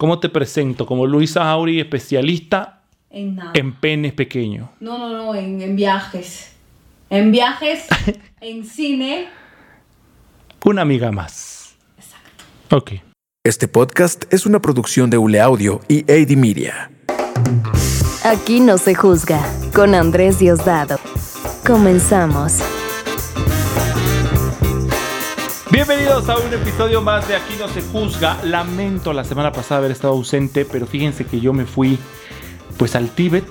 ¿Cómo 0.00 0.18
te 0.18 0.30
presento? 0.30 0.86
Como 0.86 1.06
Luisa 1.06 1.50
Auri, 1.50 1.78
especialista 1.78 2.84
En 3.10 3.36
nada. 3.36 3.50
en 3.52 3.74
penes 3.74 4.14
pequeños. 4.14 4.70
No, 4.80 4.96
no, 4.96 5.10
no, 5.10 5.34
en, 5.34 5.60
en 5.60 5.76
viajes. 5.76 6.52
En 7.10 7.30
viajes, 7.30 7.84
en 8.40 8.64
cine. 8.64 9.28
Una 10.64 10.80
amiga 10.80 11.12
más. 11.12 11.74
Exacto. 11.98 12.44
Ok. 12.74 12.92
Este 13.44 13.68
podcast 13.68 14.24
es 14.32 14.46
una 14.46 14.62
producción 14.62 15.10
de 15.10 15.18
Ule 15.18 15.38
Audio 15.38 15.82
y 15.86 16.10
AD 16.10 16.30
Media. 16.34 16.90
Aquí 18.24 18.60
no 18.60 18.78
se 18.78 18.94
juzga 18.94 19.38
con 19.74 19.94
Andrés 19.94 20.38
Diosdado. 20.38 20.98
Comenzamos. 21.66 22.62
Bienvenidos 25.72 26.28
a 26.28 26.36
un 26.36 26.52
episodio 26.52 27.00
más 27.00 27.28
de 27.28 27.36
Aquí 27.36 27.54
no 27.56 27.68
se 27.68 27.80
juzga. 27.80 28.42
Lamento 28.42 29.12
la 29.12 29.22
semana 29.22 29.52
pasada 29.52 29.78
haber 29.78 29.92
estado 29.92 30.14
ausente, 30.14 30.64
pero 30.64 30.84
fíjense 30.84 31.24
que 31.24 31.40
yo 31.40 31.52
me 31.52 31.64
fui 31.64 31.96
pues 32.76 32.96
al 32.96 33.10
Tíbet 33.10 33.46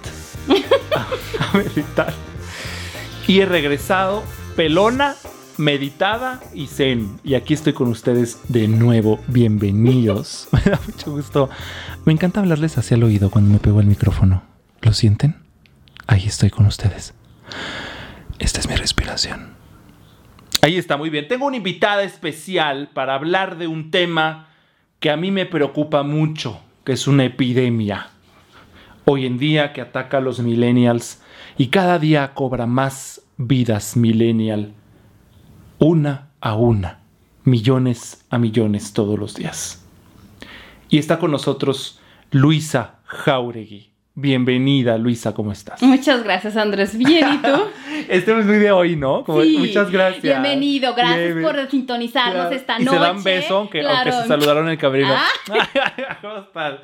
a, 0.96 1.08
a 1.46 1.58
meditar. 1.58 2.14
Y 3.26 3.40
he 3.40 3.46
regresado 3.46 4.24
pelona, 4.58 5.16
meditada 5.58 6.42
y 6.54 6.68
zen. 6.68 7.20
Y 7.24 7.36
aquí 7.36 7.54
estoy 7.54 7.72
con 7.72 7.88
ustedes 7.88 8.40
de 8.50 8.68
nuevo. 8.68 9.20
Bienvenidos. 9.28 10.50
Me 10.52 10.62
da 10.62 10.80
mucho 10.86 11.12
gusto. 11.12 11.50
Me 12.04 12.12
encanta 12.12 12.42
hablarles 12.42 12.78
hacia 12.78 12.96
el 12.96 13.04
oído 13.04 13.30
cuando 13.30 13.54
me 13.54 13.60
pego 13.60 13.80
el 13.80 13.88
micrófono. 13.88 14.44
¿Lo 14.82 14.92
sienten? 14.92 15.38
Ahí 16.06 16.26
estoy 16.26 16.50
con 16.50 16.66
ustedes. 16.66 17.14
Esta 18.40 18.60
es 18.60 18.68
mi 18.68 18.76
respiración. 18.76 19.59
Ahí 20.62 20.78
está, 20.78 20.98
muy 20.98 21.10
bien. 21.10 21.28
Tengo 21.28 21.46
una 21.46 21.58
invitada 21.58 22.04
especial 22.04 22.90
para 22.94 23.16
hablar 23.16 23.58
de 23.58 23.68
un 23.68 23.92
tema 23.92 24.50
que 25.00 25.10
a 25.10 25.16
mí 25.16 25.32
me 25.32 25.46
preocupa 25.46 26.04
mucho, 26.04 26.60
que 26.84 26.92
es 26.92 27.08
una 27.08 27.24
epidemia. 27.24 28.10
Hoy 29.06 29.26
en 29.26 29.38
día 29.38 29.72
que 29.72 29.80
ataca 29.80 30.18
a 30.18 30.22
los 30.22 30.40
millennials 30.40 31.22
y 31.58 31.68
cada 31.68 31.98
día 31.98 32.34
cobra 32.34 32.66
más 32.66 33.22
vidas 33.38 33.96
millennial. 33.96 34.74
Una 35.80 36.32
a 36.42 36.56
una. 36.56 37.00
Millones 37.46 38.26
a 38.30 38.38
millones 38.38 38.92
todos 38.92 39.18
los 39.18 39.36
días. 39.36 39.86
Y 40.90 40.98
está 40.98 41.20
con 41.20 41.32
nosotros 41.32 42.00
Luisa 42.32 43.00
Jauregui. 43.06 43.90
Bienvenida, 44.14 44.98
Luisa, 44.98 45.34
¿cómo 45.34 45.54
estás? 45.54 45.82
Muchas 45.82 46.24
gracias, 46.24 46.58
Andrés. 46.58 46.98
Bien, 46.98 47.36
¿y 47.36 47.38
tú? 47.38 47.48
Este 48.10 48.38
es 48.40 48.46
muy 48.46 48.58
de 48.58 48.72
hoy, 48.72 48.96
¿no? 48.96 49.24
Como, 49.24 49.42
Sí. 49.44 49.56
Muchas 49.60 49.92
gracias. 49.92 50.24
Bienvenido, 50.24 50.96
gracias 50.96 51.36
Bien, 51.36 51.42
por 51.44 51.70
sintonizarnos 51.70 52.34
Claro. 52.48 52.56
esta 52.56 52.82
y 52.82 52.84
noche. 52.86 52.98
se 52.98 53.04
dan 53.04 53.24
beso, 53.24 53.58
aunque, 53.58 53.80
Claro. 53.82 53.98
aunque 54.12 54.12
se 54.24 54.28
saludaron 54.28 54.66
en 54.66 54.72
el 54.72 54.78
camerino. 54.78 55.14
Ah. 55.16 55.28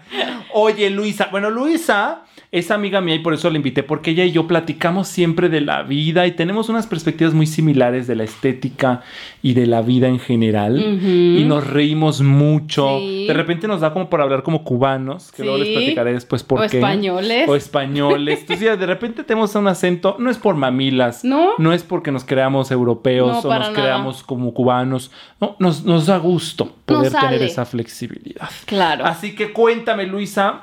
Oye, 0.53 0.89
Luisa. 0.89 1.29
Bueno, 1.31 1.49
Luisa 1.49 2.21
es 2.51 2.71
amiga 2.71 3.01
mía 3.01 3.15
y 3.15 3.19
por 3.19 3.33
eso 3.33 3.49
la 3.49 3.57
invité, 3.57 3.83
porque 3.83 4.11
ella 4.11 4.23
y 4.23 4.31
yo 4.31 4.47
platicamos 4.47 5.07
siempre 5.07 5.49
de 5.49 5.61
la 5.61 5.83
vida 5.83 6.25
y 6.27 6.31
tenemos 6.31 6.69
unas 6.69 6.87
perspectivas 6.87 7.33
muy 7.33 7.47
similares 7.47 8.07
de 8.07 8.15
la 8.15 8.23
estética 8.23 9.01
y 9.41 9.53
de 9.53 9.65
la 9.67 9.81
vida 9.81 10.07
en 10.07 10.19
general. 10.19 10.77
Y 10.79 11.43
nos 11.45 11.65
reímos 11.67 12.21
mucho. 12.21 12.99
Sí. 12.99 13.25
De 13.27 13.33
repente 13.33 13.67
nos 13.67 13.81
da 13.81 13.93
como 13.93 14.09
por 14.09 14.21
hablar 14.21 14.43
como 14.43 14.63
cubanos, 14.63 15.31
que 15.31 15.43
luego 15.43 15.57
les 15.57 15.67
Sí. 15.69 15.73
platicaré 15.75 16.13
después 16.13 16.43
por 16.43 16.59
O 16.59 16.67
qué. 16.69 16.77
españoles. 16.77 17.49
O 17.49 17.55
españoles. 17.55 18.39
Entonces, 18.47 18.79
de 18.79 18.85
repente 18.85 19.23
tenemos 19.23 19.53
un 19.55 19.67
acento, 19.67 20.15
no 20.19 20.29
es 20.29 20.37
por 20.37 20.55
mamilas, 20.55 21.14
¿No? 21.23 21.51
no 21.57 21.71
es 21.73 21.83
porque 21.83 22.11
nos 22.11 22.23
creamos 22.25 22.71
europeos 22.71 23.31
No, 23.31 23.39
o 23.49 23.53
nos 23.53 23.59
nada. 23.69 23.73
creamos 23.73 24.23
como 24.23 24.53
cubanos. 24.53 25.11
No, 25.39 25.55
nos, 25.59 25.83
nos 25.85 26.05
da 26.07 26.17
gusto 26.17 26.73
poder 26.85 27.11
Nos 27.13 27.21
tener 27.21 27.41
esa 27.43 27.65
flexibilidad. 27.65 28.49
Claro. 28.65 29.05
Así 29.05 29.35
que 29.35 29.53
cuéntame, 29.53 30.05
Luisa. 30.05 30.61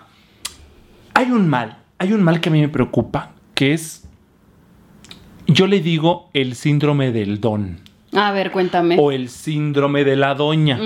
Hay 1.15 1.31
un 1.31 1.49
mal, 1.49 1.77
hay 1.99 2.13
un 2.13 2.23
mal 2.23 2.41
que 2.41 2.49
a 2.49 2.53
mí 2.53 2.61
me 2.61 2.69
preocupa, 2.69 3.33
que 3.55 3.75
es, 3.75 4.09
yo 5.47 5.67
le 5.67 5.81
digo 5.81 6.31
el 6.33 6.55
síndrome 6.55 7.13
del 7.13 7.39
don 7.41 7.81
A 8.15 8.33
ver, 8.33 8.51
cuéntame. 8.51 8.97
o 8.99 9.13
el 9.13 9.29
síndrome 9.29 10.05
de 10.05 10.17
la 10.17 10.35
doña, 10.35 10.79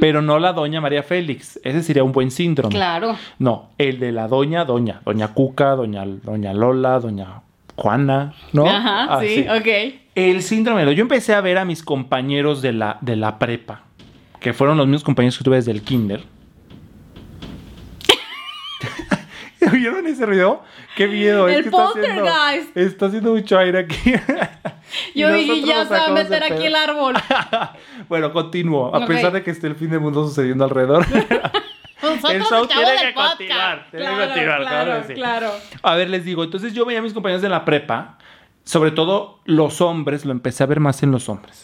pero 0.00 0.22
no 0.22 0.38
la 0.38 0.54
doña 0.54 0.80
María 0.80 1.02
Félix. 1.02 1.60
Ese 1.62 1.82
sería 1.82 2.04
un 2.04 2.12
buen 2.12 2.30
síndrome. 2.30 2.74
Claro. 2.74 3.16
No, 3.38 3.68
el 3.76 3.98
de 4.00 4.12
la 4.12 4.28
doña, 4.28 4.64
doña, 4.64 5.02
doña 5.04 5.28
Cuca, 5.34 5.70
doña, 5.76 6.06
doña 6.06 6.54
Lola, 6.54 6.98
doña 7.00 7.42
Juana, 7.80 8.34
¿no? 8.52 8.68
Ajá, 8.68 9.06
Ah, 9.08 9.20
sí, 9.22 9.46
ok. 9.48 9.94
El 10.14 10.42
síndrome 10.42 10.84
de 10.84 10.94
Yo 10.94 11.00
empecé 11.00 11.32
a 11.34 11.40
ver 11.40 11.56
a 11.56 11.64
mis 11.64 11.82
compañeros 11.82 12.60
de 12.60 12.74
la, 12.74 12.98
de 13.00 13.16
la 13.16 13.38
prepa, 13.38 13.84
que 14.38 14.52
fueron 14.52 14.76
los 14.76 14.86
mismos 14.86 15.02
compañeros 15.02 15.38
que 15.38 15.44
tuve 15.44 15.56
desde 15.56 15.70
el 15.70 15.80
kinder. 15.80 16.22
¿Vieron 19.72 20.06
ese 20.06 20.26
ruido? 20.26 20.62
¡Qué 20.94 21.06
miedo! 21.06 21.48
El 21.48 21.54
es 21.54 21.62
que 21.62 21.68
está 21.70 21.88
haciendo, 21.88 22.22
poltergeist. 22.22 22.76
está 22.76 23.06
haciendo 23.06 23.32
mucho 23.32 23.58
aire 23.58 23.78
aquí. 23.78 24.12
Yo 25.14 25.32
dije, 25.32 25.62
ya 25.62 25.86
se 25.86 25.94
va 25.94 26.08
a 26.08 26.10
meter 26.10 26.44
aquí 26.44 26.66
el 26.66 26.76
árbol. 26.76 27.14
bueno, 28.10 28.30
continúo. 28.32 28.94
A 28.94 29.06
pesar 29.06 29.32
de 29.32 29.42
que 29.42 29.52
esté 29.52 29.68
el 29.68 29.74
fin 29.76 29.88
del 29.88 30.00
mundo 30.00 30.26
sucediendo 30.28 30.64
alrededor. 30.64 31.06
Nosotros 32.02 32.32
El 32.32 32.42
show 32.44 32.66
tiene 32.66 32.90
del 32.90 32.98
que 33.00 33.12
podcast. 33.12 33.30
continuar, 33.36 33.86
tiene 33.90 34.06
que 34.06 34.12
Claro, 34.12 34.26
continuar, 34.26 34.60
claro 34.60 34.84
claro, 34.84 35.00
que 35.02 35.06
sí. 35.08 35.14
claro. 35.14 35.50
A 35.82 35.94
ver, 35.96 36.10
les 36.10 36.24
digo, 36.24 36.44
entonces 36.44 36.72
yo 36.74 36.84
veía 36.84 36.98
a 37.00 37.02
mis 37.02 37.12
compañeros 37.12 37.42
de 37.42 37.48
la 37.48 37.64
prepa, 37.64 38.18
sobre 38.64 38.90
todo 38.90 39.40
los 39.44 39.80
hombres, 39.80 40.24
lo 40.24 40.32
empecé 40.32 40.62
a 40.62 40.66
ver 40.66 40.80
más 40.80 41.02
en 41.02 41.10
los 41.12 41.28
hombres. 41.28 41.60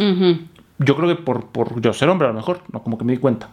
Yo 0.78 0.96
creo 0.96 1.08
que 1.08 1.16
por, 1.22 1.48
por 1.48 1.80
yo 1.80 1.92
ser 1.92 2.08
hombre 2.08 2.26
a 2.28 2.30
lo 2.32 2.36
mejor, 2.36 2.62
no 2.72 2.82
como 2.82 2.98
que 2.98 3.04
me 3.04 3.12
di 3.12 3.19
cuenta. 3.19 3.50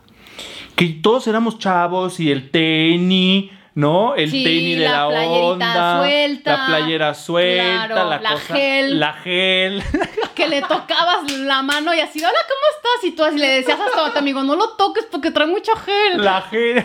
Que 0.76 0.88
todos 1.02 1.28
éramos 1.28 1.60
chavos 1.60 2.20
y 2.20 2.32
el 2.32 2.50
tenis, 2.52 3.52
¿no? 3.76 4.16
El 4.16 4.30
Sí, 4.32 4.44
tenis 4.44 4.78
de 4.80 4.86
la 4.86 5.08
la, 5.08 5.22
onda. 5.22 5.98
suelta, 6.00 6.52
La 6.58 6.66
playera 6.68 7.14
suelta, 7.14 7.88
claro, 7.88 8.10
la, 8.10 8.20
la 8.20 8.32
cosa. 8.34 8.54
gel. 8.56 9.00
La 9.00 9.14
gel. 9.14 9.84
Que 10.36 10.48
le 10.48 10.62
tocabas 10.62 11.32
la 11.32 11.62
mano 11.62 11.94
y 11.94 12.00
así, 12.00 12.20
hola, 12.20 12.32
¿cómo 12.48 12.62
estás? 12.76 13.04
Y 13.04 13.12
tú 13.16 13.24
así 13.24 13.38
le 13.38 13.48
decías 13.48 13.80
hasta 13.80 14.08
a 14.08 14.12
tu 14.14 14.18
amigo, 14.20 14.42
no 14.44 14.56
lo 14.56 14.70
toques 14.70 15.06
porque 15.12 15.30
trae 15.32 15.46
mucho 15.48 15.72
gel. 15.76 16.24
la 16.24 16.42
gel. 16.42 16.84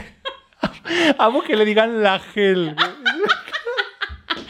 Amo 1.18 1.42
que 1.42 1.56
le 1.56 1.64
digan 1.64 2.02
la 2.02 2.18
gel. 2.18 2.74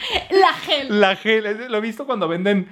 La 0.31 0.53
gel. 0.53 0.99
La 0.99 1.15
gel, 1.15 1.67
lo 1.71 1.77
he 1.77 1.81
visto 1.81 2.05
cuando 2.05 2.27
venden 2.27 2.67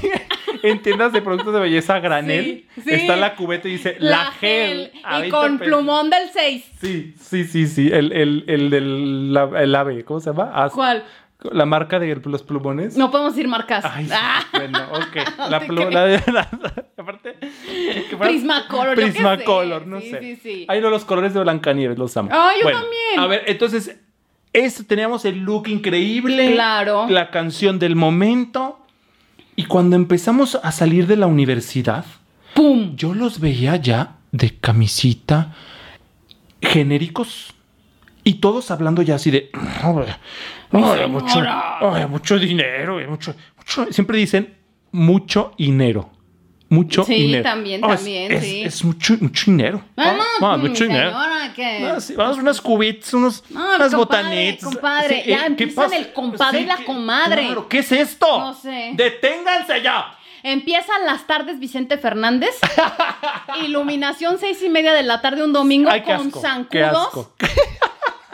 en 0.62 0.82
tiendas 0.82 1.12
de 1.12 1.22
productos 1.22 1.52
de 1.54 1.60
belleza 1.60 1.96
a 1.96 2.00
granel. 2.00 2.66
Sí, 2.74 2.80
sí. 2.82 2.90
Está 2.92 3.16
la 3.16 3.34
cubeta 3.36 3.68
y 3.68 3.72
dice 3.72 3.96
la, 3.98 4.26
gel. 4.32 4.90
Y 4.94 5.12
20 5.20 5.28
con 5.30 5.58
plumón 5.58 6.10
del 6.10 6.28
6. 6.32 6.64
Sí, 6.80 7.14
sí, 7.20 7.44
sí, 7.44 7.66
sí. 7.66 7.88
El, 7.92 8.12
el, 8.12 8.44
el 8.46 8.70
del 8.70 9.32
la- 9.32 9.50
el 9.62 9.74
ave, 9.74 10.04
¿cómo 10.04 10.20
se 10.20 10.30
llama? 10.30 10.50
As- 10.54 10.72
¿Cuál? 10.72 11.04
La 11.52 11.64
marca 11.64 11.98
de 11.98 12.14
los 12.22 12.42
plumones. 12.42 12.98
No 12.98 13.10
podemos 13.10 13.34
decir 13.34 13.48
marcas. 13.48 13.82
Ay, 13.86 14.04
sí, 14.04 14.12
Ah, 14.14 14.44
bueno, 14.52 14.78
ok. 14.92 15.16
La 15.50 15.60
te 15.60 15.68
plu- 15.68 15.86
creo. 15.86 15.90
la- 15.90 16.06
la- 16.32 16.86
aparte. 16.98 17.34
Prismacolor, 18.18 18.94
Prismacolor, 18.94 19.86
no 19.86 20.00
Sí, 20.00 20.10
sé. 20.10 20.20
sí, 20.20 20.36
sí. 20.36 20.66
Ay, 20.68 20.80
no, 20.82 20.90
los 20.90 21.04
colores 21.06 21.32
de 21.32 21.40
Blancanieves, 21.40 21.98
los 21.98 22.14
amo. 22.16 22.28
Ah, 22.32 22.52
yo 22.62 22.70
también. 22.70 23.18
A 23.18 23.26
ver, 23.26 23.44
entonces, 23.46 23.98
eso, 24.52 24.84
teníamos 24.84 25.24
el 25.24 25.38
look 25.40 25.68
increíble. 25.68 26.52
Claro. 26.54 27.06
La 27.08 27.30
canción 27.30 27.78
del 27.78 27.96
momento. 27.96 28.78
Y 29.56 29.64
cuando 29.64 29.96
empezamos 29.96 30.58
a 30.62 30.72
salir 30.72 31.06
de 31.06 31.16
la 31.16 31.26
universidad, 31.26 32.04
¡Pum! 32.54 32.94
yo 32.96 33.14
los 33.14 33.40
veía 33.40 33.76
ya 33.76 34.16
de 34.32 34.56
camisita, 34.58 35.54
genéricos. 36.62 37.52
Y 38.24 38.34
todos 38.34 38.70
hablando 38.70 39.02
ya 39.02 39.16
así 39.16 39.30
de. 39.30 39.50
"Ay, 39.82 40.04
ay, 40.72 41.08
mucho, 41.08 41.28
señora". 41.28 41.78
ay, 41.80 42.06
mucho 42.06 42.38
dinero, 42.38 42.98
mucho, 43.08 43.34
mucho". 43.56 43.92
Siempre 43.92 44.18
dicen 44.18 44.54
mucho 44.92 45.52
dinero. 45.58 46.10
Mucho 46.70 47.04
Sí, 47.04 47.14
dinero. 47.14 47.42
también, 47.42 47.80
"Ah, 47.84 47.88
es- 47.88 47.96
también, 47.96 48.32
es, 48.32 48.44
sí. 48.44 48.62
es 48.62 48.84
mucho, 48.84 49.16
mucho 49.20 49.50
dinero. 49.50 49.82
Ah, 49.96 50.16
Ah, 50.40 50.56
mm, 50.56 50.60
mucho 50.60 50.84
dinero. 50.84 51.12
¿qué? 51.56 51.84
Ah, 51.84 52.00
sí, 52.00 52.14
vamos 52.14 52.38
unas 52.38 52.60
cubits, 52.60 53.12
unos, 53.12 53.42
No, 53.50 53.74
unas 53.74 53.92
compadre, 53.92 54.56
compadre, 54.62 55.24
ya 55.26 55.38
¿qué 55.40 55.46
empiezan 55.46 55.84
pasa? 55.84 55.96
el 55.96 56.12
compadre 56.12 56.60
y 56.60 56.66
la 56.66 56.76
¿qué- 56.76 56.84
comadre. 56.84 57.44
claro, 57.46 57.68
¿Qué 57.68 57.78
es 57.80 57.90
esto? 57.92 58.38
No 58.38 58.54
sé. 58.54 58.92
Deténganse 58.94 59.82
ya. 59.82 60.16
Empiezan 60.44 61.04
las 61.04 61.26
tardes 61.26 61.58
Vicente 61.58 61.98
Fernández. 61.98 62.56
Iluminación 63.64 64.38
seis 64.38 64.62
y 64.62 64.68
media 64.68 64.92
de 64.92 65.02
la 65.02 65.20
tarde 65.20 65.42
un 65.44 65.52
domingo 65.52 65.90
Ay, 65.90 66.02
qué 66.02 66.14
con 66.16 66.28
asco. 66.28 66.40
zancudos. 66.40 67.28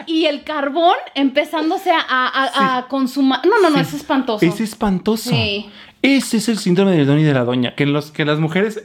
Y 0.09 0.25
el 0.25 0.45
carbón 0.45 0.95
empezándose 1.15 1.91
a, 1.91 1.99
a, 2.07 2.77
a 2.77 2.87
consumar. 2.87 3.45
No, 3.45 3.59
no, 3.59 3.69
no, 3.69 3.77
es 3.77 3.91
espantoso. 3.93 4.45
Es 4.45 4.61
espantoso. 4.61 5.31
Sí. 5.31 5.69
Ese 6.01 6.37
es 6.37 6.49
el 6.49 6.57
síndrome 6.57 6.91
del 6.91 7.05
don 7.07 7.19
y 7.19 7.23
de 7.23 7.33
la 7.33 7.43
doña. 7.43 7.75
Que, 7.75 7.83
en 7.83 7.93
los, 7.93 8.11
que 8.11 8.23
las 8.25 8.39
mujeres, 8.39 8.83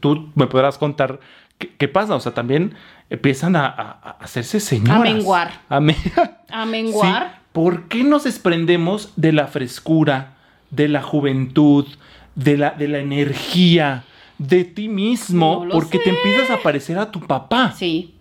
tú 0.00 0.30
me 0.34 0.46
podrás 0.46 0.78
contar 0.78 1.20
qué, 1.58 1.88
pasa. 1.88 2.14
O 2.14 2.20
sea, 2.20 2.32
también 2.34 2.74
empiezan 3.10 3.54
a, 3.56 3.66
a- 3.66 3.98
a 4.02 4.10
hacerse 4.20 4.60
señoras. 4.60 4.96
A 5.00 5.02
menguar. 5.02 5.60
A, 5.68 5.80
me- 5.80 5.96
A 6.50 6.64
menguar. 6.66 7.28
Sí. 7.34 7.40
¿Por 7.52 7.88
qué 7.88 8.02
nos 8.04 8.24
desprendemos 8.24 9.12
de 9.16 9.32
la 9.32 9.46
frescura, 9.46 10.34
de 10.70 10.88
la 10.88 11.02
juventud, 11.02 11.86
de 12.34 12.56
la, 12.56 12.70
de 12.70 12.88
la 12.88 12.98
energía, 12.98 14.04
de 14.38 14.64
ti 14.64 14.88
mismo? 14.88 15.64
No 15.64 15.70
porque 15.72 15.98
te 16.00 16.10
empiezas 16.10 16.50
a 16.50 16.62
parecer 16.62 16.98
a 16.98 17.10
tu 17.12 17.20
papá. 17.20 17.72
Sí. 17.76 18.14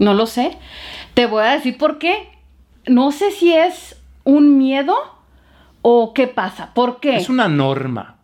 No 0.00 0.14
lo 0.14 0.26
sé. 0.26 0.56
Te 1.14 1.26
voy 1.26 1.44
a 1.44 1.50
decir 1.52 1.78
por 1.78 1.98
qué. 1.98 2.28
No 2.86 3.12
sé 3.12 3.30
si 3.30 3.52
es 3.54 3.96
un 4.24 4.58
miedo 4.58 4.94
o 5.86 6.14
qué 6.14 6.26
pasa. 6.26 6.72
¿Por 6.72 6.98
qué? 6.98 7.16
Es 7.16 7.28
una 7.28 7.46
norma 7.46 8.16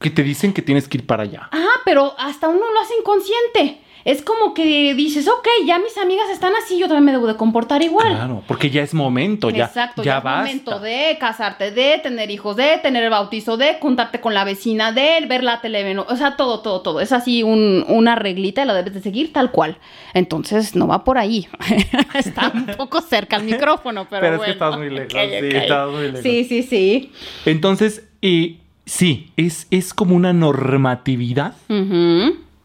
que 0.00 0.08
te 0.08 0.22
dicen 0.22 0.54
que 0.54 0.62
tienes 0.62 0.88
que 0.88 0.96
ir 0.96 1.06
para 1.06 1.24
allá. 1.24 1.50
Ah, 1.52 1.80
pero 1.84 2.14
hasta 2.18 2.48
uno 2.48 2.72
lo 2.72 2.80
hace 2.80 2.94
inconsciente. 2.98 3.82
Es 4.04 4.22
como 4.22 4.52
que 4.54 4.94
dices, 4.94 5.28
ok, 5.28 5.46
ya 5.66 5.78
mis 5.78 5.96
amigas 5.98 6.28
están 6.30 6.52
así, 6.62 6.78
yo 6.78 6.86
también 6.88 7.04
me 7.04 7.12
debo 7.12 7.26
de 7.26 7.36
comportar 7.36 7.82
igual. 7.82 8.14
Claro, 8.16 8.42
porque 8.48 8.68
ya 8.70 8.82
es 8.82 8.94
momento, 8.94 9.50
ya, 9.50 9.66
Exacto, 9.66 10.02
ya 10.02 10.12
ya 10.14 10.18
es 10.18 10.24
basta. 10.24 10.40
momento 10.46 10.80
de 10.80 11.16
casarte, 11.20 11.70
de 11.70 11.98
tener 12.02 12.30
hijos, 12.30 12.56
de 12.56 12.78
tener 12.82 13.04
el 13.04 13.10
bautizo, 13.10 13.56
de 13.56 13.76
juntarte 13.80 14.20
con 14.20 14.34
la 14.34 14.44
vecina, 14.44 14.92
de 14.92 15.24
ver 15.28 15.44
la 15.44 15.60
televisión, 15.60 16.04
o 16.08 16.16
sea, 16.16 16.36
todo, 16.36 16.60
todo, 16.60 16.80
todo. 16.82 17.00
Es 17.00 17.12
así 17.12 17.42
un- 17.42 17.84
una 17.88 18.14
reglita 18.16 18.62
y 18.62 18.66
la 18.66 18.74
debes 18.74 18.94
de 18.94 19.00
seguir 19.02 19.32
tal 19.32 19.50
cual. 19.52 19.78
Entonces, 20.14 20.74
no 20.74 20.86
va 20.88 21.04
por 21.04 21.18
ahí. 21.18 21.46
Está 22.14 22.50
un 22.54 22.66
poco 22.66 23.00
cerca 23.00 23.36
el 23.36 23.44
micrófono, 23.44 24.06
pero, 24.10 24.20
Pero 24.22 24.32
es 24.34 24.38
bueno. 24.38 24.44
que 24.46 24.50
estás 24.52 24.78
muy 24.78 24.90
lejos, 24.90 25.12
sí, 25.12 25.56
estás 25.56 25.88
muy 25.90 26.02
lejos. 26.06 26.20
Sí, 26.22 26.44
sí, 26.44 26.62
sí. 26.62 27.12
Entonces, 27.46 28.04
y 28.20 28.58
sí, 28.84 29.30
es, 29.36 29.66
es 29.70 29.94
como 29.94 30.16
una 30.16 30.32
normatividad 30.32 31.54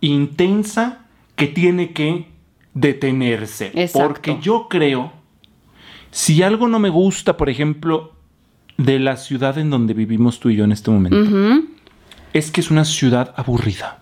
intensa 0.02 1.00
que 1.38 1.48
tiene 1.48 1.94
que 1.94 2.26
detenerse. 2.74 3.72
Exacto. 3.76 4.00
Porque 4.00 4.38
yo 4.42 4.68
creo, 4.68 5.14
si 6.12 6.44
algo 6.44 6.68
no 6.68 6.80
me 6.80 6.90
gusta, 6.90 7.38
por 7.38 7.50
ejemplo, 7.50 8.16
de 8.78 9.00
la 9.00 9.16
ciudad 9.16 9.58
en 9.58 9.70
donde 9.70 9.94
vivimos 9.94 10.40
tú 10.40 10.50
y 10.50 10.58
yo 10.58 10.66
en 10.66 10.72
este 10.74 10.92
momento, 10.92 11.68
es 12.34 12.52
que 12.52 12.60
es 12.60 12.70
una 12.70 12.84
ciudad 12.84 13.34
aburrida. 13.38 14.02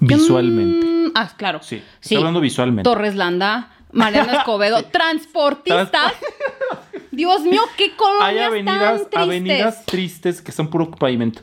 Visualmente. 0.00 0.86
Mm, 0.86 1.12
ah, 1.14 1.30
claro. 1.36 1.60
Sí, 1.62 1.82
estoy 2.00 2.16
hablando 2.16 2.40
visualmente. 2.40 2.82
Torres 2.82 3.14
Landa, 3.14 3.70
Mariano 3.92 4.32
Escobedo, 4.38 4.82
transportistas. 4.84 6.12
Dios 7.12 7.42
mío, 7.42 7.62
qué 7.76 7.84
Hay 7.84 7.90
colonias 7.90 8.46
avenidas, 8.46 8.78
tan 8.78 8.98
tristes. 8.98 9.18
avenidas 9.18 9.86
tristes 9.86 10.42
que 10.42 10.50
son 10.50 10.68
puro 10.68 10.90
pavimento. 10.90 11.42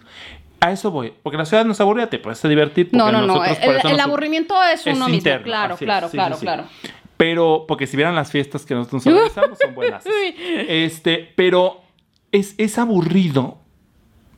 A 0.61 0.71
eso 0.71 0.91
voy. 0.91 1.13
Porque 1.23 1.37
la 1.37 1.45
ciudad 1.45 1.65
nos 1.65 1.81
aburre, 1.81 2.07
te 2.07 2.19
puedes 2.19 2.41
divertir. 2.43 2.89
No, 2.91 3.11
no, 3.11 3.23
no. 3.23 3.43
El, 3.43 3.99
aburrimiento 3.99 4.55
es 4.63 4.85
es 4.85 4.95
uno 4.95 5.09
mismo. 5.09 5.31
Claro, 5.43 5.73
es, 5.73 5.79
claro, 5.79 6.07
sí, 6.07 6.15
claro, 6.15 6.35
sí, 6.35 6.39
sí. 6.39 6.45
claro. 6.45 6.65
Pero, 7.17 7.65
porque 7.67 7.87
si 7.87 7.97
vieran 7.97 8.15
las 8.15 8.31
fiestas 8.31 8.65
que 8.65 8.73
nosotros 8.73 9.05
nos 9.05 9.13
organizamos, 9.13 9.57
son 9.59 9.75
buenas. 9.75 10.03
Este, 10.67 11.31
pero 11.35 11.81
es, 12.31 12.55
es 12.57 12.77
aburrido 12.77 13.59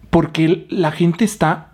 porque 0.10 0.66
la 0.70 0.92
gente 0.92 1.26
está 1.26 1.74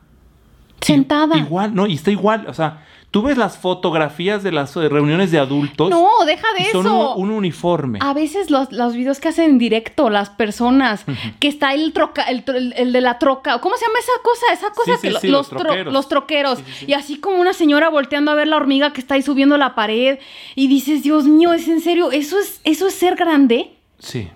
Sentada. 0.81 1.37
igual, 1.37 1.75
¿no? 1.75 1.87
Y 1.87 1.93
está 1.93 2.11
igual. 2.11 2.45
O 2.47 2.53
sea, 2.53 2.85
tú 3.11 3.23
ves 3.23 3.37
las 3.37 3.57
fotografías 3.57 4.43
de 4.43 4.51
las 4.51 4.75
eh, 4.77 4.87
reuniones 4.87 5.31
de 5.31 5.39
adultos. 5.39 5.89
No, 5.89 6.07
deja 6.25 6.45
de 6.57 6.63
y 6.63 6.67
eso. 6.67 6.83
son 6.83 6.87
un, 6.91 7.29
un 7.29 7.31
uniforme. 7.31 7.99
A 8.01 8.13
veces 8.13 8.51
los, 8.51 8.71
los 8.71 8.93
videos 8.93 9.19
que 9.19 9.29
hacen 9.29 9.45
en 9.51 9.57
directo, 9.57 10.09
las 10.09 10.29
personas, 10.29 11.05
que 11.39 11.47
está 11.47 11.73
el 11.73 11.91
troca, 11.93 12.23
el, 12.23 12.43
el- 12.47 12.73
el 12.77 12.93
de 12.93 13.01
la 13.01 13.17
troca, 13.19 13.59
¿cómo 13.61 13.75
se 13.77 13.85
llama 13.85 13.99
esa 13.99 14.11
cosa? 14.23 14.45
Esa 14.53 14.69
cosa 14.71 14.91
Sí, 14.93 14.97
sí, 15.01 15.07
que 15.07 15.11
lo- 15.13 15.19
sí, 15.19 15.27
los, 15.29 15.51
los 15.51 15.61
tro- 15.61 15.65
troqueros. 15.65 15.93
los 15.93 16.07
troqueros. 16.07 16.59
Y 16.85 16.93
así 16.93 17.19
como 17.19 17.37
una 17.39 17.53
señora 17.53 17.89
volteando 17.89 18.31
a 18.31 18.35
ver 18.35 18.47
la 18.47 18.57
hormiga 18.57 18.93
que 18.93 19.01
está 19.01 19.15
ahí 19.15 19.21
subiendo 19.21 19.57
la 19.57 19.73
pared. 19.75 20.19
Y 20.55 20.67
dices, 20.67 21.01
Dios 21.03 21.25
mío, 21.25 21.53
¿es 21.53 21.67
en 21.67 21.81
serio? 21.81 22.11
¿Eso 22.11 22.37
es, 22.39 22.61
eso 22.63 22.87
es 22.87 22.93
ser 22.93 23.15
grande? 23.15 23.75
Sí. 23.99 24.29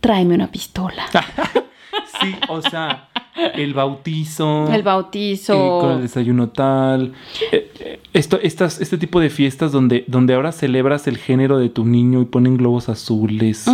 Tráeme 0.00 0.34
una 0.34 0.50
pistola. 0.50 1.04
Sí, 2.20 2.34
o 2.48 2.60
sea, 2.60 3.08
el 3.54 3.74
bautizo. 3.74 4.68
El 4.72 4.80
eh, 4.80 4.82
bautizo. 4.82 5.78
con 5.80 5.90
el 5.92 6.02
desayuno 6.02 6.48
tal. 6.48 7.12
Eh, 7.52 7.70
eh, 7.80 8.00
esto, 8.12 8.38
estas, 8.42 8.80
este 8.80 8.98
tipo 8.98 9.20
de 9.20 9.30
fiestas 9.30 9.72
donde, 9.72 10.04
donde 10.06 10.34
ahora 10.34 10.52
celebras 10.52 11.06
el 11.06 11.18
género 11.18 11.58
de 11.58 11.68
tu 11.68 11.84
niño 11.84 12.20
y 12.22 12.24
ponen 12.26 12.56
globos 12.56 12.88
azules. 12.88 13.66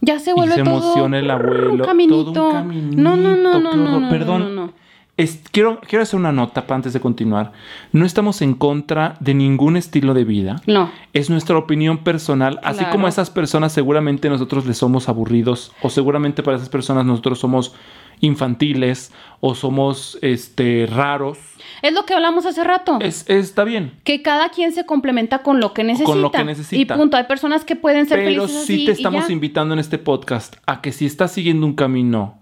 Ya 0.00 0.18
se 0.20 0.30
Y 0.30 0.34
vuelve 0.34 0.54
se 0.54 0.62
todo 0.62 0.76
emociona 0.76 1.18
el 1.18 1.30
abuelo. 1.30 1.70
Un 1.74 1.80
caminito. 1.80 2.32
Todo 2.32 2.46
un 2.48 2.52
caminito. 2.52 3.02
No, 3.02 3.16
no, 3.16 3.36
no, 3.36 3.58
no, 3.60 4.00
no, 4.00 4.08
Perdón. 4.08 4.54
no, 4.54 4.66
no. 4.66 4.72
Es- 5.16 5.42
quiero, 5.50 5.80
quiero 5.80 6.04
hacer 6.04 6.20
una 6.20 6.30
nota 6.30 6.68
pa- 6.68 6.76
antes 6.76 6.92
de 6.92 7.00
continuar. 7.00 7.50
No 7.90 8.06
estamos 8.06 8.40
en 8.40 8.54
contra 8.54 9.16
de 9.18 9.34
ningún 9.34 9.76
estilo 9.76 10.14
de 10.14 10.22
vida. 10.22 10.62
No. 10.68 10.92
Es 11.12 11.28
nuestra 11.28 11.58
opinión 11.58 11.98
personal, 11.98 12.60
así 12.62 12.78
Claro. 12.78 12.92
como 12.92 13.06
a 13.06 13.08
esas 13.08 13.28
personas 13.28 13.72
seguramente 13.72 14.28
nosotros 14.28 14.64
les 14.66 14.78
somos 14.78 15.08
aburridos 15.08 15.72
o 15.82 15.90
seguramente 15.90 16.44
para 16.44 16.56
esas 16.58 16.68
personas 16.68 17.04
nosotros 17.04 17.40
somos 17.40 17.74
infantiles 18.20 19.12
o 19.40 19.54
somos 19.54 20.18
este 20.22 20.86
raros. 20.86 21.38
Es 21.82 21.92
lo 21.92 22.04
que 22.04 22.14
hablamos 22.14 22.46
hace 22.46 22.64
rato. 22.64 22.98
Es, 23.00 23.28
está 23.28 23.64
bien. 23.64 23.92
Que 24.04 24.22
cada 24.22 24.48
quien 24.48 24.72
se 24.72 24.84
complementa 24.84 25.42
con 25.42 25.60
lo 25.60 25.72
que 25.74 25.84
necesita. 25.84 26.10
Con 26.10 26.22
lo 26.22 26.30
que 26.30 26.44
necesita. 26.44 26.94
Y 26.94 26.98
punto. 26.98 27.16
Hay 27.16 27.24
personas 27.24 27.64
que 27.64 27.76
pueden 27.76 28.06
ser 28.06 28.18
Pero 28.18 28.42
felices 28.42 28.66
sí 28.66 28.74
así 28.74 28.84
te 28.86 28.92
estamos 28.92 29.30
invitando 29.30 29.74
en 29.74 29.80
este 29.80 29.98
podcast 29.98 30.56
a 30.66 30.80
que 30.80 30.92
si 30.92 31.06
estás 31.06 31.32
siguiendo 31.32 31.66
un 31.66 31.74
camino 31.74 32.38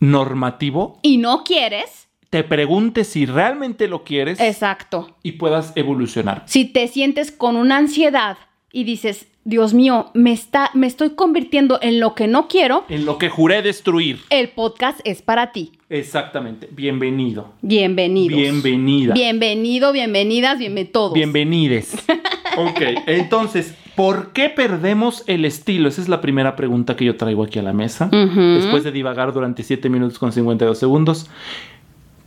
normativo, 0.00 0.98
Y 1.02 1.16
no 1.18 1.44
quieres. 1.44 2.08
te 2.30 2.42
preguntes 2.44 3.08
si 3.08 3.26
realmente 3.26 3.88
lo 3.88 4.04
quieres 4.04 4.40
Exacto. 4.40 5.16
y 5.22 5.32
puedas 5.32 5.72
evolucionar. 5.76 6.42
Si 6.46 6.64
te 6.64 6.88
sientes 6.88 7.30
con 7.30 7.56
una 7.56 7.76
ansiedad 7.76 8.36
y 8.72 8.84
dices, 8.84 9.28
Dios 9.46 9.74
mío, 9.74 10.10
me, 10.14 10.32
está, 10.32 10.70
me 10.72 10.86
estoy 10.86 11.10
convirtiendo 11.10 11.78
en 11.82 12.00
lo 12.00 12.14
que 12.14 12.26
no 12.26 12.48
quiero, 12.48 12.86
En 12.88 13.04
lo 13.04 13.18
que 13.18 13.28
juré 13.28 13.60
destruir. 13.60 14.20
el 14.30 14.48
podcast 14.48 15.00
es 15.04 15.20
para 15.20 15.52
ti. 15.52 15.72
Exactamente. 15.90 16.66
Bienvenido. 16.72 17.52
Bienvenidos. 17.60 18.38
Bienvenida. 18.38 19.12
Bienvenido, 19.12 19.92
bienvenidas, 19.92 20.58
bienvenidos 20.58 20.92
todos. 20.92 21.12
Bienvenides. 21.12 21.94
ok, 22.56 22.80
entonces, 23.06 23.74
¿por 23.94 24.32
qué 24.32 24.48
perdemos 24.48 25.24
el 25.26 25.44
estilo? 25.44 25.90
Esa 25.90 26.00
es 26.00 26.08
la 26.08 26.22
primera 26.22 26.56
pregunta 26.56 26.96
que 26.96 27.04
yo 27.04 27.16
traigo 27.16 27.44
aquí 27.44 27.58
a 27.58 27.62
la 27.62 27.74
mesa. 27.74 28.08
Después 28.10 28.82
de 28.82 28.92
divagar 28.92 29.34
durante 29.34 29.62
7 29.62 29.90
minutos 29.90 30.18
con 30.18 30.32
52 30.32 30.78
segundos. 30.78 31.28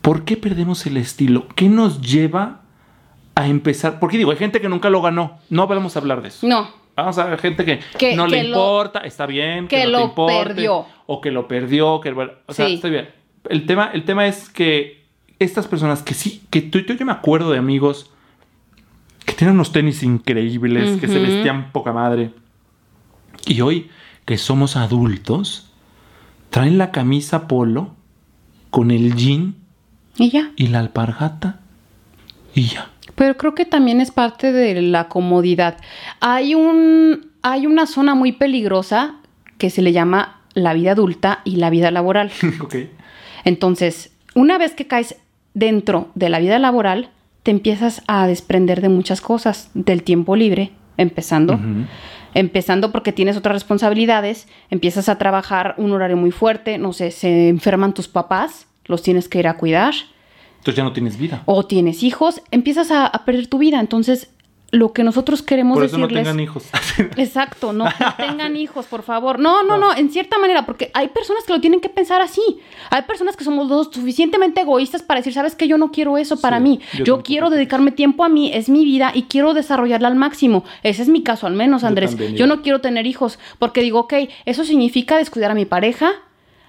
¿Por 0.03 0.23
qué 0.23 0.37
perdemos 0.37 0.85
el 0.85 0.97
estilo? 0.97 1.47
¿Qué 1.55 1.67
nos 1.67 1.99
lleva 1.99 2.61
a 3.33 3.47
empezar? 3.47 3.99
Porque 3.99 4.19
digo, 4.19 4.29
hay 4.29 4.37
gente 4.37 4.61
que 4.61 4.69
nunca 4.69 4.91
lo 4.91 5.01
ganó. 5.01 5.39
No 5.49 5.65
vamos 5.65 5.95
a 5.95 5.99
hablar 5.99 6.21
de 6.21 6.27
eso. 6.27 6.47
No. 6.47 6.86
Vamos 6.97 7.17
a 7.19 7.25
ver 7.27 7.39
gente 7.39 7.63
que, 7.63 7.79
Que- 7.97 8.15
no 8.15 8.25
le 8.27 8.41
lo- 8.43 8.47
importa, 8.49 8.99
está 9.01 9.25
bien, 9.27 9.67
que, 9.67 9.77
que 9.77 9.83
no 9.85 9.89
lo 9.91 9.97
te 9.99 10.03
importe, 10.05 10.43
perdió. 10.47 10.85
o 11.05 11.21
que 11.21 11.31
lo 11.31 11.47
perdió, 11.47 12.01
que 12.01 12.11
bueno, 12.11 12.31
o 12.47 12.53
sea, 12.53 12.67
Sí. 12.67 12.73
está 12.73 12.89
bien. 12.89 13.07
El 13.49 13.65
tema, 13.67 13.91
el 13.93 14.03
tema 14.03 14.25
es 14.27 14.49
que 14.49 15.05
estas 15.39 15.67
personas 15.67 16.01
que 16.01 16.13
sí, 16.15 16.41
que 16.49 16.61
tú, 16.63 16.79
yo 16.79 17.05
me 17.05 17.11
acuerdo 17.11 17.51
de 17.51 17.59
amigos 17.59 18.09
que 19.25 19.33
tienen 19.33 19.55
unos 19.55 19.71
tenis 19.71 20.01
increíbles, 20.03 20.99
que 20.99 21.07
se 21.07 21.19
vestían 21.19 21.71
poca 21.71 21.93
madre. 21.93 22.31
Y 23.45 23.61
hoy 23.61 23.89
que 24.25 24.37
somos 24.39 24.75
adultos, 24.75 25.69
traen 26.49 26.77
la 26.79 26.91
camisa 26.91 27.47
polo 27.47 27.93
con 28.71 28.89
el 28.89 29.15
jean 29.15 29.55
Y 30.17 30.29
ya. 30.31 30.51
y 30.55 30.67
la 30.67 30.79
alpargata 30.79 31.59
y 32.55 32.63
ya. 32.63 32.89
Pero 33.15 33.37
creo 33.37 33.55
que 33.55 33.65
también 33.65 34.01
es 34.01 34.11
parte 34.11 34.51
de 34.51 34.81
la 34.81 35.07
comodidad. 35.07 35.77
Hay 36.19 36.55
un 36.55 37.31
hay 37.41 37.65
una 37.65 37.85
zona 37.85 38.13
muy 38.13 38.33
peligrosa 38.33 39.15
que 39.57 39.69
se 39.69 39.81
le 39.81 39.91
llama 39.91 40.41
la 40.53 40.73
vida 40.73 40.91
adulta 40.91 41.39
y 41.45 41.57
la 41.57 41.69
vida 41.69 41.91
laboral. 41.91 42.31
ok. 42.61 42.75
Entonces, 43.45 44.11
una 44.35 44.57
vez 44.57 44.73
que 44.73 44.87
caes 44.87 45.15
dentro 45.53 46.09
de 46.15 46.29
la 46.29 46.39
vida 46.39 46.59
laboral, 46.59 47.09
te 47.43 47.51
empiezas 47.51 48.03
a 48.07 48.27
desprender 48.27 48.81
de 48.81 48.89
muchas 48.89 49.21
cosas, 49.21 49.71
del 49.73 50.03
tiempo 50.03 50.35
libre, 50.35 50.71
empezando. 50.97 51.59
Empezando 52.33 52.91
porque 52.91 53.13
tienes 53.13 53.37
otras 53.37 53.53
responsabilidades, 53.53 54.47
empiezas 54.69 55.07
a 55.09 55.17
trabajar 55.17 55.73
un 55.77 55.91
horario 55.93 56.17
muy 56.17 56.31
fuerte, 56.31 56.77
no 56.77 56.91
sé, 56.91 57.11
se 57.11 57.47
enferman 57.47 57.93
tus 57.93 58.07
papás, 58.07 58.67
los 58.85 59.01
tienes 59.01 59.29
que 59.29 59.39
ir 59.39 59.47
a 59.47 59.55
cuidar, 59.55 59.93
Entonces 60.67 60.75
ya 60.77 60.83
no 60.83 60.91
tienes 60.93 61.17
vida. 61.17 61.43
o 61.45 61.65
tienes 61.65 62.03
hijos, 62.03 62.41
empiezas 62.51 62.91
a, 62.91 63.05
a 63.07 63.23
perder 63.23 63.47
tu 63.47 63.57
vida. 63.57 63.79
Entonces, 63.79 64.29
lo 64.71 64.91
que 64.91 65.01
nosotros 65.05 65.41
queremos 65.41 65.75
Por 65.77 65.85
eso 65.85 65.97
no 65.97 66.07
decirles... 66.07 66.25
tengan 66.25 66.39
hijos. 66.41 66.65
Exacto, 67.15 67.71
no, 67.71 67.85
no 67.85 67.91
tengan 68.17 68.57
hijos, 68.57 68.85
por 68.85 69.01
favor. 69.03 69.39
No, 69.39 69.63
no, 69.63 69.77
no, 69.77 69.95
en 69.95 70.09
cierta 70.11 70.37
manera, 70.39 70.65
porque 70.65 70.91
hay 70.93 71.07
personas 71.07 71.45
que 71.45 71.53
lo 71.53 71.61
tienen 71.61 71.79
que 71.79 71.87
pensar 71.87 72.19
así. 72.19 72.41
Hay 72.89 73.03
personas 73.03 73.37
que 73.37 73.45
somos 73.45 73.69
lo 73.69 73.85
suficientemente 73.85 74.59
egoístas 74.59 75.03
para 75.03 75.21
decir, 75.21 75.31
sabes 75.31 75.55
que 75.55 75.69
yo 75.69 75.77
no 75.77 75.89
quiero 75.93 76.17
eso 76.17 76.41
para 76.41 76.57
Sí, 76.57 76.63
mí. 76.63 76.79
yo 77.05 77.23
quiero 77.23 77.49
dedicarme 77.49 77.91
tiempo 77.93 78.25
a 78.25 78.29
mí, 78.29 78.51
es 78.53 78.67
mi 78.67 78.83
vida 78.83 79.11
y 79.15 79.23
quiero 79.23 79.53
desarrollarla 79.53 80.09
al 80.09 80.15
máximo. 80.15 80.65
Ese 80.83 81.01
es 81.03 81.07
mi 81.07 81.23
caso, 81.23 81.47
al 81.47 81.53
menos, 81.53 81.83
Yo 81.83 81.87
Andrés. 81.87 82.09
también, 82.11 82.35
yo 82.35 82.45
no 82.45 82.61
quiero 82.61 82.81
tener 82.81 83.07
hijos 83.07 83.39
porque 83.57 83.79
digo, 83.79 83.99
ok, 84.01 84.13
eso 84.45 84.65
significa 84.65 85.17
descuidar 85.17 85.51
a 85.51 85.55
mi 85.55 85.63
pareja, 85.63 86.11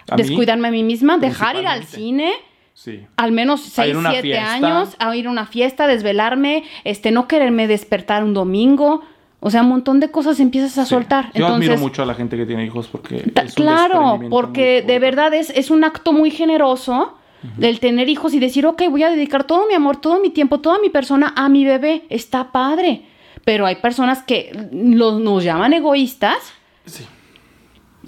¿A 0.09 0.15
mí? 0.15 0.23
descuidarme 0.23 0.69
a 0.69 0.71
mí 0.71 0.85
misma, 0.85 1.19
dejar 1.19 1.57
ir 1.57 1.67
al 1.67 1.83
cine 1.83 2.33
Sí. 2.81 3.05
al 3.17 3.33
menos 3.33 3.77
A 3.77 3.87
ir 3.89 3.95
6, 3.95 3.97
a 3.97 3.99
una 3.99 4.11
7 4.11 4.23
fiesta. 4.23 4.53
años, 4.53 4.97
a 5.01 5.17
ir 5.17 5.27
a 5.27 5.31
una 5.31 5.47
fiesta, 5.47 5.89
desvelarme, 5.89 6.63
este, 6.85 7.11
no 7.11 7.27
quererme 7.27 7.67
despertar 7.67 8.23
un 8.23 8.35
domingo. 8.35 9.03
O 9.41 9.51
sea, 9.51 9.63
un 9.63 9.69
montón 9.69 9.99
de 9.99 10.11
cosas 10.13 10.39
empiezas 10.39 10.79
a 10.79 10.85
Sí. 10.85 10.91
soltar. 10.91 11.33
Yo 11.35 11.47
admiro 11.49 11.77
mucho 11.77 12.03
a 12.03 12.07
la 12.07 12.15
gente 12.15 12.37
que 12.37 12.47
tiene 12.47 12.65
hijos 12.65 12.87
porque. 12.87 13.25
es 13.35 13.55
claro, 13.55 14.21
porque 14.31 14.83
de 14.83 14.99
verdad 15.01 15.35
es, 15.35 15.51
es 15.51 15.71
un 15.73 15.83
acto 15.83 16.13
muy 16.13 16.31
generoso 16.31 17.15
del 17.57 17.79
tener 17.81 18.09
hijos 18.09 18.33
y 18.35 18.39
decir, 18.41 18.65
ok, 18.67 18.83
voy 18.91 19.03
a 19.03 19.11
dedicar 19.11 19.43
todo 19.45 19.67
mi 19.67 19.75
amor, 19.75 19.97
todo 19.97 20.21
mi 20.21 20.31
tiempo, 20.31 20.61
toda 20.61 20.79
mi 20.81 20.89
persona 20.91 21.33
a 21.37 21.49
mi 21.49 21.65
bebé. 21.65 22.05
Está 22.11 22.53
padre. 22.53 23.03
Pero 23.45 23.67
hay 23.67 23.77
personas 23.77 24.23
que 24.23 24.53
los, 24.73 25.21
nos 25.21 25.43
llaman 25.45 25.73
egoístas 25.73 26.37
Sí. 26.85 27.05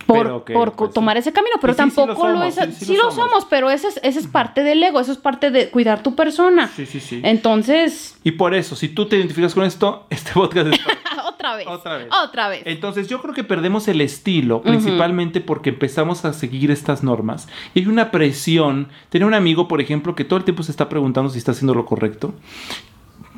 Por, 0.06 0.44
que, 0.44 0.52
por 0.52 0.72
pues, 0.72 0.92
tomar 0.92 1.16
ese 1.16 1.32
camino, 1.32 1.56
pero 1.60 1.72
Y 1.72 1.76
sí, 1.76 1.82
sí 1.90 1.96
tampoco 1.96 2.28
lo 2.28 2.42
es. 2.42 2.54
sí, 2.54 2.94
lo 2.96 3.04
lo 3.04 3.10
somos. 3.10 3.30
somos, 3.30 3.46
pero 3.48 3.70
ese 3.70 3.88
es, 3.88 4.00
ese 4.02 4.18
es 4.20 4.26
parte 4.26 4.62
del 4.62 4.82
ego, 4.82 5.00
eso 5.00 5.12
es 5.12 5.18
parte 5.18 5.50
de 5.50 5.70
cuidar 5.70 6.02
tu 6.02 6.14
persona. 6.16 6.68
Sí, 6.68 6.86
sí, 6.86 6.98
sí. 7.00 7.20
Entonces, 7.22 8.18
Y 8.24 8.32
por 8.32 8.54
eso, 8.54 8.74
si 8.76 8.88
tú 8.88 9.06
te 9.06 9.16
identificas 9.16 9.54
con 9.54 9.64
esto, 9.64 10.06
este 10.10 10.32
podcast 10.32 10.68
es 10.72 10.80
otra 11.28 11.56
vez. 11.56 11.66
Otra 11.68 11.96
vez. 11.96 12.08
Otra 12.24 12.48
vez. 12.48 12.62
Entonces 12.66 13.08
yo 13.08 13.20
creo 13.22 13.34
que 13.34 13.44
perdemos 13.44 13.88
el 13.88 14.00
estilo, 14.00 14.62
principalmente 14.62 15.40
porque 15.40 15.70
empezamos 15.70 16.24
a 16.24 16.32
seguir 16.32 16.70
estas 16.70 17.02
normas. 17.02 17.48
Y 17.74 17.80
hay 17.80 17.86
una 17.86 18.10
presión. 18.10 18.88
Tenía 19.10 19.26
un 19.26 19.34
amigo, 19.34 19.68
por 19.68 19.80
ejemplo, 19.80 20.14
que 20.14 20.24
todo 20.24 20.38
el 20.38 20.44
tiempo 20.44 20.62
se 20.62 20.70
está 20.72 20.88
preguntando 20.88 21.30
si 21.30 21.38
está 21.38 21.52
haciendo 21.52 21.74
lo 21.74 21.86
correcto. 21.86 22.34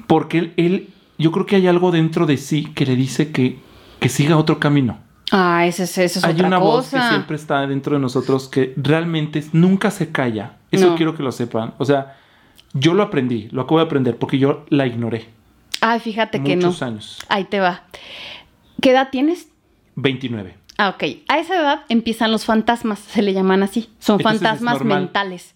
Porque 0.06 0.38
él, 0.38 0.52
él- 0.56 0.88
yo 1.18 1.30
creo 1.32 1.46
que 1.46 1.56
hay 1.56 1.66
algo 1.68 1.90
dentro 1.90 2.26
de 2.26 2.36
sí 2.36 2.64
que 2.74 2.86
le 2.86 2.96
dice 2.96 3.30
que, 3.30 3.58
que 4.00 4.08
siga 4.08 4.36
otro 4.36 4.58
camino. 4.58 4.98
Ah, 5.34 5.64
ese, 5.66 5.84
es- 5.84 5.96
ese 5.98 6.18
es 6.18 6.24
hay 6.24 6.34
otra 6.34 6.46
una 6.46 6.58
voz 6.58 6.90
que 6.90 7.00
siempre 7.00 7.36
está 7.36 7.66
dentro 7.66 7.94
de 7.96 8.00
nosotros 8.02 8.48
que 8.48 8.74
realmente 8.76 9.42
nunca 9.52 9.90
se 9.90 10.12
calla. 10.12 10.56
Eso 10.70 10.90
No. 10.90 10.96
quiero 10.96 11.16
que 11.16 11.22
lo 11.22 11.32
sepan. 11.32 11.72
O 11.78 11.84
sea, 11.86 12.16
yo 12.74 12.92
lo 12.94 13.02
aprendí, 13.02 13.48
lo 13.50 13.62
acabo 13.62 13.78
de 13.78 13.86
aprender 13.86 14.18
porque 14.18 14.38
yo 14.38 14.64
la 14.68 14.86
ignoré. 14.86 15.28
Ay, 15.80 16.00
fíjate 16.00 16.42
que 16.42 16.54
no. 16.56 16.66
Muchos 16.66 16.82
años. 16.82 17.18
Ahí 17.28 17.44
te 17.44 17.60
va. 17.60 17.84
¿Qué 18.80 18.90
edad 18.90 19.08
tienes? 19.10 19.48
29. 19.96 20.54
Ah, 20.78 20.90
ok. 20.90 21.02
A 21.28 21.38
esa 21.38 21.56
edad 21.60 21.80
empiezan 21.88 22.30
los 22.30 22.44
fantasmas, 22.44 22.98
se 22.98 23.22
le 23.22 23.32
llaman 23.32 23.62
así. 23.62 23.88
Son 23.98 24.20
Entonces, 24.20 24.40
fantasmas 24.42 24.84
mentales. 24.84 25.54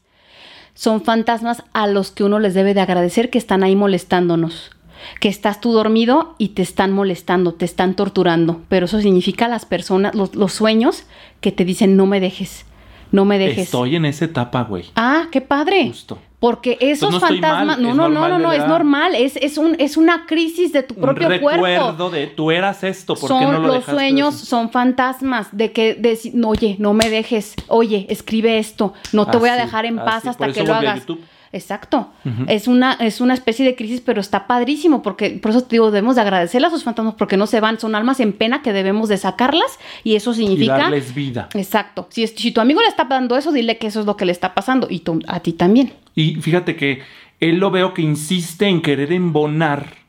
Son 0.75 1.03
fantasmas 1.03 1.63
a 1.73 1.87
los 1.87 2.11
que 2.11 2.23
uno 2.25 2.39
les 2.39 2.55
debe 2.55 2.75
de 2.75 2.81
agradecer 2.81 3.31
que 3.31 3.39
están 3.39 3.63
ahí 3.63 3.75
molestándonos. 3.77 4.71
Que 5.21 5.29
estás 5.29 5.61
tú 5.61 5.73
dormido 5.73 6.35
y 6.39 6.49
te 6.49 6.63
están 6.63 6.93
molestando, 6.93 7.55
te 7.55 7.65
están 7.65 7.95
torturando. 7.95 8.61
Pero 8.69 8.87
eso 8.87 9.01
significa 9.01 9.49
las 9.49 9.67
personas, 9.67 10.15
los, 10.15 10.35
los 10.35 10.53
sueños 10.53 11.05
que 11.41 11.53
te 11.53 11.65
dicen 11.65 11.97
no 11.97 12.07
me 12.07 12.21
dejes, 12.21 12.67
no 13.13 13.25
me 13.25 13.39
dejes. 13.39 13.65
Estoy 13.65 13.97
en 13.97 14.05
esa 14.05 14.25
etapa, 14.25 14.63
güey. 14.65 14.85
Ah, 14.97 15.29
qué 15.31 15.41
padre. 15.41 15.89
Justo. 15.89 16.19
Porque 16.39 16.77
esos 16.81 17.11
no 17.11 17.19
fantasmas, 17.19 17.79
no, 17.79 17.91
es 17.91 17.97
no, 17.97 18.09
no, 18.11 18.29
no, 18.29 18.39
no, 18.39 18.53
es 18.53 18.67
normal, 18.67 19.15
es, 19.15 19.37
es, 19.37 19.57
un, 19.57 19.75
es 19.79 19.97
una 19.97 20.27
crisis 20.27 20.71
de 20.71 20.83
tu 20.83 20.95
propio 20.95 21.29
un 21.29 21.39
cuerpo 21.39 21.65
recuerdo 21.65 22.11
de 22.11 22.27
tú 22.27 22.51
eras 22.51 22.85
esto, 22.85 23.15
¿por 23.15 23.23
qué 23.23 23.29
son 23.29 23.53
no 23.53 23.59
lo 23.59 23.69
los 23.69 23.85
sueños 23.85 24.35
así? 24.35 24.47
son 24.47 24.71
fantasmas 24.71 25.49
de 25.53 25.73
que 25.73 25.95
de, 25.95 26.19
oye 26.45 26.77
no 26.79 26.93
me 26.93 27.09
dejes 27.09 27.55
oye 27.69 28.07
escribe 28.11 28.59
esto 28.59 28.93
no 29.13 29.27
te 29.27 29.39
voy 29.39 29.49
a 29.49 29.55
Así, 29.55 29.63
dejar 29.65 29.87
en 29.87 29.97
paz 29.97 30.17
así, 30.19 30.29
hasta 30.29 30.45
por 30.45 30.55
que 30.55 30.63
lo 30.63 30.75
hagas 30.75 31.01
YouTube. 31.01 31.21
Exacto. 31.57 32.11
Es 32.47 32.69
una 32.69 32.93
es 32.95 33.21
una 33.21 33.35
especie 33.35 33.65
de 33.67 33.75
crisis 33.75 34.01
pero 34.01 34.21
está 34.21 34.47
padrísimo 34.47 35.03
porque 35.03 35.31
por 35.31 35.51
eso 35.51 35.63
te 35.63 35.77
digo 35.77 35.91
debemos 35.91 36.15
de 36.17 36.23
agradecerle 36.23 36.69
a 36.69 36.71
sus 36.71 36.85
fantasmas 36.85 37.15
porque 37.15 37.37
no 37.37 37.47
se 37.47 37.61
van 37.61 37.81
son 37.81 37.95
almas 37.95 38.21
en 38.21 38.33
pena 38.33 38.63
que 38.63 38.73
debemos 38.73 39.09
de 39.09 39.17
sacarlas 39.17 39.79
y 40.05 40.15
eso 40.17 40.33
Y 40.33 40.37
significa 40.37 40.79
darles 40.79 41.15
vida. 41.15 41.49
exacto. 41.55 42.07
Si, 42.11 42.27
si 42.27 42.53
tu 42.53 42.61
amigo 42.61 42.81
le 42.81 42.89
está 42.89 43.05
dando 43.05 43.37
eso 43.37 43.53
dile 43.53 43.79
que 43.79 43.87
eso 43.89 44.01
es 44.01 44.07
lo 44.07 44.17
que 44.17 44.25
le 44.25 44.33
está 44.33 44.55
pasando 44.55 44.87
y 44.91 45.01
tú, 45.01 45.21
a 45.27 45.41
ti 45.41 45.53
también. 45.53 45.93
Y 46.15 46.37
fíjate 46.37 46.77
que 46.77 47.01
él 47.41 47.57
lo 47.59 47.71
veo 47.71 47.93
que 47.95 48.03
insiste 48.03 48.67
en 48.67 48.81
querer 48.83 49.13
embonar 49.13 50.07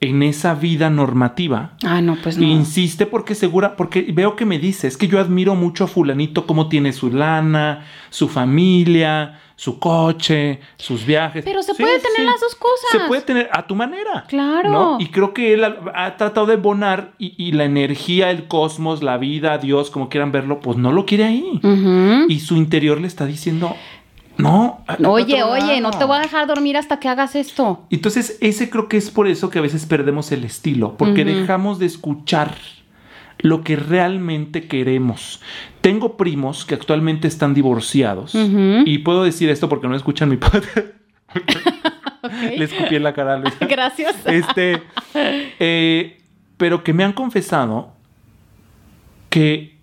en 0.00 0.22
esa 0.24 0.54
vida 0.54 0.90
normativa. 0.90 1.76
ah 1.84 2.00
no 2.02 2.16
pues 2.20 2.36
no. 2.36 2.44
Insiste 2.44 3.06
porque 3.06 3.36
segura, 3.36 3.76
porque 3.76 4.02
veo 4.12 4.34
que 4.34 4.44
me 4.44 4.58
dice, 4.58 4.88
es 4.88 4.96
que 4.96 5.06
yo 5.06 5.20
admiro 5.20 5.54
mucho 5.54 5.84
a 5.84 5.86
fulanito 5.86 6.44
cómo 6.44 6.68
tiene 6.68 6.92
su 6.92 7.08
lana, 7.12 7.84
su 8.10 8.28
familia, 8.28 9.40
su 9.62 9.78
coche, 9.78 10.58
sus 10.76 11.06
viajes. 11.06 11.44
Pero 11.44 11.62
se 11.62 11.72
Sí, 11.72 11.84
puede 11.84 12.00
tener 12.00 12.16
sí. 12.16 12.24
las 12.24 12.40
dos 12.40 12.56
cosas. 12.56 12.88
Se 12.90 12.98
puede 13.06 13.22
tener 13.22 13.48
a 13.52 13.64
tu 13.64 13.76
manera. 13.76 14.24
Claro. 14.26 14.70
¿no? 14.70 14.96
Y 14.98 15.06
creo 15.06 15.32
que 15.32 15.52
él 15.54 15.62
ha, 15.62 15.76
ha 15.94 16.16
tratado 16.16 16.46
de 16.48 16.54
embonar 16.54 17.12
y, 17.16 17.34
y 17.38 17.52
la 17.52 17.62
energía, 17.62 18.32
el 18.32 18.48
cosmos, 18.48 19.04
la 19.04 19.18
vida, 19.18 19.58
Dios, 19.58 19.90
como 19.92 20.08
quieran 20.08 20.32
verlo, 20.32 20.58
pues 20.58 20.78
no 20.78 20.90
lo 20.90 21.06
quiere 21.06 21.24
ahí. 21.26 21.60
Y 22.28 22.40
su 22.40 22.56
interior 22.56 23.00
le 23.00 23.06
está 23.06 23.24
diciendo, 23.24 23.76
no. 24.36 24.80
Oye, 25.06 25.44
oye, 25.44 25.80
no 25.80 25.90
lado". 25.90 25.98
te 26.00 26.04
voy 26.06 26.16
a 26.16 26.20
dejar 26.22 26.48
dormir 26.48 26.76
hasta 26.76 26.98
que 26.98 27.08
hagas 27.08 27.36
esto. 27.36 27.84
Entonces, 27.88 28.38
ese 28.40 28.68
creo 28.68 28.88
que 28.88 28.96
es 28.96 29.12
por 29.12 29.28
eso 29.28 29.48
que 29.48 29.60
a 29.60 29.62
veces 29.62 29.86
perdemos 29.86 30.32
el 30.32 30.42
estilo, 30.42 30.96
porque 30.96 31.24
dejamos 31.24 31.78
de 31.78 31.86
escuchar 31.86 32.56
lo 33.42 33.62
que 33.62 33.76
realmente 33.76 34.66
queremos. 34.66 35.40
Tengo 35.80 36.16
primos 36.16 36.64
que 36.64 36.74
actualmente 36.74 37.28
están 37.28 37.54
divorciados 37.54 38.34
y 38.34 38.98
puedo 38.98 39.24
decir 39.24 39.50
esto 39.50 39.68
porque 39.68 39.88
no 39.88 39.96
escuchan 39.96 40.28
mi 40.28 40.36
podcast. 40.36 40.78
Le 42.56 42.64
escupí 42.64 42.94
en 42.94 43.02
la 43.02 43.12
cara 43.12 43.34
a 43.34 43.36
Luis. 43.38 43.54
Gracias. 43.68 44.14
Este, 44.26 44.80
eh, 45.14 46.22
pero 46.56 46.84
que 46.84 46.92
me 46.92 47.02
han 47.04 47.12
confesado 47.12 47.92
que 49.28 49.78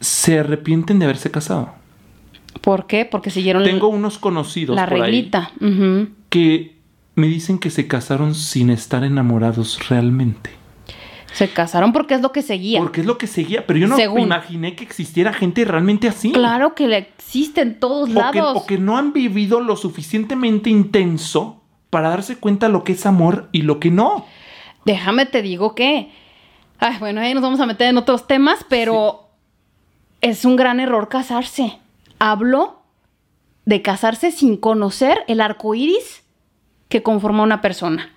se 0.00 0.40
arrepienten 0.40 0.98
de 0.98 1.04
haberse 1.04 1.30
casado. 1.30 1.74
¿Por 2.60 2.86
qué? 2.86 3.04
Porque 3.04 3.30
siguieron 3.30 3.62
Tengo 3.62 3.88
unos 3.88 4.18
conocidos 4.18 4.74
la 4.74 4.88
por 4.88 5.02
ahí 5.02 5.30
que 6.28 6.76
me 7.14 7.26
dicen 7.26 7.58
que 7.58 7.70
se 7.70 7.86
casaron 7.86 8.34
sin 8.34 8.70
estar 8.70 9.04
enamorados 9.04 9.88
realmente. 9.88 10.50
Se 11.32 11.48
casaron 11.50 11.92
porque 11.92 12.14
es 12.14 12.20
lo 12.20 12.32
que 12.32 12.42
seguía. 12.42 12.80
Porque 12.80 13.00
es 13.02 13.06
lo 13.06 13.18
que 13.18 13.26
seguía, 13.26 13.66
pero 13.66 13.78
yo 13.78 13.86
no 13.86 13.96
Según. 13.96 14.20
imaginé 14.22 14.74
que 14.74 14.82
existiera 14.84 15.32
gente 15.32 15.64
realmente 15.64 16.08
así. 16.08 16.32
Claro 16.32 16.74
que 16.74 16.88
le 16.88 16.98
existe 16.98 17.60
en 17.60 17.78
todos 17.78 18.08
O 18.08 18.12
que, 18.12 18.18
lados. 18.18 18.56
o 18.56 18.66
que 18.66 18.78
no 18.78 18.96
han 18.96 19.12
vivido 19.12 19.60
lo 19.60 19.76
suficientemente 19.76 20.70
intenso 20.70 21.62
para 21.90 22.08
darse 22.10 22.36
cuenta 22.36 22.68
lo 22.68 22.82
que 22.84 22.92
es 22.92 23.06
amor 23.06 23.48
y 23.52 23.62
lo 23.62 23.78
que 23.78 23.90
no. 23.90 24.26
Déjame 24.84 25.26
te 25.26 25.42
digo 25.42 25.74
que. 25.74 26.10
Ay, 26.80 26.96
bueno, 26.98 27.20
ahí 27.20 27.34
nos 27.34 27.42
vamos 27.42 27.60
a 27.60 27.66
meter 27.66 27.88
en 27.88 27.98
otros 27.98 28.26
temas, 28.26 28.64
pero 28.68 29.28
es 30.20 30.44
un 30.44 30.56
gran 30.56 30.80
error 30.80 31.08
casarse. 31.08 31.78
Hablo 32.18 32.82
de 33.64 33.82
casarse 33.82 34.30
sin 34.30 34.56
conocer 34.56 35.24
el 35.28 35.40
arco 35.40 35.74
iris 35.74 36.24
que 36.88 37.02
conforma 37.02 37.42
una 37.42 37.60
persona. 37.60 38.10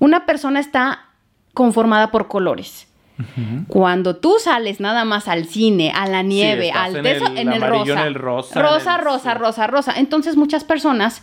Una 0.00 0.26
persona 0.26 0.60
está 0.60 1.07
conformada 1.58 2.12
por 2.12 2.28
colores. 2.28 2.86
Cuando 3.66 4.14
tú 4.14 4.36
sales 4.38 4.78
nada 4.78 5.04
más 5.04 5.26
al 5.26 5.46
cine, 5.46 5.90
a 5.92 6.06
la 6.06 6.22
nieve, 6.22 6.70
al 6.70 6.94
en 6.98 7.04
teso- 7.04 7.26
el 7.32 7.38
en 7.38 7.52
el 7.52 7.62
amarillo, 7.64 7.94
rosa. 7.94 8.00
en 8.00 8.06
el 8.06 8.14
rosa, 8.14 8.62
Rosa, 8.62 8.90
en 8.94 8.98
el- 9.00 9.04
rosa, 9.04 9.32
sí. 9.32 9.38
rosa, 9.38 9.66
rosa. 9.66 9.92
Entonces 9.96 10.36
muchas 10.36 10.62
personas 10.62 11.22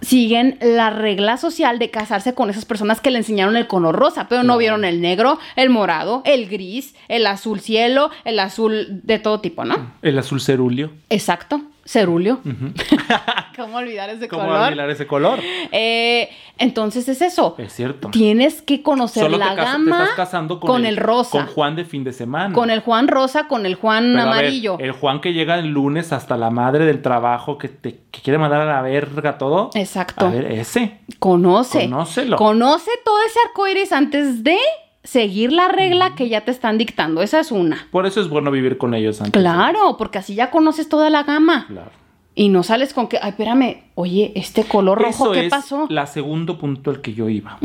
siguen 0.00 0.56
la 0.60 0.90
regla 0.90 1.36
social 1.38 1.80
de 1.80 1.90
casarse 1.90 2.32
con 2.32 2.48
esas 2.48 2.64
personas 2.64 3.00
que 3.00 3.10
le 3.10 3.18
enseñaron 3.18 3.56
el 3.56 3.66
color 3.66 3.96
rosa, 3.96 4.28
pero 4.28 4.42
no 4.42 4.46
Claro. 4.54 4.58
vieron 4.60 4.84
el 4.84 5.00
negro, 5.00 5.40
el 5.56 5.68
morado, 5.68 6.22
el 6.26 6.48
gris, 6.48 6.94
el 7.08 7.26
azul 7.26 7.58
cielo, 7.58 8.10
el 8.24 8.38
azul 8.38 9.00
de 9.02 9.18
todo 9.18 9.40
tipo, 9.40 9.64
¿no? 9.64 9.94
El 10.02 10.16
azul 10.20 10.40
cerulio. 10.40 10.92
Exacto, 11.10 11.60
cerulio. 11.84 12.40
¿Cómo 13.56 13.76
olvidar 13.78 14.08
ese 14.10 14.28
¿Cómo 14.28 14.42
color? 14.44 14.58
bailar 14.60 14.90
ese 14.90 15.06
color? 15.06 15.38
Eh, 15.72 16.30
entonces 16.58 17.08
es 17.08 17.20
eso. 17.22 17.54
Es 17.58 17.72
cierto. 17.72 18.08
Tienes 18.10 18.62
que 18.62 18.82
conocer 18.82 19.24
Solo 19.24 19.38
la 19.38 19.54
casas- 19.54 19.64
te 19.64 19.72
gama 19.72 20.02
estás 20.02 20.16
casando 20.16 20.60
con, 20.60 20.86
el, 20.86 20.96
rosa. 20.96 21.38
Con 21.44 21.46
Juan 21.54 21.76
de 21.76 21.84
fin 21.84 22.04
de 22.04 22.12
semana. 22.12 22.54
Con 22.54 22.70
el 22.70 22.80
Juan 22.80 23.08
rosa, 23.08 23.48
con 23.48 23.66
el 23.66 23.74
Juan 23.74 24.12
Pero 24.14 24.22
a 24.22 24.24
ver, 24.26 24.32
amarillo. 24.44 24.76
el 24.78 24.92
Juan 24.92 25.20
que 25.20 25.32
llega 25.32 25.58
el 25.58 25.68
lunes 25.68 26.12
hasta 26.12 26.36
la 26.36 26.50
madre 26.50 26.84
del 26.84 27.02
trabajo 27.02 27.58
que 27.58 27.68
te 27.68 28.00
que 28.10 28.20
quiere 28.20 28.38
mandar 28.38 28.60
a 28.62 28.64
la 28.66 28.82
verga 28.82 29.38
todo. 29.38 29.70
Exacto. 29.74 30.26
A 30.26 30.30
ver, 30.30 30.46
ese. 30.52 30.98
Conoce. 31.18 31.84
Conócelo. 31.84 32.36
Conoce 32.36 32.90
todo 33.04 33.16
ese 33.26 33.38
arco 33.48 33.66
iris 33.68 33.92
antes 33.92 34.42
de 34.44 34.58
seguir 35.04 35.52
la 35.52 35.68
regla 35.68 36.14
que 36.14 36.28
ya 36.28 36.42
te 36.44 36.50
están 36.50 36.78
dictando. 36.78 37.22
Esa 37.22 37.40
es 37.40 37.50
una. 37.52 37.86
Por 37.90 38.06
eso 38.06 38.20
es 38.20 38.28
bueno 38.28 38.50
vivir 38.50 38.78
con 38.78 38.94
ellos 38.94 39.20
antes. 39.20 39.40
Claro, 39.40 39.96
porque 39.96 40.18
así 40.18 40.34
ya 40.34 40.50
conoces 40.50 40.88
toda 40.88 41.10
la 41.10 41.22
gama. 41.24 41.66
Claro. 41.68 41.90
Y 42.34 42.48
no 42.48 42.62
sales 42.62 42.94
con 42.94 43.08
que, 43.08 43.18
ay, 43.20 43.30
espérame, 43.30 43.82
oye, 43.94 44.32
este 44.36 44.64
color 44.64 44.98
rojo, 44.98 45.24
Eso 45.26 45.32
¿qué 45.32 45.46
es 45.46 45.50
pasó? 45.50 45.86
la 45.90 46.06
segundo 46.06 46.56
punto 46.58 46.90
al 46.90 47.00
que 47.02 47.12
yo 47.12 47.28
iba. 47.28 47.58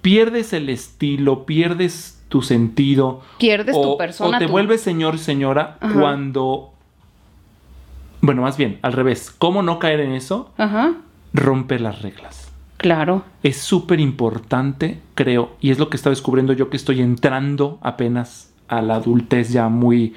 Pierdes 0.00 0.52
el 0.54 0.70
estilo, 0.70 1.44
pierdes 1.44 2.22
tu 2.28 2.40
sentido. 2.40 3.20
Pierdes 3.38 3.74
tu 3.80 3.98
persona, 3.98 4.38
O 4.38 4.40
te 4.40 4.46
tú. 4.46 4.52
vuelves 4.52 4.80
señor, 4.80 5.18
señora, 5.18 5.76
Ajá. 5.80 6.00
cuando. 6.00 6.70
Bueno, 8.22 8.40
más 8.42 8.56
bien, 8.56 8.78
al 8.82 8.94
revés. 8.94 9.30
¿Cómo 9.36 9.62
no 9.62 9.78
caer 9.78 10.00
en 10.00 10.12
eso? 10.12 10.50
Ajá, 10.56 10.94
Romper 11.34 11.80
las 11.82 12.00
reglas. 12.02 12.41
Claro. 12.82 13.24
Es 13.42 13.56
súper 13.56 14.00
importante, 14.00 15.00
creo, 15.14 15.56
y 15.60 15.70
es 15.70 15.78
lo 15.78 15.88
que 15.88 15.96
está 15.96 16.10
descubriendo 16.10 16.52
yo 16.52 16.68
que 16.68 16.76
estoy 16.76 17.00
entrando 17.00 17.78
apenas 17.82 18.52
a 18.68 18.82
la 18.82 18.96
adultez 18.96 19.50
ya 19.50 19.68
muy... 19.68 20.14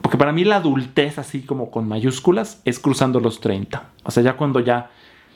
Porque 0.00 0.18
para 0.18 0.32
mí 0.32 0.44
la 0.44 0.56
adultez, 0.56 1.18
así 1.18 1.42
como 1.42 1.70
con 1.70 1.88
mayúsculas, 1.88 2.60
es 2.64 2.78
cruzando 2.78 3.20
los 3.20 3.40
30. 3.40 3.90
O 4.04 4.10
sea, 4.10 4.22
ya 4.22 4.36
cuando 4.36 4.60
ya, 4.60 4.90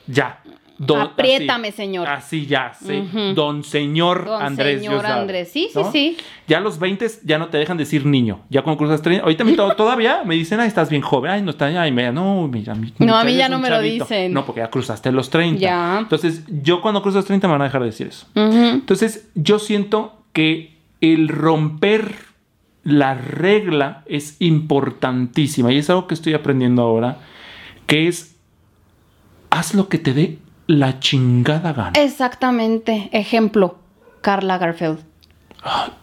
ya, 0.07 0.41
Don- 0.79 1.01
Apriétame, 1.01 1.69
así, 1.69 1.77
señor. 1.77 2.07
Así 2.07 2.45
ya, 2.45 2.73
sí. 2.73 3.03
Don 3.33 3.63
señor 3.63 4.25
Don 4.25 4.41
Andrés 4.41 4.79
señor 4.79 4.93
Diosdado, 4.93 5.21
Andrés, 5.21 5.49
sí, 5.51 5.69
sí, 5.73 5.79
¿no? 5.79 5.91
sí. 5.91 6.17
Ya 6.47 6.57
a 6.57 6.61
los 6.61 6.77
20 6.79 7.07
ya 7.23 7.39
no 7.39 7.47
te 7.47 7.57
dejan 7.57 7.77
decir 7.77 8.05
niño. 8.05 8.41
Ya 8.49 8.61
cuando 8.61 8.77
cruzas 8.77 9.01
30, 9.01 9.23
ahorita 9.23 9.43
todavía 9.75 10.21
me 10.23 10.35
dicen, 10.35 10.59
ay, 10.59 10.67
estás 10.67 10.89
bien 10.89 11.01
joven. 11.01 11.31
Ay, 11.31 11.41
no 11.41 11.51
está, 11.51 11.65
ay, 11.65 11.91
me, 11.91 12.11
no, 12.11 12.47
mira, 12.47 12.75
mi 12.75 12.93
No, 12.99 13.17
a 13.17 13.23
mí 13.23 13.35
ya 13.35 13.49
no 13.49 13.59
me 13.59 13.69
lo 13.69 13.81
dicen. 13.81 14.31
No, 14.33 14.45
porque 14.45 14.61
ya 14.61 14.69
cruzaste 14.69 15.11
los 15.11 15.29
30. 15.29 15.59
Ya. 15.59 15.97
Entonces, 15.99 16.43
yo 16.47 16.81
cuando 16.81 17.01
cruzas 17.01 17.25
30 17.25 17.47
me 17.47 17.53
van 17.53 17.61
a 17.61 17.65
dejar 17.65 17.81
de 17.81 17.87
decir 17.87 18.07
eso. 18.07 18.27
Entonces, 18.35 19.29
yo 19.35 19.59
siento 19.59 20.21
que 20.33 20.77
el 21.01 21.27
romper 21.29 22.15
la 22.83 23.15
regla 23.15 24.03
es 24.05 24.37
importantísima 24.39 25.73
y 25.73 25.77
es 25.77 25.89
algo 25.89 26.07
que 26.07 26.13
estoy 26.13 26.33
aprendiendo 26.33 26.81
ahora, 26.83 27.17
que 27.85 28.07
es 28.07 28.35
haz 29.49 29.73
lo 29.73 29.89
que 29.89 29.97
te 29.97 30.13
dé 30.13 30.37
la 30.67 30.99
chingada 30.99 31.73
gana. 31.73 31.93
Exactamente. 31.95 33.09
Ejemplo, 33.13 33.77
Carla 34.21 34.57
Garfield. 34.57 34.99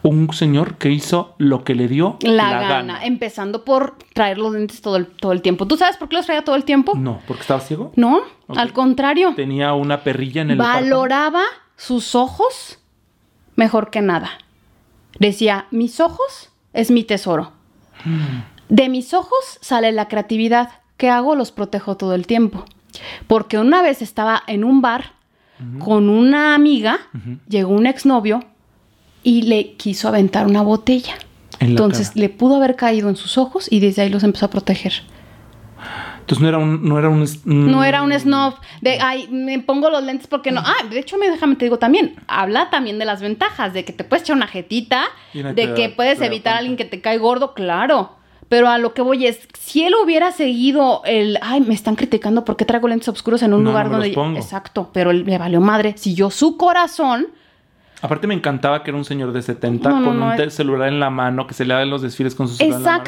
Un 0.03 0.31
señor 0.33 0.77
que 0.77 0.91
hizo 0.91 1.33
lo 1.37 1.63
que 1.63 1.75
le 1.75 1.87
dio 1.87 2.17
La, 2.21 2.59
gana. 2.59 3.05
Empezando 3.05 3.63
por 3.63 3.97
traer 4.13 4.37
los 4.37 4.53
lentes 4.53 4.81
todo 4.81 4.97
el, 4.97 5.07
todo 5.07 5.31
el 5.31 5.41
tiempo. 5.41 5.65
¿Tú 5.65 5.77
sabes 5.77 5.97
por 5.97 6.09
qué 6.09 6.17
los 6.17 6.25
traía 6.25 6.43
todo 6.43 6.55
el 6.55 6.65
tiempo? 6.65 6.93
No, 6.95 7.21
porque 7.25 7.41
estaba 7.41 7.61
ciego. 7.61 7.91
No, 7.95 8.21
al 8.49 8.73
contrario. 8.73 9.33
Tenía 9.35 9.73
una 9.73 10.03
perrilla 10.03 10.41
en 10.41 10.51
el. 10.51 10.57
Valoraba 10.57 11.43
sus 11.77 12.15
ojos 12.15 12.79
mejor 13.55 13.89
que 13.89 14.01
nada. 14.01 14.31
Decía, 15.19 15.67
mis 15.71 15.99
ojos 15.99 16.49
es 16.73 16.91
mi 16.91 17.03
tesoro. 17.03 17.53
De 18.69 18.89
mis 18.89 19.13
ojos 19.13 19.57
sale 19.61 19.91
la 19.91 20.07
creatividad. 20.07 20.69
¿Qué 20.97 21.09
hago? 21.09 21.35
Los 21.35 21.51
protejo 21.51 21.97
todo 21.97 22.13
el 22.13 22.27
tiempo. 22.27 22.65
Porque 23.27 23.57
una 23.59 23.81
vez 23.81 24.01
estaba 24.01 24.43
en 24.47 24.63
un 24.63 24.81
bar 24.81 25.11
con 25.79 26.09
una 26.09 26.53
amiga, 26.55 26.99
llegó 27.47 27.73
un 27.73 27.85
exnovio 27.87 28.43
y 29.23 29.43
le 29.43 29.73
quiso 29.73 30.07
aventar 30.09 30.47
una 30.47 30.61
botella. 30.61 31.13
En 31.59 31.67
la 31.67 31.71
Entonces 31.71 32.09
cara. 32.09 32.19
le 32.21 32.29
pudo 32.29 32.55
haber 32.57 32.75
caído 32.75 33.07
en 33.09 33.15
sus 33.15 33.37
ojos 33.37 33.67
y 33.71 33.79
desde 33.79 34.01
ahí 34.01 34.09
los 34.09 34.23
empezó 34.23 34.47
a 34.47 34.49
proteger. 34.49 34.93
Entonces 36.19 36.41
no 36.41 36.49
era 36.49 36.57
un... 36.57 36.83
No 36.89 36.97
era 36.99 37.07
un, 37.09 37.21
mm, 37.21 37.71
No 37.71 37.83
era 37.83 38.01
un 38.01 38.11
snob 38.11 38.55
de, 38.81 38.97
ay, 38.99 39.27
me 39.29 39.59
pongo 39.59 39.89
los 39.91 40.03
lentes 40.03 40.27
porque 40.27 40.51
no. 40.51 40.61
Ah, 40.65 40.73
de 40.89 40.99
hecho, 40.99 41.17
me 41.17 41.29
déjame 41.29 41.55
te 41.55 41.65
digo 41.65 41.77
también, 41.77 42.15
habla 42.27 42.69
también 42.71 42.97
de 42.99 43.05
las 43.05 43.21
ventajas, 43.21 43.73
de 43.73 43.85
que 43.85 43.93
te 43.93 44.03
puedes 44.03 44.23
echar 44.23 44.35
una 44.35 44.47
jetita, 44.47 45.03
de 45.33 45.53
da- 45.53 45.73
que 45.75 45.89
puedes 45.89 46.19
evitar 46.21 46.55
a 46.55 46.57
alguien 46.57 46.77
que 46.77 46.85
te 46.85 46.99
cae 46.99 47.17
gordo, 47.19 47.53
claro. 47.53 48.15
Pero 48.49 48.69
a 48.69 48.77
lo 48.77 48.93
que 48.93 49.01
voy 49.01 49.25
es, 49.25 49.47
si 49.59 49.83
él 49.83 49.93
hubiera 50.03 50.31
seguido 50.31 51.01
el, 51.05 51.39
ay, 51.41 51.61
me 51.61 51.73
están 51.73 51.95
criticando 51.95 52.45
porque 52.45 52.63
traigo 52.65 52.87
lentes 52.87 53.09
oscuros 53.09 53.41
en 53.41 53.53
un 53.53 53.63
No, 53.63 53.71
lugar 53.71 53.87
no 53.87 53.93
donde... 53.93 54.07
los 54.09 54.15
pongo. 54.15 54.37
Exacto, 54.37 54.89
pero 54.93 55.11
él 55.11 55.23
le 55.25 55.37
valió 55.37 55.61
madre. 55.61 55.95
Siguió 55.97 56.29
su 56.29 56.57
corazón. 56.57 57.27
Aparte 58.01 58.27
me 58.27 58.35
encantaba 58.35 58.83
que 58.83 58.91
era 58.91 58.97
un 58.97 59.05
señor 59.05 59.31
de 59.31 59.41
70 59.41 59.89
No, 59.89 59.99
no, 59.99 60.05
con 60.05 60.21
un 60.21 60.51
celular 60.51 60.89
en 60.89 60.99
la 60.99 61.09
mano, 61.09 61.47
que 61.47 61.55
se 61.55 61.65
le 61.65 61.73
da 61.73 61.81
en 61.81 61.89
los 61.89 62.03
desfiles 62.03 62.35
con 62.35 62.47
su 62.47 62.55
celular 62.55 62.77
en 62.79 62.83
la 62.83 62.91
mano. 62.91 63.03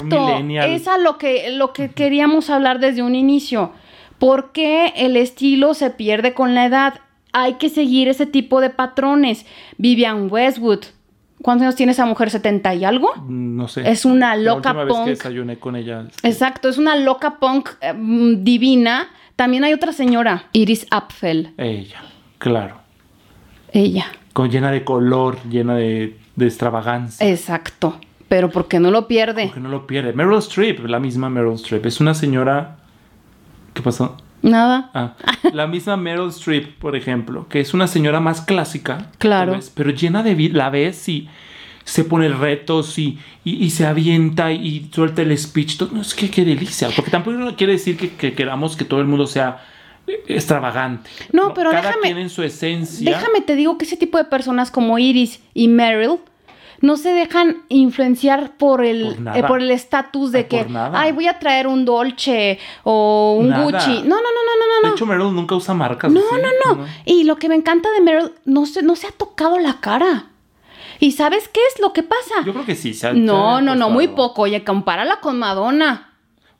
Exacto. 0.50 0.74
Es 0.74 0.88
a 0.88 0.98
lo 0.98 1.18
que, 1.20 1.52
lo 1.52 1.72
que 1.72 1.90
queríamos 1.90 2.50
hablar 2.50 2.80
desde 2.80 3.04
un 3.04 3.14
inicio. 3.14 3.72
¿Por 4.18 4.52
qué 4.52 4.94
el 4.96 5.16
estilo 5.16 5.76
se 5.76 5.92
pierde 5.92 6.34
con 6.34 6.56
la 6.56 6.66
edad? 6.66 7.02
Hay 7.34 7.56
que 7.56 7.70
seguir 7.70 8.08
ese 8.08 8.26
tipo 8.26 8.60
de 8.62 8.72
patrones. 8.72 9.46
Vivian 9.78 10.32
Westwood. 10.32 10.86
¿Cuántos 11.42 11.64
años 11.66 11.76
tiene 11.76 11.92
esa 11.92 12.06
mujer? 12.06 12.30
¿70 12.30 12.80
y 12.80 12.84
algo? 12.86 13.10
No 13.28 13.68
sé. 13.68 13.90
Es 13.90 14.06
una 14.06 14.36
La 14.36 14.42
loca 14.56 14.70
última 14.72 14.84
vez 14.84 14.94
que 14.94 14.98
punk. 15.00 15.08
desayuné 15.10 15.60
con 15.60 15.76
ella. 15.76 16.02
este, 16.08 16.28
Exacto, 16.28 16.68
es 16.70 16.78
una 16.78 16.96
loca 16.96 17.38
punk 17.40 17.70
eh, 17.82 17.94
mm, 17.94 18.44
divina. 18.44 19.10
También 19.36 19.64
hay 19.64 19.74
otra 19.74 19.94
señora, 19.94 20.46
Iris 20.54 20.88
Apfel. 20.90 21.54
Ella, 21.58 22.02
claro. 22.40 22.78
Ella. 23.72 24.06
Con, 24.34 24.50
llena 24.50 24.72
de 24.72 24.84
color, 24.84 25.38
llena 25.50 25.76
de, 25.76 26.18
de 26.36 26.46
extravagancia. 26.46 27.28
Exacto. 27.30 28.00
Pero 28.30 28.50
¿por 28.50 28.68
qué 28.68 28.80
no 28.80 28.92
lo 28.92 29.08
pierde? 29.08 29.46
Porque 29.46 29.60
no 29.60 29.70
lo 29.70 29.86
pierde. 29.88 30.14
Meryl 30.14 30.40
Streep, 30.40 30.80
la 30.86 31.00
misma 31.00 31.30
Meryl 31.30 31.54
Streep. 31.54 31.86
Es 31.86 32.02
una 32.02 32.14
señora. 32.14 32.78
¿Qué 33.74 33.82
pasó? 33.82 34.18
Nada. 34.48 34.90
Ah, 34.94 35.14
la 35.54 35.68
misma 35.68 35.98
Meryl 35.98 36.30
Streep, 36.30 36.78
por 36.80 36.96
ejemplo, 36.96 37.48
que 37.50 37.60
es 37.60 37.74
una 37.74 37.88
señora 37.88 38.20
más 38.20 38.42
clásica. 38.42 39.12
Claro. 39.18 39.60
pero 39.76 39.92
llena 39.92 40.24
de 40.24 40.36
vida. 40.36 40.58
La 40.58 40.70
ves 40.70 41.08
y 41.10 41.28
se 41.84 42.04
pone 42.04 42.28
retos 42.30 42.98
y, 43.00 43.18
y, 43.46 43.64
y 43.64 43.70
se 43.70 43.86
avienta 43.86 44.52
y 44.52 44.90
suelta 44.92 45.22
el 45.22 45.38
speech. 45.38 45.78
todo. 45.78 45.90
No, 45.94 46.02
es 46.02 46.14
que 46.14 46.30
qué 46.30 46.44
delicia. 46.44 46.90
Porque 46.96 47.12
tampoco 47.12 47.38
quiere 47.56 47.74
decir 47.74 47.98
que, 47.98 48.12
que 48.12 48.34
queramos 48.34 48.76
que 48.76 48.84
todo 48.86 49.00
el 49.00 49.08
mundo 49.08 49.26
sea 49.28 49.64
eh, 50.08 50.24
extravagante. 50.28 51.10
No, 51.32 51.54
pero 51.54 51.72
Cada 51.72 51.92
déjame- 51.92 52.02
quien 52.04 52.18
en 52.18 52.30
su 52.30 52.44
esencia. 52.44 53.10
Déjame 53.18 53.42
te 53.42 53.56
digo 53.56 53.78
que 53.78 53.86
ese 53.86 53.98
tipo 53.98 54.18
de 54.18 54.26
personas 54.26 54.72
como 54.72 54.98
Iris 55.00 55.40
y 55.54 55.68
Meryl 55.68 56.18
no 56.82 56.96
se 56.98 57.10
dejan 57.14 57.64
influenciar 57.70 58.56
por 58.58 58.84
el 58.86 59.16
Por 59.16 59.38
eh, 59.38 59.44
por 59.48 59.62
el 59.62 59.72
estatus 59.72 60.32
de 60.32 60.40
Ay, 60.40 60.46
que 60.46 60.66
ay 60.94 61.12
voy 61.12 61.28
a 61.28 61.40
traer 61.40 61.68
un 61.68 61.86
Dolce 61.86 62.60
o 62.84 63.38
un 63.40 63.50
Nada. 63.50 63.64
Gucci. 63.64 64.02
No, 64.04 64.16
no, 64.16 64.22
no, 64.22 64.44
no, 64.46 64.68
no, 64.68 64.82
De 64.84 64.88
no. 64.90 64.94
hecho, 64.96 65.06
Meryl 65.06 65.34
nunca 65.34 65.56
usa 65.56 65.74
marcas. 65.74 66.12
No, 66.12 66.22
no, 66.22 66.76
no. 66.76 66.86
Y 67.06 67.24
lo 67.24 67.38
que 67.38 67.50
me 67.50 67.56
encanta 67.56 67.90
de 67.92 68.02
Meryl, 68.02 68.32
no 68.46 68.66
se, 68.66 68.84
no 68.84 68.96
se 68.96 69.08
ha 69.08 69.12
tocado 69.12 69.58
la 69.60 69.80
cara. 69.80 70.28
¿Y 71.00 71.12
sabes 71.12 71.48
qué 71.48 71.60
es 71.74 71.80
lo 71.82 71.94
que 71.94 72.04
pasa? 72.04 72.44
Yo 72.46 72.54
creo 72.54 72.66
que 72.66 72.76
sí. 72.76 72.94
se 72.94 73.08
ha- 73.08 73.14
no, 73.14 73.62
no, 73.62 73.76
no, 73.76 73.90
muy 73.90 74.08
poco. 74.10 74.44
Oye, 74.44 74.64
compárala 74.64 75.20
con 75.20 75.38
Madonna. 75.40 76.14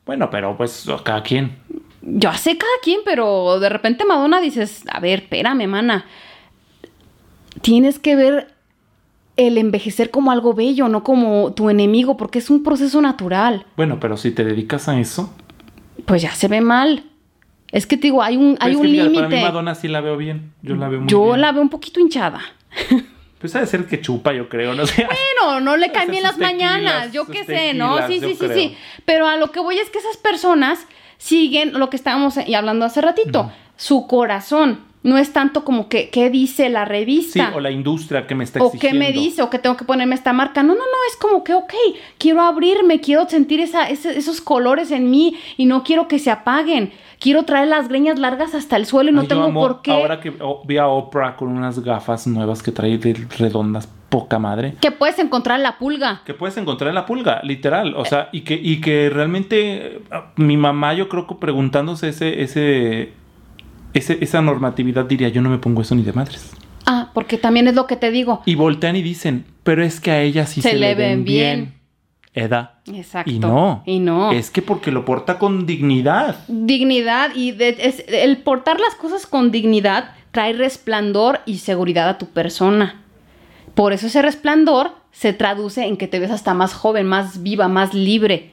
Bueno, 0.06 0.30
pero 0.30 0.56
pues 0.56 0.86
cada 1.04 1.22
quien. 1.22 1.58
Yo 2.02 2.32
sé 2.34 2.56
cada 2.56 2.72
quien, 2.82 3.00
pero 3.04 3.58
de 3.60 3.68
repente 3.68 4.04
Madonna 4.04 4.40
dices, 4.40 4.82
a 4.90 5.00
ver, 5.00 5.20
espérame, 5.22 5.66
mana. 5.66 6.06
Tienes 7.60 7.98
que 7.98 8.14
ver 8.16 8.54
el 9.38 9.56
envejecer 9.56 10.10
como 10.10 10.30
algo 10.30 10.52
bello, 10.52 10.88
no 10.88 11.02
como 11.02 11.54
tu 11.54 11.70
enemigo, 11.70 12.18
porque 12.18 12.40
es 12.40 12.50
un 12.50 12.62
proceso 12.62 13.00
natural. 13.00 13.64
Bueno, 13.76 13.98
pero 14.00 14.18
si 14.18 14.32
te 14.32 14.44
dedicas 14.44 14.88
a 14.88 14.98
eso. 15.00 15.32
Pues 16.04 16.20
ya 16.20 16.34
se 16.34 16.48
ve 16.48 16.60
mal. 16.60 17.04
Es 17.70 17.86
que 17.86 17.96
te 17.96 18.02
digo, 18.08 18.22
hay 18.22 18.36
un, 18.36 18.56
hay 18.60 18.72
es 18.72 18.76
un 18.76 18.82
Para 18.82 18.92
mí 18.92 18.98
límite. 19.14 19.42
Madonna 19.42 19.74
sí 19.74 19.88
la 19.88 20.00
veo 20.00 20.16
bien. 20.16 20.52
Yo 20.62 20.74
la 20.74 20.88
veo 20.88 21.00
muy 21.00 21.08
Yo 21.08 21.24
bien. 21.24 21.40
la 21.40 21.52
veo 21.52 21.62
un 21.62 21.70
poquito 21.70 22.00
hinchada. 22.00 22.40
Pues 23.38 23.54
ha 23.54 23.60
de 23.60 23.68
ser 23.68 23.86
que 23.86 24.00
chupa, 24.00 24.32
yo 24.32 24.48
creo, 24.48 24.74
no 24.74 24.84
sé. 24.86 25.06
Bueno, 25.06 25.60
no 25.60 25.76
le 25.76 25.92
caen 25.92 26.10
bien 26.10 26.24
las 26.24 26.38
mañanas, 26.38 27.12
yo 27.12 27.24
qué 27.24 27.44
sé, 27.44 27.72
¿no? 27.72 28.04
Sí, 28.08 28.14
sí, 28.18 28.30
sí, 28.30 28.36
creo. 28.36 28.52
sí. 28.52 28.76
Pero 29.04 29.28
a 29.28 29.36
lo 29.36 29.52
que 29.52 29.60
voy 29.60 29.78
es 29.78 29.90
que 29.90 29.98
esas 29.98 30.16
personas 30.16 30.84
siguen 31.18 31.78
lo 31.78 31.88
que 31.88 31.94
estábamos 31.94 32.36
y 32.44 32.54
hablando 32.54 32.84
hace 32.84 33.00
ratito, 33.00 33.52
su 33.76 34.08
corazón. 34.08 34.80
No 35.04 35.16
es 35.16 35.32
tanto 35.32 35.64
como 35.64 35.88
que 35.88 36.10
qué 36.10 36.28
dice 36.28 36.68
la 36.68 36.84
Sí, 36.84 36.90
revista. 36.90 37.52
o 37.54 37.60
la 37.60 37.70
industria 37.70 38.26
que 38.26 38.34
me 38.34 38.42
está 38.44 38.60
o 38.62 38.66
exigiendo. 38.66 38.98
qué 38.98 38.98
me 38.98 39.12
dice, 39.12 39.42
o 39.42 39.48
que 39.50 39.58
tengo 39.58 39.76
que 39.76 39.84
ponerme 39.84 40.14
esta 40.16 40.32
marca. 40.32 40.62
No, 40.62 40.74
no, 40.74 40.80
no, 40.80 40.98
es 41.10 41.16
como 41.16 41.44
que, 41.44 41.54
ok, 41.54 41.72
quiero 42.18 42.42
abrirme, 42.42 43.00
quiero 43.00 43.28
sentir 43.28 43.60
esa, 43.60 43.88
esos 43.88 44.40
colores 44.40 44.90
en 44.90 45.08
mí 45.10 45.36
y 45.56 45.66
no 45.66 45.84
quiero 45.84 46.08
que 46.08 46.18
se 46.18 46.30
apaguen. 46.30 46.92
Quiero 47.20 47.44
traer 47.44 47.68
las 47.68 47.88
greñas 47.88 48.18
largas 48.18 48.54
hasta 48.54 48.76
el 48.76 48.86
suelo 48.86 49.10
y 49.10 49.12
no 49.12 49.22
Ay, 49.22 49.28
tengo 49.28 49.44
amo- 49.44 49.60
por 49.60 49.82
qué. 49.82 49.92
Ahora 49.92 50.20
que 50.20 50.32
vi 50.66 50.76
a 50.78 50.86
Oprah 50.88 51.36
con 51.36 51.48
unas 51.48 51.78
gafas 51.80 52.26
nuevas 52.26 52.62
que 52.62 52.70
trae 52.72 52.96
de 52.98 53.14
redondas, 53.38 53.88
poca 54.08 54.38
madre. 54.38 54.74
Que 54.80 54.90
puedes 54.92 55.18
encontrar 55.18 55.58
la 55.60 55.78
pulga. 55.78 56.22
Que 56.24 56.34
puedes 56.34 56.56
encontrar 56.56 56.88
en 56.88 56.94
la 56.94 57.06
pulga, 57.06 57.40
literal. 57.42 57.94
O 57.96 58.04
sea, 58.04 58.28
y 58.32 58.40
que, 58.42 58.54
y 58.54 58.80
que 58.80 59.10
realmente 59.10 59.96
eh, 59.96 60.00
mi 60.36 60.56
mamá, 60.56 60.94
yo 60.94 61.08
creo 61.08 61.26
que 61.26 61.34
preguntándose 61.34 62.08
ese, 62.08 62.42
ese, 62.42 63.12
ese, 63.94 64.18
esa 64.20 64.40
normatividad 64.42 65.04
diría, 65.06 65.28
yo 65.28 65.42
no 65.42 65.50
me 65.50 65.58
pongo 65.58 65.82
eso 65.82 65.94
ni 65.94 66.02
de 66.02 66.12
madres. 66.12 66.52
Ah, 66.86 67.10
porque 67.14 67.36
también 67.38 67.68
es 67.68 67.74
lo 67.74 67.86
que 67.86 67.96
te 67.96 68.10
digo. 68.10 68.42
Y 68.46 68.54
voltean 68.54 68.96
y 68.96 69.02
dicen, 69.02 69.44
pero 69.62 69.84
es 69.84 70.00
que 70.00 70.10
a 70.10 70.22
ella 70.22 70.46
sí 70.46 70.62
se, 70.62 70.74
le 70.74 70.94
ven 70.94 71.24
bien. 71.24 71.74
Eda. 72.34 72.80
Exacto. 72.92 73.30
Y 73.30 73.38
no. 73.38 73.82
Y 73.84 73.98
no. 73.98 74.30
Es 74.32 74.50
que 74.50 74.62
porque 74.62 74.90
lo 74.92 75.04
porta 75.04 75.38
con 75.38 75.66
dignidad. 75.66 76.36
dignidad 76.48 77.30
y 77.34 77.52
de- 77.52 77.76
es- 77.80 78.04
el 78.08 78.38
portar 78.38 78.78
las 78.80 78.94
cosas 78.94 79.26
con 79.26 79.50
dignidad 79.50 80.12
trae 80.30 80.52
resplandor 80.52 81.40
y 81.46 81.58
seguridad 81.58 82.08
a 82.08 82.18
tu 82.18 82.26
persona. 82.26 83.02
Por 83.78 83.92
eso 83.92 84.08
ese 84.08 84.22
resplandor 84.22 84.90
se 85.12 85.32
traduce 85.32 85.84
en 85.84 85.96
que 85.96 86.08
te 86.08 86.18
ves 86.18 86.32
hasta 86.32 86.52
más 86.52 86.74
joven, 86.74 87.06
más 87.06 87.44
viva, 87.44 87.68
más 87.68 87.94
libre, 87.94 88.50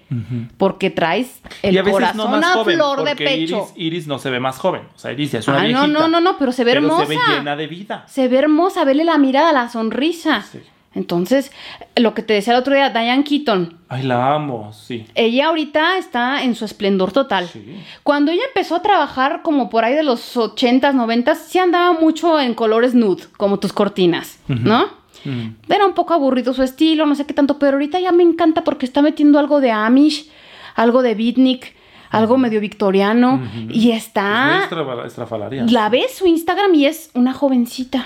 porque 0.57 0.91
traes 0.91 1.41
el 1.63 1.73
y 1.73 1.77
a 1.79 1.81
veces 1.81 1.93
corazón 1.93 2.17
no 2.17 2.27
más 2.37 2.43
a 2.45 2.53
joven, 2.53 2.75
flor 2.75 3.03
de 3.03 3.15
pecho. 3.15 3.57
Iris, 3.57 3.73
Iris 3.75 4.07
no 4.07 4.19
se 4.19 4.29
ve 4.29 4.39
más 4.39 4.59
joven. 4.59 4.83
O 4.95 4.99
sea, 4.99 5.11
Iris 5.13 5.31
ya 5.31 5.39
es 5.39 5.47
una 5.47 5.57
Ah, 5.57 5.61
no, 5.61 5.67
viejita. 5.67 5.87
no, 5.87 6.07
no, 6.07 6.19
no, 6.21 6.37
pero 6.37 6.51
se 6.51 6.63
ve 6.63 6.73
pero 6.73 6.85
hermosa. 6.85 7.07
se 7.07 7.15
ve 7.15 7.19
llena 7.37 7.55
de 7.55 7.65
vida. 7.67 8.03
Se 8.07 8.27
ve 8.27 8.37
hermosa, 8.37 8.83
vele 8.85 9.03
la 9.03 9.17
mirada, 9.17 9.51
la 9.51 9.67
sonrisa. 9.67 10.43
Sí. 10.43 10.59
Entonces, 10.93 11.51
lo 11.97 12.13
que 12.13 12.21
te 12.21 12.33
decía 12.33 12.53
el 12.53 12.59
otro 12.59 12.73
día, 12.75 12.89
Diane 12.91 13.23
Keaton, 13.23 13.79
Ay, 13.89 14.03
la 14.03 14.35
amo, 14.35 14.71
sí. 14.73 15.05
ella 15.15 15.47
ahorita 15.47 15.97
está 15.97 16.43
en 16.43 16.53
su 16.55 16.63
esplendor 16.65 17.11
total. 17.11 17.49
Sí. 17.49 17.83
Cuando 18.03 18.31
ella 18.31 18.43
empezó 18.47 18.75
a 18.75 18.81
trabajar 18.81 19.41
como 19.41 19.69
por 19.69 19.83
ahí 19.83 19.93
de 19.95 20.03
los 20.03 20.37
80s, 20.37 20.93
90s, 20.93 21.35
sí 21.35 21.59
andaba 21.59 21.91
mucho 21.99 22.39
en 22.39 22.53
colores 22.53 22.93
nude, 22.95 23.23
como 23.37 23.59
tus 23.59 23.73
cortinas, 23.73 24.39
¿no? 24.47 25.03
Mm. 25.25 25.71
Era 25.71 25.85
un 25.85 25.93
poco 25.93 26.13
aburrido 26.13 26.53
su 26.53 26.63
estilo, 26.63 27.05
no 27.05 27.15
sé 27.15 27.25
qué 27.25 27.33
tanto, 27.33 27.59
pero 27.59 27.73
ahorita 27.73 27.99
ya 27.99 28.11
me 28.11 28.23
encanta 28.23 28.63
porque 28.63 28.85
está 28.85 29.01
metiendo 29.01 29.39
algo 29.39 29.59
de 29.59 29.71
Amish, 29.71 30.29
algo 30.75 31.01
de 31.01 31.15
beatnik, 31.15 31.73
algo 32.11 32.37
medio 32.37 32.61
victoriano. 32.61 33.41
Y 33.69 33.91
Es 33.91 34.05
está. 34.07 34.61
estra- 34.63 35.05
estrafalaria. 35.05 35.65
La 35.69 35.89
ves 35.89 36.15
su 36.15 36.25
Instagram 36.27 36.73
y 36.75 36.85
es 36.85 37.09
una 37.13 37.33
jovencita. 37.33 38.05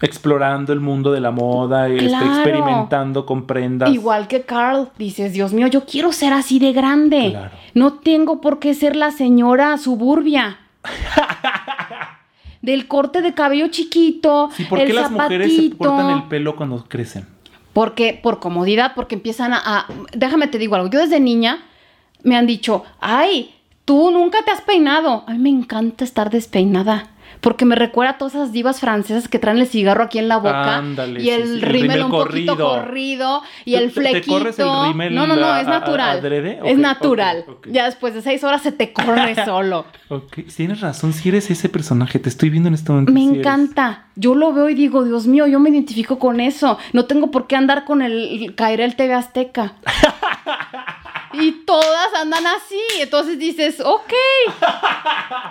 Explorando 0.00 0.72
el 0.72 0.78
mundo 0.80 1.10
de 1.10 1.20
la 1.20 1.32
moda, 1.32 1.88
este, 1.88 2.06
Claro. 2.06 2.26
experimentando 2.26 3.26
con 3.26 3.46
prendas. 3.48 3.90
Igual 3.90 4.28
que 4.28 4.42
Carl, 4.42 4.90
dices, 4.96 5.32
Dios 5.32 5.52
mío, 5.52 5.66
yo 5.66 5.84
quiero 5.86 6.12
ser 6.12 6.32
así 6.32 6.60
de 6.60 6.72
grande. 6.72 7.30
Claro. 7.30 7.50
No 7.74 7.94
tengo 7.94 8.40
por 8.40 8.60
qué 8.60 8.74
ser 8.74 8.94
la 8.94 9.10
señora 9.10 9.76
suburbia. 9.76 10.58
Del 12.62 12.88
corte 12.88 13.22
de 13.22 13.34
cabello 13.34 13.68
chiquito, 13.68 14.50
Sí, 14.54 14.64
¿por 14.64 14.80
el 14.80 14.86
qué 14.88 14.92
las 14.92 15.10
mujeres 15.10 15.48
se 15.52 15.56
zapatito. 15.56 15.78
cortan 15.78 16.10
el 16.10 16.22
pelo 16.24 16.56
cuando 16.56 16.84
crecen? 16.88 17.26
Porque, 17.72 18.18
por 18.20 18.40
comodidad, 18.40 18.92
porque 18.96 19.14
empiezan 19.14 19.52
a, 19.52 19.58
a- 19.64 19.86
Déjame 20.12 20.48
te 20.48 20.58
digo 20.58 20.74
algo. 20.74 20.88
Yo 20.90 20.98
desde 21.00 21.20
niña 21.20 21.58
me 22.24 22.36
han 22.36 22.46
dicho, 22.46 22.84
ay, 23.00 23.54
tú 23.84 24.10
nunca 24.10 24.38
te 24.44 24.50
has 24.50 24.60
peinado. 24.62 25.22
A 25.28 25.32
mí 25.32 25.38
me 25.38 25.50
encanta 25.50 26.02
estar 26.04 26.30
despeinada. 26.30 27.10
Porque 27.40 27.64
me 27.64 27.76
recuerda 27.76 28.12
a 28.14 28.18
todas 28.18 28.34
esas 28.34 28.52
divas 28.52 28.80
francesas 28.80 29.28
que 29.28 29.38
traen 29.38 29.58
el 29.58 29.66
cigarro 29.66 30.02
aquí 30.04 30.18
en 30.18 30.28
la 30.28 30.38
boca. 30.38 30.76
Ándale, 30.78 31.20
y 31.20 31.24
sí, 31.24 31.30
el 31.30 31.42
sí, 31.44 31.48
el 31.54 31.60
rímel 31.62 31.82
rímel 31.82 32.04
un 32.04 32.10
poquito 32.10 32.56
corrido. 32.56 32.68
corrido. 32.68 33.42
Y 33.64 33.72
¿Te- 33.72 33.78
el 33.78 33.92
te- 33.92 33.94
te 33.94 34.00
flequito. 34.10 34.32
corres 34.32 34.58
el 34.58 34.66
rímel 34.88 35.14
no, 35.14 35.26
no, 35.26 35.36
no, 35.36 35.56
es 35.56 35.66
natural. 35.66 36.24
Es 36.64 36.78
natural. 36.78 37.44
Ya 37.70 37.84
después 37.86 38.14
de 38.14 38.22
seis 38.22 38.42
horas 38.44 38.62
se 38.62 38.72
te 38.72 38.92
corre 38.92 39.34
solo. 39.44 39.86
Ok, 40.08 40.38
tienes 40.56 40.80
razón, 40.80 41.12
si 41.12 41.28
eres 41.28 41.50
ese 41.50 41.68
personaje, 41.68 42.18
te 42.18 42.28
estoy 42.28 42.50
viendo 42.50 42.68
en 42.68 42.74
este 42.74 42.90
momento. 42.90 43.12
Me 43.12 43.20
sí 43.20 43.26
eres. 43.28 43.38
encanta. 43.38 44.04
Yo 44.16 44.34
lo 44.34 44.52
veo 44.52 44.68
y 44.68 44.74
digo, 44.74 45.04
Dios 45.04 45.26
mío, 45.28 45.46
yo 45.46 45.60
me 45.60 45.70
identifico 45.70 46.18
con 46.18 46.40
eso. 46.40 46.76
No 46.92 47.04
tengo 47.04 47.30
por 47.30 47.46
qué 47.46 47.54
andar 47.56 47.84
con 47.84 48.02
el 48.02 48.54
caer 48.56 48.80
el 48.80 48.96
TV 48.96 49.14
Azteca. 49.14 49.74
y 51.32 51.52
todas 51.64 52.14
andan 52.14 52.46
así. 52.46 52.80
Entonces 53.00 53.38
dices, 53.38 53.80
ok, 53.80 54.12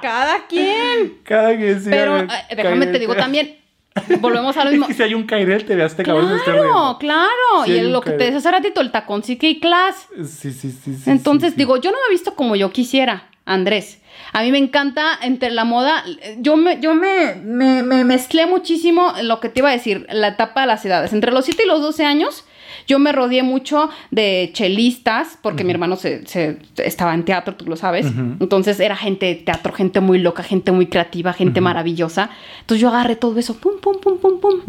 cada 0.02 0.48
quien. 0.48 1.20
Cada 1.24 1.58
que 1.58 1.80
sí, 1.80 1.88
Pero 1.90 2.14
ver, 2.14 2.28
eh, 2.50 2.56
déjame 2.56 2.88
te 2.88 3.00
digo 3.00 3.16
también, 3.16 3.58
volvemos 4.20 4.56
a 4.58 4.64
lo 4.64 4.70
Es 4.70 4.72
mismo. 4.74 4.88
que 4.88 4.94
si 4.94 5.04
hay 5.04 5.14
un 5.14 5.24
Azteca, 5.24 6.14
por 6.14 6.24
eso 6.24 6.32
me 6.32 6.38
estoy 6.38 6.54
Claro, 6.54 6.98
claro. 7.00 7.66
Y 7.66 7.78
es 7.78 7.86
lo 7.86 8.02
que 8.02 8.12
te 8.12 8.26
decía 8.26 8.38
hace 8.38 8.52
ratito, 8.52 8.82
el 8.82 8.92
tacón 8.92 9.24
sí 9.24 9.38
que 9.38 9.48
hay 9.48 9.60
class. 9.60 10.08
Sí, 10.18 10.52
sí, 10.52 10.72
sí. 10.72 10.96
sí, 10.96 11.10
Entonces, 11.10 11.50
sí, 11.50 11.54
sí. 11.56 11.58
digo, 11.58 11.78
yo 11.78 11.92
no 11.92 11.98
me 11.98 12.08
he 12.08 12.12
visto 12.12 12.36
como 12.36 12.56
yo 12.56 12.72
quisiera, 12.72 13.30
Andrés. 13.46 14.02
A 14.34 14.42
mí 14.42 14.52
me 14.52 14.58
encanta 14.58 15.18
entre 15.22 15.52
la 15.52 15.64
moda. 15.64 16.04
Yo 16.40 16.58
me, 16.58 16.80
yo 16.82 16.96
me, 16.96 17.36
me, 17.36 17.84
me 17.84 18.04
mezclé 18.04 18.46
muchísimo 18.46 19.14
lo 19.22 19.40
que 19.40 19.50
te 19.50 19.60
iba 19.60 19.70
a 19.70 19.74
decir, 19.74 20.06
la 20.12 20.30
etapa 20.30 20.62
de 20.62 20.68
las 20.68 20.84
edades. 20.86 21.14
Entre 21.14 21.32
los 21.32 21.46
7 21.46 21.64
y 21.64 21.68
los 21.68 21.82
12 21.82 22.04
años, 22.04 22.44
yo 22.86 23.00
me 23.00 23.12
rodeé 23.12 23.44
mucho 23.44 23.90
de 24.12 24.52
chelistas, 24.54 25.38
porque 25.42 25.64
mi 25.64 25.72
hermano 25.72 25.96
se, 25.96 26.26
se- 26.28 26.58
estaba 26.78 27.14
en 27.14 27.24
teatro, 27.26 27.56
tú 27.56 27.66
lo 27.66 27.76
sabes. 27.76 28.06
Entonces 28.40 28.80
era 28.80 28.96
gente 28.96 29.26
de 29.26 29.36
teatro, 29.36 29.74
gente 29.74 30.00
muy 30.02 30.20
loca, 30.20 30.44
gente 30.44 30.72
muy 30.72 30.88
creativa, 30.88 31.34
gente 31.34 31.62
maravillosa. 31.62 32.30
Entonces 32.62 32.82
yo 32.82 32.90
agarré 32.90 33.16
todo 33.16 33.38
eso, 33.40 33.56
pum, 33.58 33.74
pum, 33.82 34.00
pum, 34.02 34.18
pum, 34.18 34.40
pum. 34.40 34.60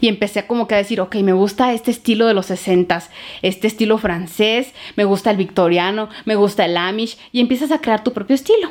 Y 0.00 0.08
empecé 0.08 0.40
a 0.40 0.46
como 0.46 0.66
que 0.66 0.74
a 0.74 0.78
decir, 0.78 1.00
ok, 1.00 1.14
me 1.16 1.32
gusta 1.32 1.72
este 1.72 1.90
estilo 1.90 2.26
de 2.26 2.34
los 2.34 2.46
60 2.46 2.84
este 3.42 3.66
estilo 3.66 3.98
francés, 3.98 4.72
me 4.96 5.04
gusta 5.04 5.30
el 5.30 5.36
victoriano, 5.36 6.08
me 6.24 6.34
gusta 6.34 6.64
el 6.64 6.76
amish, 6.76 7.16
y 7.32 7.40
empiezas 7.40 7.70
a 7.72 7.80
crear 7.80 8.04
tu 8.04 8.12
propio 8.12 8.34
estilo. 8.34 8.70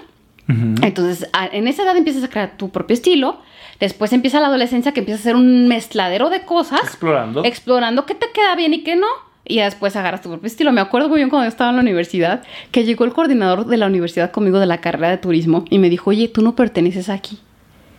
Entonces, 0.82 1.30
en 1.52 1.68
esa 1.68 1.84
edad 1.84 1.96
empiezas 1.96 2.24
a 2.24 2.28
crear 2.30 2.58
tu 2.58 2.70
propio 2.70 2.94
estilo, 2.94 3.40
después 3.80 4.14
empieza 4.14 4.40
la 4.40 4.48
adolescencia 4.48 4.92
que 4.94 5.00
empieza 5.02 5.20
a 5.20 5.24
ser 5.24 5.36
un 5.36 5.68
mezcladero 5.68 6.30
de 6.30 6.42
cosas, 6.44 6.82
Explorando. 6.84 7.44
explorando 7.44 8.06
qué 8.06 8.16
te 8.16 8.28
queda 8.34 8.56
bien 8.56 8.74
y 8.74 8.84
qué 8.84 8.96
no. 8.96 9.08
Y 9.46 9.60
después 9.60 9.96
agarras 9.98 10.22
tu 10.22 10.30
propio 10.30 10.48
estilo. 10.48 10.72
Me 10.72 10.80
acuerdo 10.80 11.10
muy 11.10 11.18
bien 11.18 11.30
cuando 11.30 11.44
yo 11.46 11.50
estaba 11.50 11.70
en 11.72 11.76
la 11.76 11.82
universidad, 11.82 12.44
que 12.72 12.86
llegó 12.86 13.04
el 13.04 13.12
coordinador 13.12 13.66
de 13.66 13.76
la 13.76 13.88
universidad 13.88 14.32
conmigo 14.32 14.58
de 14.60 14.66
la 14.68 14.78
carrera 14.80 15.10
de 15.10 15.18
turismo 15.18 15.66
y 15.70 15.80
me 15.80 15.90
dijo, 15.90 16.12
oye, 16.12 16.30
tú 16.30 16.42
no 16.42 16.56
perteneces 16.56 17.10
aquí 17.10 17.40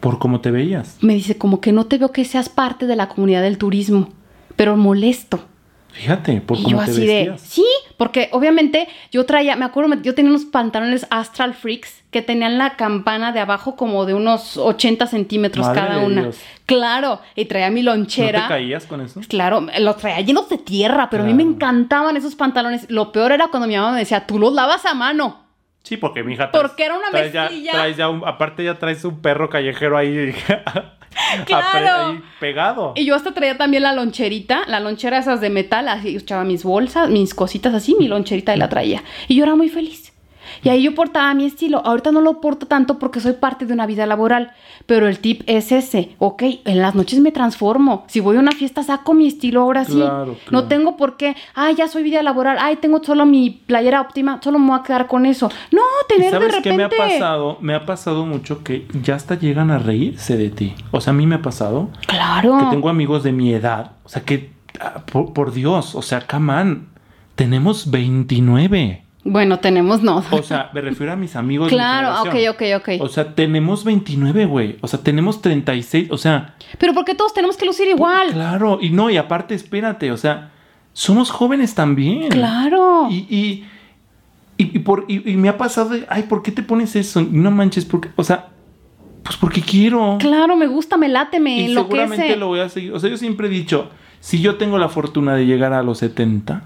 Por 0.01 0.19
cómo 0.19 0.41
te 0.41 0.51
veías. 0.51 0.97
me 1.03 1.13
dice 1.15 1.37
como 1.37 1.61
que 1.61 1.73
no 1.73 1.85
te 1.85 1.99
veo 1.99 2.13
que 2.13 2.25
seas 2.25 2.49
parte 2.49 2.87
de 2.87 2.97
la 2.97 3.09
comunidad 3.09 3.43
del 3.43 3.59
turismo, 3.59 4.09
pero 4.57 4.77
molesto. 4.79 5.45
Fíjate, 5.95 6.41
por 6.41 6.59
y 6.59 6.63
cómo 6.65 6.71
yo 6.81 6.85
te 6.85 6.91
así 6.91 7.07
vestías. 7.07 7.41
de, 7.43 7.49
sí, 7.49 7.67
porque 7.97 8.29
obviamente 8.33 8.89
yo 9.13 9.25
traía, 9.27 9.55
me 9.55 9.65
acuerdo, 9.65 9.95
yo 10.03 10.13
tenía 10.15 10.31
unos 10.33 10.45
pantalones 10.45 11.07
Astral 11.11 11.55
Freaks 11.55 12.03
que 12.11 12.21
tenían 12.21 12.59
la 12.59 12.77
campana 12.77 13.31
de 13.31 13.39
abajo 13.41 13.77
como 13.77 14.05
de 14.05 14.13
unos 14.15 14.57
80 14.57 15.07
centímetros 15.07 15.65
Madre 15.67 15.81
cada 15.81 15.99
una. 16.01 16.23
Dios. 16.23 16.41
Claro, 16.67 17.21
y 17.37 17.45
traía 17.45 17.71
mi 17.71 17.83
¿No 17.83 17.93
lonchera. 17.95 18.43
te 18.43 18.49
caías 18.49 18.87
con 18.87 19.01
eso? 19.03 19.21
Claro, 19.29 19.67
los 19.79 19.97
traía 19.97 20.21
llenos 20.21 20.49
de 20.49 20.59
tierra, 20.59 21.09
pero 21.11 21.23
a 21.23 21.27
mí 21.27 21.33
me 21.35 21.45
encantaban 21.45 22.17
esos 22.17 22.35
pantalones. 22.35 22.91
Lo 22.91 23.13
peor 23.13 23.31
era 23.33 23.47
cuando 23.49 23.69
mi 23.69 23.77
mamá 23.77 23.93
me 23.93 24.01
decía, 24.01 24.27
tú 24.27 24.39
los 24.41 24.53
lavas 24.53 24.85
a 24.87 24.95
mano. 24.95 25.45
Sí, 25.85 25.97
porque 25.99 26.23
mi 26.25 26.33
hija. 26.33 26.51
Porque 26.51 26.87
era 26.87 26.97
una 26.97 27.11
traes 27.11 27.33
ya, 27.33 27.43
mezclilla. 27.43 27.73
traes 27.73 27.97
ya 27.99 28.09
un- 28.09 28.27
aparte 28.27 28.65
ya 28.65 28.79
traes 28.79 29.05
un 29.05 29.21
perro 29.21 29.51
callejero 29.51 29.99
ahí. 29.99 30.35
Claro. 31.47 32.13
ahí 32.13 32.23
pegado. 32.41 32.93
Y 32.97 33.05
yo 33.05 33.15
hasta 33.15 33.33
traía 33.33 33.57
también 33.57 33.83
la 33.83 33.93
loncherita, 33.93 34.63
la 34.67 34.81
lonchera 34.81 35.19
esas 35.19 35.41
de 35.41 35.51
metal, 35.51 35.89
así 35.89 36.17
echaba 36.17 36.45
mis 36.45 36.65
bolsas, 36.65 37.11
mis 37.11 37.35
cositas 37.35 37.75
así, 37.75 37.97
mi 37.99 38.09
loncherita 38.09 38.55
y 38.55 38.59
la 38.59 38.69
traía. 38.69 39.03
Y 39.29 39.37
yo 39.37 39.45
era 39.45 39.55
muy 39.55 39.69
feliz. 39.69 40.14
Y 40.63 40.69
ahí 40.69 40.83
yo 40.83 40.95
portaba 40.95 41.33
mi 41.35 41.45
estilo. 41.45 41.83
Ahorita 41.85 42.13
no 42.13 42.21
lo 42.21 42.41
porto 42.41 42.67
tanto 42.67 42.99
porque 42.99 43.21
soy 43.21 43.35
parte 43.35 43.67
de 43.67 43.73
una 43.75 43.87
vida 43.87 44.07
laboral. 44.07 44.53
Pero 44.87 45.09
el 45.09 45.19
tip 45.19 45.43
es 45.47 45.73
ese. 45.73 46.15
Ok, 46.19 46.43
en 46.65 46.81
las 46.81 46.95
noches 46.95 47.21
me 47.21 47.33
transformo. 47.33 48.05
Si 48.09 48.21
voy 48.21 48.37
a 48.37 48.41
una 48.41 48.53
fiesta, 48.53 48.83
saco 48.83 49.15
mi 49.15 49.27
estilo 49.27 49.63
ahora 49.63 49.85
sí. 49.85 49.93
Claro, 49.95 50.25
claro. 50.25 50.37
No 50.51 50.65
tengo 50.69 50.97
por 50.97 51.17
qué. 51.17 51.37
Ay, 51.55 51.75
ya 51.75 51.89
soy 51.89 52.03
vida 52.03 52.23
laboral. 52.23 52.57
Ay, 52.61 52.77
tengo 52.77 53.03
solo 53.03 53.27
mi 53.27 53.51
playera 53.51 54.01
óptima. 54.01 54.41
Solo 54.43 54.59
me 54.59 54.69
voy 54.69 54.79
a 54.81 54.83
quedar 54.83 55.07
con 55.07 55.27
eso. 55.27 55.51
No, 55.73 55.81
¿Y 55.81 56.09
tener 56.15 56.27
de 56.27 56.31
sabes 56.33 56.49
repente. 56.55 56.71
qué 56.71 56.77
me 56.77 56.85
ha 56.85 56.89
pasado? 56.89 57.59
Me 57.61 57.75
ha 57.75 57.87
pasado 57.87 58.27
mucho 58.27 58.63
que 58.63 58.87
ya 59.03 59.15
hasta 59.15 59.35
llegan 59.39 59.71
a 59.71 59.79
reírse 59.79 60.37
de 60.37 60.51
ti. 60.51 60.75
O 60.91 61.01
sea, 61.01 61.13
a 61.13 61.15
mí 61.15 61.27
me 61.27 61.37
ha 61.37 61.43
pasado 61.43 61.89
Claro. 62.07 62.59
que 62.59 62.67
tengo 62.77 62.89
amigos 62.89 63.23
de 63.23 63.33
mi 63.33 63.53
edad. 63.53 63.93
O 64.05 64.09
sea, 64.09 64.23
que, 64.23 64.53
ah, 64.81 65.03
por, 65.11 65.33
por 65.33 65.53
Dios, 65.53 65.95
o 65.95 66.03
sea, 66.03 66.21
Camán, 66.27 66.89
tenemos 67.37 67.91
29. 67.91 69.04
Bueno, 69.27 69.59
tenemos 69.59 70.03
no. 70.03 70.23
O 70.31 70.43
sea, 70.43 70.71
me 70.75 70.83
refiero 70.83 71.13
a 71.13 71.17
mis 71.17 71.35
amigos. 71.35 71.69
de 71.69 71.73
mi 71.73 71.77
claro, 71.79 72.23
ok, 72.23 72.35
ok, 72.51 72.63
ok. 72.77 72.89
O 73.01 73.09
sea, 73.09 73.35
tenemos 73.35 73.83
29, 73.83 74.45
güey. 74.45 74.77
O 74.83 74.87
sea, 74.89 75.01
tenemos 75.01 75.41
36. 75.41 76.09
O 76.11 76.19
sea, 76.19 76.55
Pero 76.79 76.93
porque 76.93 77.15
todos 77.15 77.33
tenemos 77.33 77.57
que 77.57 77.65
lucir 77.65 77.89
igual. 77.89 78.33
claro. 78.33 78.79
Y 78.83 78.91
no, 78.91 79.09
y 79.09 79.17
aparte, 79.17 79.55
espérate. 79.55 80.13
O 80.13 80.19
sea, 80.19 80.51
somos 80.93 81.31
jóvenes 81.31 81.75
también. 81.75 82.29
Claro. 82.29 83.09
Y, 83.11 83.27
y, 83.31 83.65
y, 84.59 84.77
y 84.77 84.79
por, 84.81 85.07
y, 85.09 85.31
y 85.33 85.37
me 85.37 85.49
ha 85.49 85.57
pasado 85.57 85.91
de, 85.91 86.07
ay, 86.11 86.25
¿por 86.25 86.43
qué 86.43 86.53
te 86.53 86.63
pones 86.63 86.95
eso? 86.95 87.21
Y 87.21 87.29
no 87.31 87.51
manches, 87.51 87.87
porque, 87.87 88.11
o 88.17 88.23
sea, 88.25 88.49
pues 89.23 89.39
porque 89.39 89.63
quiero. 89.63 90.19
Claro, 90.21 90.55
me 90.55 90.67
gusta, 90.67 90.99
me 90.99 91.09
late, 91.09 91.41
me 91.41 91.63
y 91.63 91.75
seguramente 91.75 92.37
lo 92.37 92.49
voy 92.49 92.61
a 92.61 92.69
seguir. 92.69 92.93
O 92.93 93.01
sea, 93.01 93.09
yo 93.09 93.17
siempre 93.17 93.47
he 93.47 93.51
dicho, 93.51 93.89
si 94.21 94.43
yo 94.43 94.57
tengo 94.57 94.77
la 94.77 94.91
fortuna 94.91 95.35
de 95.35 95.47
llegar 95.47 95.73
a 95.73 95.83
los 95.83 95.97
70, 95.99 96.65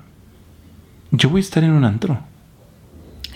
yo 1.12 1.30
voy 1.30 1.38
a 1.38 1.42
estar 1.42 1.62
en 1.62 1.70
un 1.70 1.84
antro. 1.84 2.18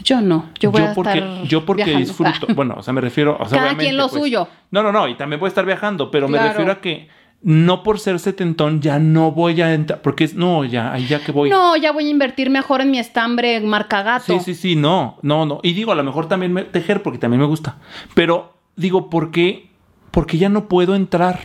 Yo 0.03 0.21
no, 0.21 0.51
yo 0.59 0.71
voy 0.71 0.83
a 0.83 0.95
porque, 0.95 1.19
estar 1.19 1.43
yo 1.45 1.65
porque 1.65 1.85
viajando. 1.85 2.07
disfruto. 2.07 2.47
Bueno, 2.55 2.75
o 2.79 2.83
sea, 2.83 2.93
me 2.93 3.01
refiero. 3.01 3.37
O 3.39 3.49
sea, 3.49 3.59
Cada 3.59 3.77
quien 3.77 3.97
lo 3.97 4.09
pues, 4.09 4.21
suyo. 4.21 4.49
No, 4.71 4.83
no, 4.83 4.93
no. 4.93 5.09
Y 5.09 5.15
también 5.17 5.41
voy 5.41 5.47
a 5.47 5.49
estar 5.49 5.65
viajando, 5.65 6.11
pero 6.11 6.29
me 6.29 6.39
refiero 6.39 6.73
a 6.73 6.81
que 6.81 7.09
no 7.43 7.83
por 7.83 7.99
ser 7.99 8.19
setentón 8.21 8.81
ya 8.81 8.99
no 8.99 9.33
voy 9.33 9.61
a 9.61 9.75
entrar. 9.75 10.01
Porque 10.03 10.25
es, 10.25 10.35
no, 10.35 10.65
ya, 10.65 10.97
ya 10.99 11.21
que 11.21 11.33
voy. 11.33 11.51
No, 11.51 11.77
ya 11.77 11.93
voy 11.93 12.07
a 12.07 12.11
invertir 12.11 12.51
mejor 12.51 12.81
en 12.81 12.91
mi 12.91 12.99
estambre 12.99 13.61
marca 13.61 14.03
gato. 14.03 14.39
Sí, 14.39 14.41
sí, 14.41 14.55
sí, 14.55 14.77
no, 14.77 15.19
no, 15.23 15.47
no. 15.47 15.61
Y 15.63 15.73
digo, 15.73 15.93
a 15.93 15.95
lo 15.95 16.05
mejor 16.05 16.29
también 16.29 16.53
me, 16.53 16.63
tejer 16.65 17.03
porque 17.03 17.19
también 17.19 17.41
me 17.41 17.47
gusta. 17.47 17.79
Pero 18.15 18.55
digo, 18.77 19.11
¿por 19.11 19.31
qué? 19.31 19.71
Porque 20.11 20.39
ya 20.39 20.49
no 20.49 20.69
puedo 20.69 20.95
entrar. 20.95 21.41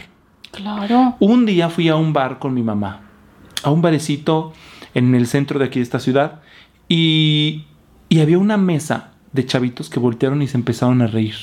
Claro. 0.51 1.15
Un 1.19 1.45
día 1.45 1.69
fui 1.69 1.89
a 1.89 1.95
un 1.95 2.13
bar 2.13 2.39
con 2.39 2.53
mi 2.53 2.63
mamá, 2.63 3.01
a 3.63 3.69
un 3.69 3.81
barecito 3.81 4.53
en 4.93 5.13
el 5.13 5.27
centro 5.27 5.59
de 5.59 5.65
aquí 5.65 5.79
de 5.79 5.83
esta 5.83 5.99
ciudad, 5.99 6.41
y, 6.87 7.65
y 8.09 8.19
había 8.19 8.37
una 8.37 8.57
mesa 8.57 9.11
de 9.33 9.45
chavitos 9.45 9.89
que 9.89 9.99
voltearon 9.99 10.41
y 10.41 10.47
se 10.47 10.57
empezaron 10.57 11.01
a 11.01 11.07
reír. 11.07 11.35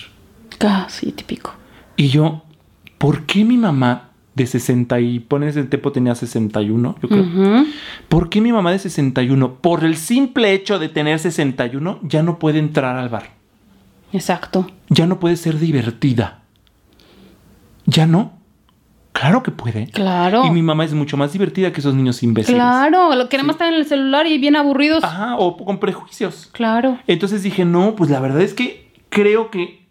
Ah, 0.61 0.87
sí, 0.89 1.13
típico. 1.13 1.55
Y 1.97 2.09
yo, 2.09 2.43
¿por 2.99 3.25
qué 3.27 3.45
mi 3.45 3.57
mamá 3.57 4.11
de 4.35 4.47
60 4.47 5.01
y 5.01 5.21
pones 5.21 5.57
el 5.57 5.69
tiempo 5.69 5.93
tenía 5.93 6.15
61, 6.15 6.97
yo 7.01 7.09
creo? 7.09 7.65
¿Por 8.09 8.29
qué 8.29 8.41
mi 8.41 8.53
mamá 8.53 8.73
de 8.73 8.79
61, 8.79 9.55
por 9.57 9.85
el 9.85 9.97
simple 9.97 10.53
hecho 10.53 10.79
de 10.79 10.89
tener 10.89 11.19
61, 11.19 12.01
ya 12.03 12.23
no 12.23 12.39
puede 12.39 12.59
entrar 12.59 12.97
al 12.97 13.09
bar? 13.09 13.31
Exacto. 14.13 14.67
Ya 14.89 15.07
no 15.07 15.21
puede 15.21 15.37
ser 15.37 15.59
divertida. 15.59 16.43
¿Ya 17.87 18.07
no? 18.07 18.33
Claro 19.15 19.45
que 19.45 19.53
puede. 19.53 19.87
Claro. 19.87 20.45
Y 20.45 20.51
mi 20.51 20.61
mamá 20.61 20.85
es 20.85 20.93
mucho 20.93 21.17
más 21.17 21.33
divertida 21.33 21.73
que 21.73 21.79
esos 21.81 21.95
niños 21.95 22.23
imbéciles. 22.25 22.57
Claro, 22.57 23.15
lo 23.15 23.29
que 23.29 23.37
nada 23.37 23.47
más 23.47 23.55
están 23.55 23.73
en 23.73 23.79
el 23.79 23.87
celular 23.87 24.27
y 24.27 24.39
bien 24.39 24.57
aburridos. 24.57 25.05
Ajá, 25.05 25.37
o 25.37 25.57
con 25.57 25.79
prejuicios. 25.79 26.49
Claro. 26.53 26.99
Entonces 27.07 27.45
dije, 27.45 27.65
no, 27.65 27.95
pues 27.95 28.11
la 28.11 28.19
verdad 28.19 28.43
es 28.43 28.55
que 28.55 28.93
creo 29.11 29.53
que 29.53 29.87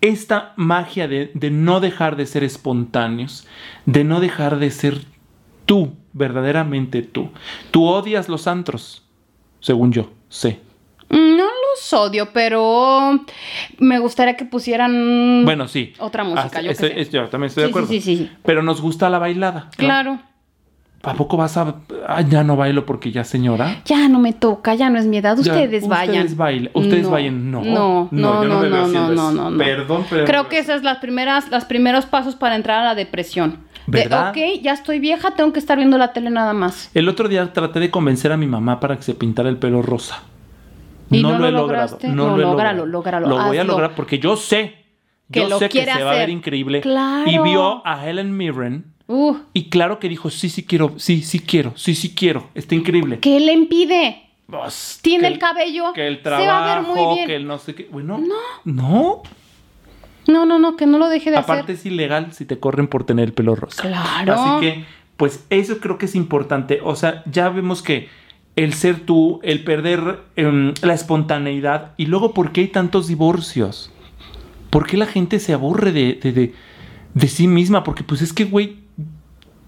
esta 0.00 0.54
magia 0.56 1.06
de, 1.06 1.30
de 1.34 1.50
no 1.50 1.80
dejar 1.80 2.16
de 2.16 2.24
ser 2.24 2.44
espontáneos, 2.44 3.46
de 3.84 4.04
no 4.04 4.20
dejar 4.20 4.58
de 4.58 4.70
ser 4.70 5.04
tú, 5.66 5.92
verdaderamente 6.14 7.02
tú. 7.02 7.28
Tú 7.70 7.84
odias 7.84 8.30
los 8.30 8.46
antros, 8.46 9.04
según 9.60 9.92
yo, 9.92 10.10
sé. 10.30 10.60
Mm, 11.10 11.36
No 11.36 11.44
los 11.74 11.92
los 11.92 11.92
odio, 11.92 12.28
pero 12.32 13.20
me 13.78 13.98
gustaría 13.98 14.36
que 14.36 14.44
pusieran 14.44 15.42
Bueno, 15.44 15.68
sí. 15.68 15.92
otra 15.98 16.24
música. 16.24 16.58
Ah, 16.58 16.60
yo, 16.60 16.70
estoy- 16.70 16.90
también 17.30 17.44
estoy 17.44 17.64
de 17.64 17.68
acuerdo. 17.70 17.88
sí, 17.88 18.00
sí, 18.00 18.16
sí. 18.16 18.30
Pero 18.44 18.62
nos 18.62 18.80
gusta 18.80 19.10
la 19.10 19.18
bailada. 19.18 19.64
¿no? 19.64 19.70
Claro. 19.76 20.18
¿A 21.02 21.12
poco 21.14 21.36
vas 21.36 21.56
a.? 21.58 21.74
Ah, 22.08 22.22
ya 22.22 22.42
no 22.44 22.56
bailo 22.56 22.86
porque 22.86 23.12
ya 23.12 23.24
señora. 23.24 23.82
Ya 23.84 24.08
no 24.08 24.18
me 24.18 24.32
toca, 24.32 24.74
ya 24.74 24.88
no 24.88 24.98
es 24.98 25.06
mi 25.06 25.18
edad. 25.18 25.36
Ya, 25.36 25.52
Ustedes 25.52 25.86
vayan. 25.86 26.16
Ustedes 26.16 26.36
bailen. 26.36 26.70
Ustedes 26.72 27.02
No, 27.02 27.10
vayan. 27.10 27.50
No. 27.50 27.60
No, 27.62 28.08
no, 28.10 28.44
no, 28.44 28.62
no, 28.62 28.86
no, 28.88 29.10
no, 29.10 29.30
no, 29.32 29.50
no. 29.50 29.58
Perdón, 29.58 30.06
pero. 30.08 30.24
Creo 30.24 30.48
que 30.48 30.58
esas 30.58 30.82
las 30.82 30.98
primeras, 30.98 31.50
los 31.50 31.66
primeros 31.66 32.06
pasos 32.06 32.36
para 32.36 32.56
entrar 32.56 32.80
a 32.80 32.84
la 32.84 32.94
depresión. 32.94 33.58
¿Verdad? 33.86 34.32
De, 34.32 34.54
ok, 34.56 34.62
ya 34.62 34.72
estoy 34.72 34.98
vieja, 34.98 35.32
tengo 35.32 35.52
que 35.52 35.58
estar 35.58 35.76
viendo 35.76 35.98
la 35.98 36.14
tele 36.14 36.30
nada 36.30 36.54
más. 36.54 36.90
El 36.94 37.06
otro 37.06 37.28
día 37.28 37.52
traté 37.52 37.80
de 37.80 37.90
convencer 37.90 38.32
a 38.32 38.38
mi 38.38 38.46
mamá 38.46 38.80
para 38.80 38.96
que 38.96 39.02
se 39.02 39.14
pintara 39.14 39.50
el 39.50 39.58
pelo 39.58 39.82
rosa. 39.82 40.22
¿Y 41.10 41.22
no 41.22 41.32
lo 41.32 41.38
lo 41.38 41.48
he 41.48 41.50
logrado. 41.52 41.66
lograste? 41.92 42.08
No, 42.08 42.14
No, 42.28 42.36
lo 42.36 42.42
lógralo, 42.50 42.86
logrado. 42.86 43.26
Lo 43.28 43.44
voy 43.46 43.58
a 43.58 43.64
lograr 43.64 43.94
porque 43.94 44.18
yo 44.18 44.36
sé. 44.36 44.84
Que 45.30 45.40
yo 45.40 45.48
lo 45.48 45.58
sé 45.58 45.68
que 45.68 45.84
se 45.84 46.02
va 46.04 46.12
a 46.12 46.14
ver 46.16 46.30
increíble. 46.30 46.80
Claro. 46.80 47.30
Y 47.30 47.38
vio 47.38 47.86
a 47.86 48.06
Helen 48.08 48.36
Mirren. 48.36 48.92
Uh, 49.06 49.36
Y 49.52 49.68
claro 49.68 49.98
que 49.98 50.08
dijo, 50.08 50.30
sí, 50.30 50.48
sí 50.48 50.64
quiero, 50.64 50.94
sí, 50.96 51.22
sí 51.22 51.40
quiero, 51.40 51.72
sí, 51.76 51.94
sí 51.94 52.14
quiero. 52.14 52.48
Está 52.54 52.74
increíble. 52.74 53.18
¿Qué 53.20 53.38
le 53.40 53.52
impide? 53.52 54.22
Pues, 54.46 54.98
Tiene 55.02 55.28
el 55.28 55.38
cabello, 55.38 55.92
Que 55.94 56.06
el 56.06 56.22
se 56.22 56.28
va 56.30 56.36
a 56.36 56.40
ver 56.40 56.84
trabajo, 56.84 56.94
muy 57.06 57.14
bien. 57.16 57.26
que 57.26 57.36
el 57.36 57.46
no 57.46 57.58
sé 57.58 57.74
qué. 57.74 57.88
Bueno, 57.90 58.18
no. 58.18 58.34
No. 58.64 59.22
No, 60.26 60.46
no, 60.46 60.58
no, 60.58 60.76
que 60.76 60.86
no 60.86 60.98
lo 60.98 61.08
deje 61.08 61.30
de 61.30 61.36
Aparte 61.36 61.72
hacer. 61.72 61.74
es 61.74 61.86
ilegal 61.86 62.32
si 62.32 62.46
te 62.46 62.58
corren 62.58 62.86
por 62.86 63.04
tener 63.04 63.26
el 63.26 63.32
pelo 63.34 63.54
rosa. 63.56 63.82
Claro. 63.82 64.32
Así 64.34 64.60
que, 64.60 64.84
pues 65.18 65.44
eso 65.50 65.78
creo 65.80 65.98
que 65.98 66.06
es 66.06 66.14
importante. 66.14 66.80
O 66.82 66.96
sea, 66.96 67.22
ya 67.26 67.50
vemos 67.50 67.82
que 67.82 68.08
el 68.56 68.72
ser 68.74 69.00
tú, 69.00 69.40
el 69.42 69.64
perder 69.64 70.20
em, 70.36 70.74
la 70.82 70.94
espontaneidad 70.94 71.92
y 71.96 72.06
luego, 72.06 72.32
¿por 72.34 72.52
qué 72.52 72.62
hay 72.62 72.68
tantos 72.68 73.08
divorcios? 73.08 73.90
¿Por 74.70 74.86
qué 74.86 74.96
la 74.96 75.06
gente 75.06 75.38
se 75.40 75.52
aburre 75.52 75.92
de, 75.92 76.18
de, 76.22 76.32
de- 76.32 76.54
de 77.14 77.28
sí 77.28 77.46
misma? 77.48 77.82
Porque 77.84 78.04
pues 78.04 78.22
es 78.22 78.32
que, 78.32 78.44
güey, 78.44 78.76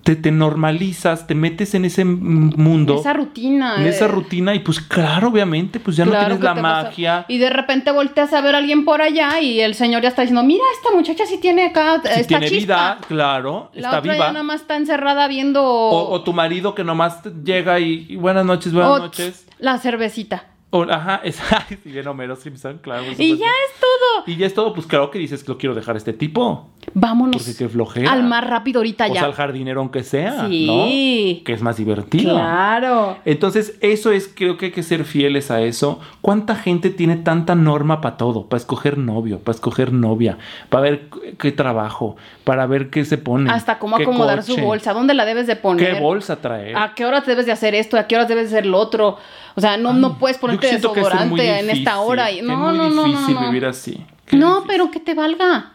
te, 0.06 0.14
te 0.14 0.30
normalizas, 0.30 1.26
te 1.26 1.34
metes 1.34 1.74
en 1.74 1.84
ese 1.84 2.04
mundo. 2.04 2.94
Esa 3.00 3.12
rutina. 3.12 3.74
en 3.80 3.88
esa 3.88 4.06
rutina 4.06 4.54
y 4.54 4.60
pues 4.60 4.78
claro, 4.80 5.28
obviamente, 5.30 5.80
pues 5.80 5.96
ya 5.96 6.04
no 6.04 6.12
tienes 6.12 6.40
la 6.40 6.50
pasa. 6.54 6.62
magia. 6.62 7.24
Y 7.26 7.38
de 7.38 7.50
repente 7.50 7.90
volteas 7.90 8.32
a 8.32 8.40
ver 8.40 8.54
a 8.54 8.58
alguien 8.58 8.84
por 8.84 9.02
allá 9.02 9.40
y 9.40 9.58
el 9.60 9.74
señor 9.74 10.02
ya 10.02 10.08
está 10.10 10.22
diciendo, 10.22 10.44
mira, 10.44 10.62
esta 10.76 10.94
muchacha 10.94 11.26
sí 11.26 11.38
tiene 11.38 11.66
acá, 11.66 12.00
Si 12.04 12.08
esta 12.20 12.26
tiene 12.28 12.48
chispa. 12.48 12.58
vida, 12.94 12.98
claro, 13.08 13.70
La 13.74 13.80
está 13.80 13.98
otra 13.98 14.12
viva. 14.12 14.26
ya 14.26 14.32
nada 14.32 14.44
más 14.44 14.60
está 14.60 14.76
encerrada 14.76 15.26
viendo... 15.26 15.64
O, 15.64 16.10
o 16.12 16.22
tu 16.22 16.32
marido 16.32 16.76
que 16.76 16.84
nomás 16.84 17.18
llega 17.44 17.80
y, 17.80 18.06
y 18.08 18.14
buenas 18.14 18.44
noches, 18.46 18.72
buenas 18.72 18.92
o 18.92 18.98
noches. 19.00 19.46
La 19.58 19.78
cervecita. 19.78 20.44
O, 20.76 20.82
ajá, 20.90 21.20
es, 21.24 21.36
sí, 21.68 21.76
bien 21.84 22.06
Homero 22.06 22.36
Simpson, 22.36 22.78
claro. 22.82 23.02
Y 23.04 23.10
supuesto. 23.12 23.34
ya 23.36 23.46
es 23.46 23.80
todo. 23.80 24.24
Y 24.26 24.36
ya 24.36 24.46
es 24.46 24.54
todo, 24.54 24.72
pues 24.74 24.86
claro 24.86 25.10
que 25.10 25.18
dices 25.18 25.42
que 25.44 25.52
lo 25.52 25.58
quiero 25.58 25.74
dejar 25.74 25.94
a 25.94 25.98
este 25.98 26.12
tipo. 26.12 26.68
Vámonos 26.94 27.42
Porque 27.42 27.56
qué 27.58 27.68
flojera. 27.68 28.12
al 28.12 28.22
más 28.22 28.46
rápido 28.48 28.78
ahorita 28.80 29.04
O 29.06 29.08
ya. 29.08 29.14
sea, 29.14 29.24
al 29.24 29.32
jardinero 29.34 29.80
aunque 29.80 30.02
sea, 30.04 30.46
Sí. 30.48 30.66
¿no? 30.66 31.44
Que 31.44 31.52
es 31.52 31.62
más 31.62 31.76
divertido. 31.76 32.34
Claro. 32.34 33.18
Entonces, 33.24 33.76
eso 33.80 34.12
es, 34.12 34.28
creo 34.32 34.56
que 34.56 34.66
hay 34.66 34.72
que 34.72 34.82
ser 34.82 35.04
fieles 35.04 35.50
a 35.50 35.60
eso. 35.62 36.00
¿Cuánta 36.20 36.54
gente 36.54 36.90
tiene 36.90 37.16
tanta 37.16 37.54
norma 37.54 38.00
para 38.00 38.16
todo? 38.16 38.46
Para 38.48 38.58
escoger 38.58 38.98
novio, 38.98 39.40
para 39.40 39.54
escoger 39.54 39.92
novia, 39.92 40.38
para 40.68 40.82
ver 40.82 41.08
qué- 41.38 41.52
trabajo, 41.52 42.16
para 42.44 42.66
ver 42.66 42.90
qué 42.90 43.04
se 43.04 43.16
pone. 43.18 43.50
Hasta 43.50 43.78
cómo 43.78 43.96
acomodar 43.96 44.42
su 44.42 44.56
bolsa, 44.58 44.92
dónde 44.92 45.14
la 45.14 45.24
debes 45.24 45.46
de 45.46 45.56
poner. 45.56 45.94
¿Qué 45.94 46.00
bolsa 46.00 46.36
traer? 46.36 46.76
¿A 46.76 46.94
qué 46.94 47.04
horas 47.06 47.24
debes 47.26 47.46
de 47.46 47.52
hacer 47.52 47.74
esto? 47.74 47.96
¿A 47.98 48.06
qué 48.06 48.14
horas 48.16 48.28
debes 48.28 48.50
de 48.50 48.58
hacer 48.58 48.66
lo 48.66 48.78
otro? 48.78 49.16
O 49.56 49.60
sea, 49.60 49.76
no, 49.76 49.92
no 49.94 50.18
puedes 50.18 50.38
ponerte 50.38 50.66
desodorante 50.72 51.58
en 51.60 51.70
esta 51.70 51.98
hora. 52.00 52.30
y- 52.30 52.42
No, 52.42 52.52
es 52.52 52.58
muy 52.58 52.76
no, 52.76 52.90
no, 52.90 53.04
difícil 53.04 53.34
no, 53.34 53.40
no. 53.40 53.46
vivir 53.48 53.64
así. 53.66 54.00
Qué 54.26 54.36
No, 54.36 54.46
difícil. 54.60 54.66
pero 54.68 54.90
que 54.90 55.00
te 55.00 55.14
valga. 55.14 55.72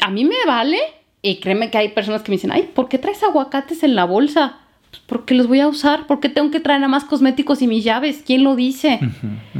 A 0.00 0.10
mí 0.10 0.24
me 0.24 0.36
vale. 0.46 0.78
Y 1.22 1.36
créeme 1.40 1.70
que 1.70 1.76
hay 1.78 1.90
personas 1.90 2.22
que 2.22 2.30
me 2.30 2.36
dicen, 2.36 2.50
ay, 2.50 2.70
¿por 2.74 2.88
qué 2.88 2.96
traes 2.98 3.22
aguacates 3.22 3.82
en 3.82 3.94
la 3.94 4.04
bolsa? 4.04 4.56
Pues 4.90 5.02
porque 5.06 5.34
los 5.34 5.46
voy 5.48 5.60
a 5.60 5.68
usar. 5.68 6.06
porque 6.06 6.28
tengo 6.30 6.50
que 6.50 6.60
traer 6.60 6.80
nada 6.80 6.90
más 6.90 7.04
cosméticos 7.04 7.60
y 7.62 7.66
mis 7.68 7.84
llaves? 7.84 8.22
¿Quién 8.26 8.42
lo 8.42 8.56
dice? 8.56 8.98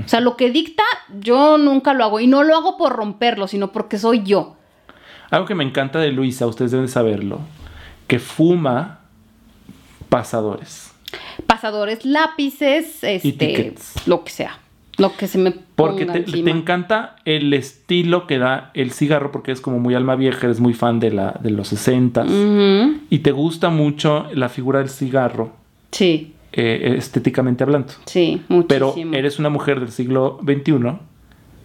O 0.04 0.08
sea, 0.08 0.20
lo 0.20 0.36
que 0.38 0.50
dicta, 0.50 0.82
yo 1.20 1.58
nunca 1.58 1.92
lo 1.92 2.04
hago. 2.04 2.18
Y 2.18 2.26
no 2.26 2.42
lo 2.42 2.56
hago 2.56 2.76
por 2.78 2.94
romperlo, 2.94 3.46
sino 3.46 3.72
porque 3.72 3.98
soy 3.98 4.22
yo. 4.24 4.56
Algo 5.30 5.46
que 5.46 5.54
me 5.54 5.62
encanta 5.64 5.98
de 6.00 6.10
Luisa, 6.12 6.46
ustedes 6.46 6.70
deben 6.72 6.88
saberlo, 6.88 7.40
que 8.08 8.18
fuma 8.18 9.00
pasadores. 10.08 10.92
Pasadores, 11.60 12.06
lápices, 12.06 13.04
este, 13.04 13.74
lo 14.06 14.24
que 14.24 14.30
sea. 14.30 14.58
Lo 14.96 15.14
que 15.14 15.26
se 15.26 15.36
me 15.36 15.52
Porque 15.74 16.06
te, 16.06 16.24
encanta 16.50 17.16
el 17.26 17.52
estilo 17.52 18.26
que 18.26 18.38
da 18.38 18.70
el 18.72 18.92
cigarro, 18.92 19.30
porque 19.30 19.52
es 19.52 19.60
como 19.60 19.78
muy 19.78 19.94
alma 19.94 20.16
vieja, 20.16 20.46
eres 20.46 20.58
muy 20.58 20.72
fan 20.72 21.00
de, 21.00 21.10
la, 21.10 21.38
de 21.42 21.50
los 21.50 21.68
60 21.68 22.22
Ujú. 22.22 22.98
y 23.10 23.18
te 23.18 23.32
gusta 23.32 23.68
mucho 23.68 24.26
la 24.32 24.48
figura 24.48 24.78
del 24.78 24.88
cigarro, 24.88 25.52
Sí, 25.92 26.32
eh, 26.54 26.94
estéticamente 26.96 27.62
hablando. 27.62 27.92
sí, 28.06 28.42
Pero 28.66 28.86
muchísimo. 28.88 29.14
eres 29.16 29.38
una 29.38 29.50
mujer 29.50 29.80
del 29.80 29.90
siglo 29.90 30.38
XXI 30.42 30.96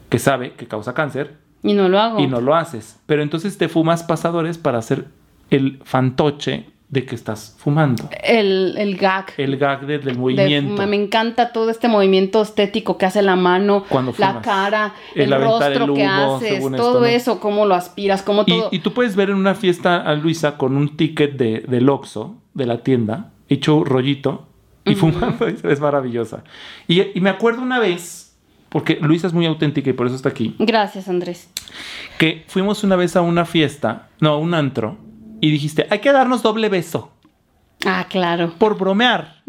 que 0.10 0.19
sabe 0.19 0.51
que 0.58 0.67
causa 0.67 0.93
cáncer 0.93 1.36
Y 1.63 1.71
no 1.73 1.88
lo 1.88 2.01
hago. 2.01 2.19
y 2.19 2.27
no 2.27 2.41
lo 2.41 2.53
haces. 2.53 2.99
Pero 3.05 3.23
entonces 3.23 3.58
te 3.58 3.69
fumas 3.69 4.03
pasadores 4.03 4.58
para 4.58 4.77
hacer 4.79 5.05
el 5.51 5.79
fantoche 5.86 6.65
de 6.88 7.06
que 7.06 7.15
estás 7.15 7.56
fumando. 7.58 8.08
El, 8.24 8.76
el 8.78 8.95
gag. 8.95 9.26
El 9.38 9.58
gag 9.58 9.82
de- 9.86 9.98
del 9.98 10.13
de- 10.13 10.19
movimiento. 10.19 10.88
me 10.88 10.95
encanta 10.95 11.52
todo 11.52 11.69
este 11.69 11.88
movimiento 11.88 12.41
estético 12.43 12.98
que 12.98 13.06
hace 13.06 13.21
la 13.21 13.36
mano, 13.36 13.84
Cuando 13.89 14.13
la 14.17 14.41
cara, 14.41 14.93
El 15.15 15.34
el, 15.34 15.41
rostro 15.41 15.93
que 15.93 16.06
haces, 16.06 16.60
todo 16.60 16.69
esto, 16.76 17.00
¿no? 17.00 17.06
eso, 17.06 17.39
cómo 17.39 17.65
lo 17.65 17.76
aspiras, 17.76 18.21
cómo 18.21 18.45
todo. 18.45 18.69
y 18.71 18.80
tú 18.80 18.93
puedes 18.93 19.15
ver 19.15 19.30
en 19.32 19.36
una 19.36 19.56
fiesta 19.56 19.98
a 20.02 20.13
Luisa 20.15 20.58
con 20.58 20.78
un 20.78 20.95
ticket 20.95 21.34
de, 21.38 21.62
del 21.67 21.89
Oxxo, 21.89 22.36
de 22.54 22.65
la 22.65 22.78
tienda, 22.84 23.32
hecho 23.50 23.84
rollito 23.84 24.48
y 24.86 24.93
fumando. 24.95 25.48
Es, 25.48 25.65
es 25.65 25.80
maravillosa. 25.80 26.43
Y, 26.88 27.17
y 27.17 27.19
me 27.19 27.32
acuerdo 27.32 27.62
una 27.63 27.80
vez, 27.80 28.38
porque 28.69 29.00
Luisa 29.02 29.26
es 29.28 29.34
muy 29.34 29.48
auténtica 29.48 29.89
y 29.89 29.93
por 29.93 30.06
eso 30.06 30.15
está 30.15 30.30
aquí, 30.30 30.56
Gracias, 30.60 31.10
Andrés. 31.10 31.50
que 32.19 32.43
fuimos 32.48 32.84
una 32.84 32.95
vez 32.95 33.15
a 33.15 33.21
una 33.21 33.45
fiesta, 33.45 34.10
no, 34.19 34.30
a 34.30 34.38
un 34.38 34.54
antro, 34.54 34.98
y 35.47 35.51
dijiste, 35.51 35.88
hay 35.89 35.99
que 35.99 36.12
darnos 36.12 36.41
doble 36.41 36.69
beso. 36.69 37.12
Ah, 37.86 38.05
claro. 38.10 38.53
por 38.58 38.77
bromear. 38.77 39.43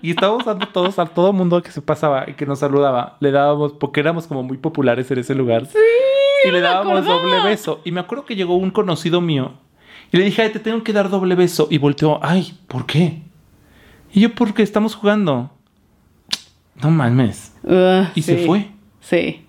Y 0.00 0.10
estábamos 0.10 0.44
dando 0.46 0.66
todos 0.68 0.98
a 0.98 1.06
todo 1.06 1.32
mundo 1.32 1.62
que 1.62 1.70
se 1.70 1.82
pasaba 1.82 2.24
y 2.28 2.34
que 2.34 2.46
nos 2.46 2.58
saludaba. 2.60 3.16
Le 3.20 3.30
dábamos, 3.30 3.72
porque 3.74 4.00
éramos 4.00 4.26
como 4.26 4.42
muy 4.42 4.56
populares 4.56 5.10
en 5.10 5.18
ese 5.18 5.34
lugar. 5.34 5.68
y 6.44 6.50
le 6.50 6.60
dábamos 6.60 7.04
doble 7.04 7.42
beso. 7.44 7.80
Y 7.84 7.92
me 7.92 8.00
acuerdo 8.00 8.24
que 8.24 8.34
llegó 8.34 8.56
un 8.56 8.70
conocido 8.70 9.20
mío 9.20 9.52
y 10.10 10.16
le 10.16 10.24
dije, 10.24 10.42
ay, 10.42 10.50
te 10.50 10.58
tengo 10.58 10.82
que 10.82 10.92
dar 10.92 11.08
doble 11.10 11.34
beso. 11.34 11.68
Y 11.70 11.78
volteó, 11.78 12.18
ay, 12.24 12.58
¿por 12.66 12.86
qué? 12.86 13.22
Y 14.12 14.20
yo, 14.20 14.34
porque 14.34 14.62
estamos 14.62 14.94
jugando. 14.94 15.50
No 16.82 16.90
mames. 16.90 17.54
Uh, 17.62 18.04
Y 18.14 18.22
se 18.22 18.38
sí, 18.38 18.46
fue. 18.46 18.70
Sí. 19.00 19.41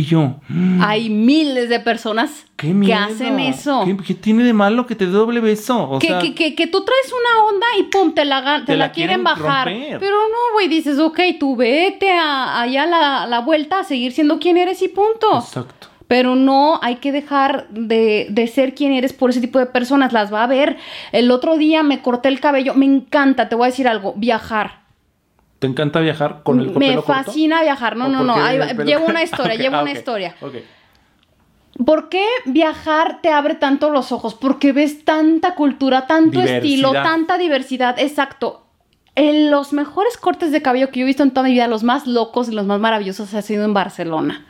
Y 0.00 0.04
yo, 0.04 0.36
"Mm, 0.48 0.80
Hay 0.82 1.10
miles 1.10 1.68
de 1.68 1.78
personas 1.78 2.46
qué 2.56 2.74
que 2.86 2.94
hacen 2.94 3.38
eso. 3.38 3.82
¿Qué, 3.84 3.94
qué 3.98 4.14
tiene 4.14 4.44
de 4.44 4.54
malo 4.54 4.86
que 4.86 4.94
te 4.94 5.04
dé 5.04 5.12
doble 5.12 5.40
beso? 5.40 5.78
O 5.90 5.98
que, 5.98 6.06
sea, 6.06 6.18
que, 6.20 6.34
que, 6.34 6.54
que 6.54 6.66
tú 6.66 6.82
traes 6.84 7.12
una 7.12 7.44
onda 7.48 7.66
y 7.78 7.82
pum, 7.84 8.14
te 8.14 8.24
la, 8.24 8.60
te 8.60 8.64
Te 8.72 8.76
la 8.78 8.86
la 8.86 8.92
quieren 8.92 9.22
quieren 9.22 9.24
bajar. 9.24 9.66
romper. 9.68 9.98
Pero 10.00 10.16
no, 10.16 10.54
güey, 10.54 10.68
dices, 10.68 10.98
ok, 10.98 11.20
tú 11.38 11.54
vete 11.54 12.10
a, 12.12 12.62
allá 12.62 12.84
a 12.84 12.86
la, 12.86 13.26
la 13.26 13.40
vuelta 13.40 13.80
a 13.80 13.84
seguir 13.84 14.12
siendo 14.12 14.38
quien 14.38 14.56
eres 14.56 14.80
y 14.80 14.88
punto. 14.88 15.38
Exacto. 15.38 15.88
Pero 16.08 16.34
no 16.34 16.80
hay 16.82 16.96
que 16.96 17.12
dejar 17.12 17.68
de, 17.68 18.26
de 18.30 18.46
ser 18.46 18.74
quien 18.74 18.92
eres 18.92 19.12
por 19.12 19.28
ese 19.30 19.40
tipo 19.42 19.58
de 19.58 19.66
personas. 19.66 20.14
Las 20.14 20.32
va 20.32 20.42
a 20.44 20.46
ver. 20.46 20.78
El 21.12 21.30
otro 21.30 21.56
día 21.58 21.82
me 21.82 22.00
corté 22.00 22.28
el 22.28 22.40
cabello. 22.40 22.72
Me 22.74 22.86
encanta, 22.86 23.50
te 23.50 23.54
voy 23.54 23.66
a 23.66 23.70
decir 23.70 23.86
algo, 23.86 24.14
viajar. 24.16 24.79
¿Te 25.60 25.66
encanta 25.68 26.00
viajar 26.00 26.40
con 26.42 26.58
el 26.58 26.70
me 26.72 26.88
pelo 26.88 27.04
corto? 27.04 27.22
fascina 27.24 27.62
viajar. 27.62 27.96
No, 27.96 28.06
¿O 28.06 28.08
no, 28.08 28.24
no. 28.24 28.34
pelo- 28.34 28.84
Llevo 28.84 29.04
una 29.06 29.22
historia, 29.22 29.54
Ok, 29.54 29.60
llevo 29.60 29.76
ah, 29.76 29.82
una 29.82 29.92
historia. 29.92 30.34
ok. 30.40 30.54
¿Por 31.86 32.08
qué 32.08 32.24
viajar 32.46 33.20
te 33.22 33.30
abre 33.30 33.54
tanto 33.54 33.90
los 33.90 34.12
ojos? 34.12 34.34
Porque 34.34 34.72
ves 34.72 35.04
tanta 35.04 35.54
cultura, 35.54 36.06
tanto 36.06 36.40
estilo, 36.42 36.92
tanta 36.92 37.38
diversidad. 37.38 37.98
Exacto. 37.98 38.66
En 39.14 39.50
los 39.50 39.72
mejores 39.72 40.16
cortes 40.16 40.52
de 40.52 40.62
cabello 40.62 40.90
que 40.90 41.00
yo 41.00 41.04
he 41.04 41.06
visto 41.06 41.22
en 41.22 41.30
toda 41.32 41.46
mi 41.46 41.52
vida, 41.52 41.66
los 41.68 41.82
más 41.82 42.06
locos 42.06 42.48
y 42.48 42.52
los 42.52 42.66
más 42.66 42.80
maravillosos, 42.80 43.32
ha 43.34 43.42
sido 43.42 43.64
en 43.64 43.72
Barcelona. 43.74 44.46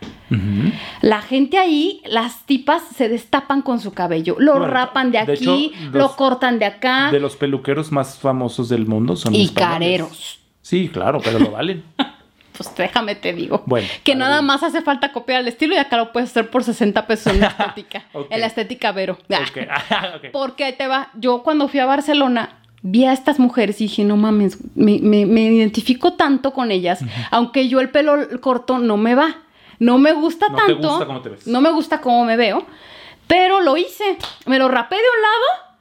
La 1.03 1.23
gente 1.23 1.59
ahí, 1.59 2.03
las 2.07 2.47
tipas 2.47 2.83
se 2.95 3.09
destapan 3.09 3.63
con 3.63 3.81
su 3.81 3.93
cabello. 3.93 4.37
Lo 4.39 4.53
Bueno, 4.59 4.69
rapan 4.69 5.11
de 5.11 5.25
de 5.25 5.33
aquí, 5.33 5.73
lo 5.93 5.99
los- 6.01 6.13
cortan 6.13 6.59
de 6.61 6.67
acá. 6.67 7.11
De 7.11 7.19
los 7.21 7.37
peluqueros 7.37 7.91
más 7.91 8.19
famosos 8.19 8.69
del 8.69 8.87
mundo 8.87 9.17
son 9.17 9.35
y 9.35 9.43
españoles. 9.47 9.79
careros. 9.79 10.40
Sí, 10.71 10.89
claro, 10.89 11.21
pero 11.23 11.39
lo 11.39 11.51
valen. 11.51 11.83
Pues 12.53 12.75
déjame 12.77 13.15
te 13.15 13.33
digo. 13.33 13.63
Bueno, 13.65 13.89
que 14.05 14.15
nada 14.15 14.37
ver. 14.37 14.45
más 14.45 14.63
hace 14.63 14.83
falta 14.83 15.13
copiar 15.13 15.41
el 15.41 15.49
estilo 15.49 15.75
y 15.75 15.79
acá 15.79 15.97
lo 15.97 16.13
puedes 16.13 16.29
hacer 16.29 16.51
por 16.51 16.63
60 16.63 17.07
pesos 17.07 17.33
en 17.33 17.41
la 17.41 17.47
estética. 17.59 18.05
Ok. 18.13 18.27
En 18.29 18.41
la 18.43 18.47
estética 18.49 18.93
Vero. 18.93 19.15
Ok, 19.15 19.57
ok. 20.17 20.25
Porque 20.31 20.65
ahí 20.65 20.75
te 20.75 20.87
va. 20.87 21.09
Yo 21.15 21.43
cuando 21.43 21.69
fui 21.69 21.81
a 21.81 21.87
Barcelona 21.87 22.59
vi 22.83 23.07
a 23.07 23.15
estas 23.15 23.39
mujeres 23.39 23.81
y 23.81 23.85
dije, 23.85 24.05
no 24.05 24.19
mames, 24.19 24.59
me, 24.75 24.99
me- 25.01 25.25
me 25.25 25.41
identifico 25.41 26.13
tanto 26.15 26.53
con 26.53 26.71
ellas, 26.71 27.01
aunque 27.31 27.67
yo 27.69 27.81
el 27.81 27.89
pelo 27.89 28.17
corto 28.43 28.79
no 28.79 28.99
me 28.99 29.15
va. 29.15 29.37
no 29.79 29.97
me 29.97 30.13
gusta 30.13 30.49
No 30.51 30.57
te 30.57 30.73
tanto. 30.75 30.89
gusta 30.91 31.07
cómo 31.07 31.23
te 31.23 31.29
ves. 31.31 31.47
No 31.47 31.63
me 31.63 31.71
gusta 31.71 32.03
cómo 32.03 32.27
me 32.27 32.37
veo. 32.37 32.67
Pero 33.27 33.61
lo 33.61 33.79
hice. 33.79 34.19
Me 34.45 34.59
lo 34.59 34.69
rapé 34.69 34.97
de 34.97 35.01
un 35.03 35.23
lado, 35.23 35.75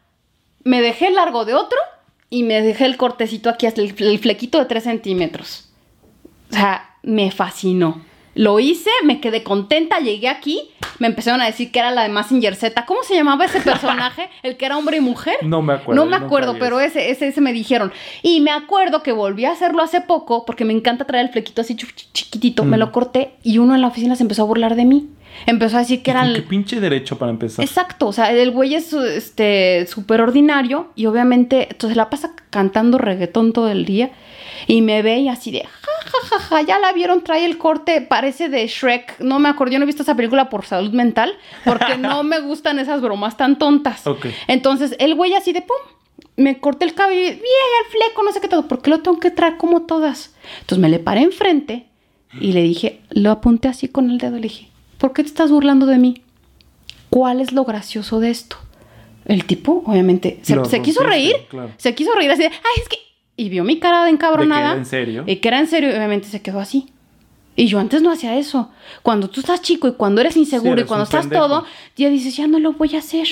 me 0.63 0.81
dejé 0.81 1.09
largo 1.11 1.43
de 1.43 1.55
otro 1.55 1.77
y 2.29 2.43
me 2.43 2.61
dejé 2.61 2.85
el 2.85 2.97
cortecito 2.97 3.49
aquí 3.49 3.65
hasta 3.65 3.81
el, 3.81 3.93
el 3.97 4.19
flequito 4.19 4.59
de 4.59 4.65
3 4.65 4.83
centímetros. 4.83 5.69
O 6.51 6.55
sea, 6.55 6.95
me 7.03 7.31
fascinó. 7.31 8.07
Lo 8.35 8.59
hice, 8.59 8.91
me 9.03 9.19
quedé 9.19 9.43
contenta, 9.43 9.99
llegué 9.99 10.29
aquí, 10.29 10.69
me 10.99 11.07
empezaron 11.07 11.41
a 11.41 11.45
decir 11.47 11.71
que 11.71 11.79
era 11.79 11.91
la 11.91 12.03
de 12.03 12.09
Massinger 12.09 12.55
Z. 12.55 12.85
¿Cómo 12.85 13.03
se 13.03 13.15
llamaba 13.15 13.43
ese 13.45 13.59
personaje? 13.59 14.29
¿El 14.43 14.55
que 14.55 14.65
era 14.65 14.77
hombre 14.77 14.97
y 14.97 15.01
mujer? 15.01 15.37
No 15.41 15.61
me 15.61 15.73
acuerdo, 15.73 16.01
No 16.01 16.09
me 16.09 16.15
acuerdo, 16.15 16.57
pero 16.57 16.79
ese, 16.79 17.09
ese, 17.09 17.27
ese 17.27 17.41
me 17.41 17.51
dijeron. 17.51 17.91
Y 18.21 18.39
me 18.39 18.51
acuerdo 18.51 19.03
que 19.03 19.11
volví 19.11 19.45
a 19.45 19.51
hacerlo 19.51 19.81
hace 19.81 19.99
poco 20.01 20.45
porque 20.45 20.63
me 20.63 20.71
encanta 20.73 21.05
traer 21.05 21.25
el 21.25 21.31
flequito 21.31 21.61
así 21.61 21.75
chiquitito. 21.75 22.63
Me 22.63 22.77
Mm. 22.77 22.79
lo 22.79 22.91
corté 22.93 23.31
y 23.43 23.57
uno 23.57 23.75
en 23.75 23.81
la 23.81 23.87
oficina 23.87 24.15
se 24.15 24.23
empezó 24.23 24.43
a 24.43 24.45
burlar 24.45 24.75
de 24.75 24.85
mí. 24.85 25.09
Empezó 25.45 25.77
a 25.77 25.79
decir 25.79 26.01
que 26.03 26.11
¿Y 26.11 26.13
era 26.13 26.21
con 26.21 26.29
el- 26.29 26.35
qué 26.35 26.41
pinche 26.43 26.79
derecho 26.79 27.17
para 27.17 27.31
empezar? 27.31 27.63
Exacto, 27.63 28.07
o 28.07 28.13
sea, 28.13 28.31
el 28.31 28.51
güey 28.51 28.75
es 28.75 28.91
este 28.93 29.85
súper 29.87 30.21
ordinario 30.21 30.91
y 30.95 31.05
obviamente 31.05 31.67
entonces 31.71 31.95
la 31.97 32.09
pasa 32.09 32.31
cantando 32.49 32.97
reggaetón 32.97 33.53
todo 33.53 33.69
el 33.69 33.85
día 33.85 34.11
y 34.67 34.81
me 34.81 35.01
ve 35.01 35.19
y 35.19 35.29
así 35.29 35.51
de 35.51 35.63
ja 35.63 35.91
ja 36.03 36.27
ja 36.29 36.39
ja, 36.39 36.61
ya 36.61 36.79
la 36.79 36.91
vieron, 36.91 37.23
trae 37.23 37.45
el 37.45 37.57
corte, 37.57 38.01
parece 38.01 38.49
de 38.49 38.67
Shrek, 38.67 39.19
no 39.21 39.39
me 39.39 39.47
acuerdo, 39.49 39.73
yo 39.73 39.79
no 39.79 39.83
he 39.83 39.85
visto 39.85 40.03
esa 40.03 40.15
película 40.15 40.49
por 40.49 40.65
salud 40.65 40.91
mental 40.91 41.33
porque 41.63 41.97
no 41.97 42.23
me 42.23 42.39
gustan 42.41 42.77
esas 42.79 43.01
bromas 43.01 43.37
tan 43.37 43.57
tontas. 43.57 44.05
Ok. 44.07 44.27
Entonces 44.47 44.95
el 44.99 45.15
güey 45.15 45.33
así 45.35 45.53
de 45.53 45.61
pum, 45.61 45.77
me 46.35 46.59
corté 46.59 46.85
el 46.85 46.93
cabello 46.93 47.21
y 47.21 47.23
bien 47.31 47.39
el 47.39 47.91
fleco, 47.91 48.23
no 48.23 48.31
sé 48.33 48.41
qué 48.41 48.47
todo, 48.49 48.67
¿por 48.67 48.81
qué 48.81 48.89
lo 48.89 48.99
tengo 48.99 49.19
que 49.19 49.31
traer 49.31 49.55
como 49.57 49.83
todas? 49.83 50.35
Entonces 50.61 50.79
me 50.79 50.89
le 50.89 50.99
paré 50.99 51.21
enfrente 51.21 51.85
y 52.39 52.51
le 52.51 52.61
dije, 52.61 52.99
lo 53.09 53.31
apunté 53.31 53.67
así 53.69 53.87
con 53.87 54.09
el 54.11 54.17
dedo, 54.17 54.35
le 54.35 54.43
dije, 54.43 54.67
¿por 54.99 55.13
qué 55.13 55.23
te 55.23 55.29
estás 55.29 55.49
burlando 55.49 55.87
de 55.87 55.97
mí? 55.97 56.21
¿Cuál 57.09 57.41
es 57.41 57.51
lo 57.51 57.65
gracioso 57.65 58.19
de 58.19 58.29
esto? 58.29 58.57
El 59.25 59.45
tipo, 59.45 59.83
obviamente, 59.85 60.39
se, 60.43 60.81
quiso 60.81 61.03
reír, 61.03 61.35
claro. 61.49 61.71
se 61.77 61.95
quiso 61.95 62.13
reír 62.13 62.31
así 62.31 62.43
de, 62.43 62.49
ay, 62.49 62.81
es 62.81 62.89
que... 62.89 62.97
Y 63.35 63.49
vio 63.49 63.63
mi 63.63 63.79
cara 63.79 64.03
de 64.03 64.11
encabronada. 64.11 64.75
¿De 64.75 64.75
que 64.75 64.77
era 64.77 64.79
en 64.79 64.85
serio? 64.85 65.23
Y 65.25 65.35
que 65.37 65.47
era 65.47 65.59
en 65.59 65.67
serio, 65.67 65.89
y 65.89 65.93
obviamente 65.93 66.27
se 66.27 66.41
quedó 66.41 66.59
así. 66.59 66.89
Y 67.55 67.67
yo 67.67 67.79
antes 67.79 68.01
no 68.01 68.11
hacía 68.11 68.37
eso. 68.37 68.69
Cuando 69.01 69.29
tú 69.29 69.41
estás 69.41 69.61
chico 69.61 69.87
y 69.87 69.93
cuando 69.93 70.21
eres 70.21 70.37
inseguro 70.37 70.73
eres 70.73 70.85
y 70.85 70.87
cuando 70.87 71.03
estás 71.03 71.21
pendejo. 71.21 71.47
todo, 71.47 71.65
ya 71.95 72.09
dices, 72.09 72.35
ya 72.35 72.47
no 72.47 72.59
lo 72.59 72.73
voy 72.73 72.95
a 72.95 72.99
hacer. 72.99 73.27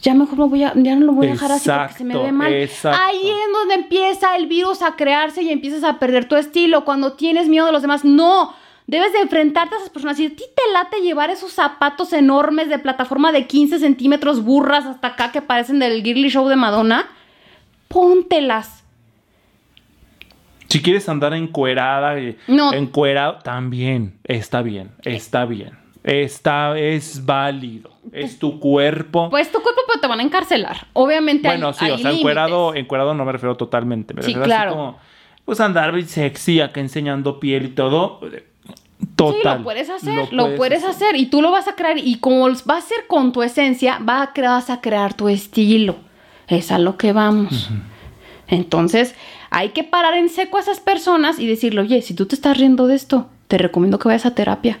Ya 0.00 0.14
mejor 0.14 0.38
me 0.38 0.44
voy 0.46 0.64
a, 0.64 0.72
ya 0.74 0.96
no 0.96 1.06
lo 1.06 1.12
voy 1.12 1.28
a 1.28 1.30
dejar 1.30 1.52
así 1.52 1.68
porque 1.68 1.94
se 1.94 2.04
me 2.04 2.16
ve 2.16 2.32
mal. 2.32 2.52
exacto. 2.52 3.00
Ahí 3.00 3.28
es 3.28 3.52
donde 3.52 3.74
empieza 3.74 4.36
el 4.36 4.46
virus 4.46 4.82
a 4.82 4.96
crearse 4.96 5.42
y 5.42 5.50
empiezas 5.50 5.84
a 5.84 5.98
perder 5.98 6.28
tu 6.28 6.36
estilo. 6.36 6.84
Cuando 6.84 7.12
tienes 7.12 7.48
miedo 7.48 7.66
de 7.66 7.72
los 7.72 7.82
demás, 7.82 8.04
no. 8.04 8.54
Debes 8.86 9.12
de 9.12 9.20
enfrentarte 9.20 9.74
a 9.74 9.78
esas 9.78 9.90
personas. 9.90 10.16
Si 10.16 10.26
a 10.26 10.30
ti 10.30 10.42
te 10.54 10.72
late 10.72 11.00
llevar 11.02 11.30
esos 11.30 11.52
zapatos 11.52 12.12
enormes 12.12 12.68
de 12.68 12.78
plataforma 12.78 13.30
de 13.32 13.46
15 13.46 13.78
centímetros, 13.78 14.42
burras 14.44 14.84
hasta 14.84 15.08
acá 15.08 15.30
que 15.32 15.40
parecen 15.40 15.78
del 15.78 16.02
Girly 16.02 16.28
Show 16.28 16.48
de 16.48 16.56
Madonna, 16.56 17.06
póntelas. 17.88 18.84
Si 20.68 20.80
quieres 20.82 21.08
andar 21.08 21.34
encuerada, 21.34 22.18
y 22.18 22.36
No. 22.48 22.72
encuerado, 22.72 23.38
también 23.42 24.18
está 24.24 24.62
bien, 24.62 24.90
está 25.04 25.44
bien. 25.44 25.78
Está, 26.02 26.76
es 26.78 27.24
válido. 27.24 27.90
Es 28.10 28.38
tu 28.38 28.58
cuerpo. 28.58 29.30
Pues 29.30 29.52
tu 29.52 29.60
cuerpo 29.62 29.82
pero 29.86 30.00
te 30.00 30.06
van 30.08 30.18
a 30.18 30.22
encarcelar. 30.24 30.88
Obviamente 30.94 31.46
hay- 31.46 31.58
bueno, 31.58 31.72
sí, 31.72 31.84
hay 31.84 31.92
o 31.92 31.98
sea, 31.98 32.10
encuerado, 32.10 32.74
encuerado 32.74 33.14
no 33.14 33.24
me 33.24 33.30
refiero 33.30 33.54
totalmente. 33.56 34.12
Me 34.12 34.22
Sí, 34.22 34.28
refiero 34.28 34.44
claro. 34.44 34.70
así 34.70 34.76
como, 34.78 34.98
pues 35.44 35.60
andar 35.60 36.02
sexy, 36.04 36.60
acá 36.60 36.80
enseñando 36.80 37.38
piel 37.38 37.66
y 37.66 37.68
todo. 37.68 38.18
Total. 39.16 39.40
Sí, 39.40 39.58
lo 39.58 39.64
puedes 39.64 39.90
hacer, 39.90 40.32
lo 40.32 40.56
puedes, 40.56 40.84
hacer. 40.84 41.16
y 41.16 41.26
tú 41.26 41.42
lo 41.42 41.50
vas 41.50 41.68
a 41.68 41.74
crear 41.74 41.98
y 41.98 42.16
como 42.16 42.48
va 42.48 42.76
a 42.76 42.80
ser 42.80 43.06
con 43.08 43.32
tu 43.32 43.42
esencia, 43.42 43.98
vas 44.00 44.70
a 44.70 44.80
crear 44.80 45.14
tu 45.14 45.28
estilo. 45.28 45.96
Es 46.48 46.70
a 46.70 46.78
lo 46.78 46.96
que 46.96 47.12
vamos. 47.12 47.70
Entonces, 48.48 49.14
hay 49.50 49.70
que 49.70 49.84
parar 49.84 50.14
en 50.14 50.28
seco 50.28 50.56
a 50.56 50.60
esas 50.60 50.80
personas 50.80 51.38
y 51.38 51.46
decirle, 51.46 51.82
oye, 51.82 52.02
si 52.02 52.14
tú 52.14 52.26
te 52.26 52.34
estás 52.34 52.56
riendo 52.56 52.86
de 52.86 52.96
esto, 52.96 53.28
te 53.48 53.58
recomiendo 53.58 53.98
que 53.98 54.08
vayas 54.08 54.26
a 54.26 54.34
terapia. 54.34 54.78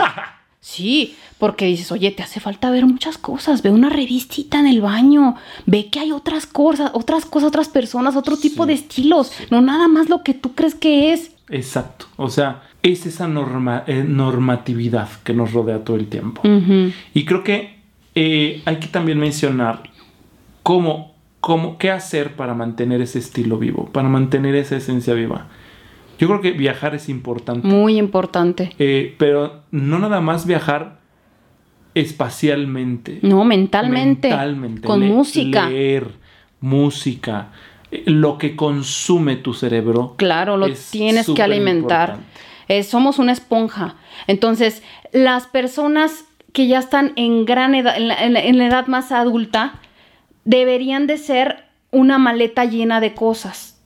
sí, 0.60 1.16
porque 1.38 1.66
dices, 1.66 1.92
oye, 1.92 2.10
te 2.10 2.22
hace 2.22 2.40
falta 2.40 2.70
ver 2.70 2.86
muchas 2.86 3.18
cosas, 3.18 3.62
ve 3.62 3.70
una 3.70 3.90
revistita 3.90 4.58
en 4.58 4.66
el 4.66 4.80
baño, 4.80 5.36
ve 5.66 5.90
que 5.90 6.00
hay 6.00 6.12
otras 6.12 6.46
cosas, 6.46 6.90
otras 6.94 7.24
cosas, 7.26 7.48
otras 7.48 7.68
personas, 7.68 8.16
otro 8.16 8.36
tipo 8.36 8.66
de 8.66 8.72
estilos, 8.72 9.32
no 9.50 9.60
nada 9.60 9.88
más 9.88 10.08
lo 10.08 10.22
que 10.22 10.34
tú 10.34 10.54
crees 10.54 10.74
que 10.74 11.12
es. 11.12 11.32
Exacto. 11.48 12.06
O 12.16 12.28
sea, 12.28 12.62
es 12.92 13.06
esa 13.06 13.26
norma, 13.28 13.84
eh, 13.86 14.04
normatividad 14.06 15.08
que 15.24 15.32
nos 15.34 15.52
rodea 15.52 15.84
todo 15.84 15.96
el 15.96 16.06
tiempo. 16.06 16.42
Y 17.14 17.24
creo 17.24 17.42
que 17.42 17.76
eh, 18.14 18.62
hay 18.64 18.76
que 18.76 18.86
también 18.88 19.18
mencionar 19.18 19.82
cómo, 20.62 21.14
cómo, 21.40 21.78
qué 21.78 21.90
hacer 21.90 22.34
para 22.36 22.54
mantener 22.54 23.00
ese 23.00 23.18
estilo 23.18 23.58
vivo, 23.58 23.86
para 23.92 24.08
mantener 24.08 24.54
esa 24.54 24.76
esencia 24.76 25.14
viva. 25.14 25.48
Yo 26.18 26.28
creo 26.28 26.40
que 26.40 26.52
viajar 26.52 26.94
es 26.94 27.08
importante, 27.10 27.66
Muy 27.66 27.98
importante. 27.98 28.70
eh, 28.78 29.14
pero 29.18 29.62
no 29.70 29.98
nada 29.98 30.20
más 30.20 30.46
viajar 30.46 30.98
espacialmente. 31.94 33.18
No, 33.22 33.44
mentalmente. 33.44 34.28
Mentalmente. 34.28 34.86
Con 34.86 35.00
Le- 35.00 35.08
música. 35.08 35.68
Leer, 35.68 36.06
música, 36.60 37.48
lo 38.06 38.38
que 38.38 38.54
consume 38.56 39.36
tu 39.36 39.54
cerebro. 39.54 40.14
Claro, 40.16 40.56
lo 40.56 40.66
es 40.66 40.90
tienes 40.90 41.26
que 41.28 41.42
alimentar. 41.42 42.10
importante. 42.10 42.45
Eh, 42.68 42.82
somos 42.82 43.18
una 43.18 43.32
esponja. 43.32 43.94
Entonces, 44.26 44.82
las 45.12 45.46
personas 45.46 46.24
que 46.52 46.66
ya 46.66 46.78
están 46.78 47.12
en 47.16 47.44
gran 47.44 47.74
edad, 47.74 47.96
en 47.96 48.08
la, 48.08 48.24
en 48.24 48.32
la- 48.32 48.40
en 48.44 48.58
la 48.58 48.66
edad 48.66 48.86
más 48.86 49.12
adulta, 49.12 49.80
deberían 50.44 51.06
de 51.06 51.18
ser 51.18 51.64
una 51.90 52.18
maleta 52.18 52.64
llena 52.64 53.00
de 53.00 53.14
cosas. 53.14 53.78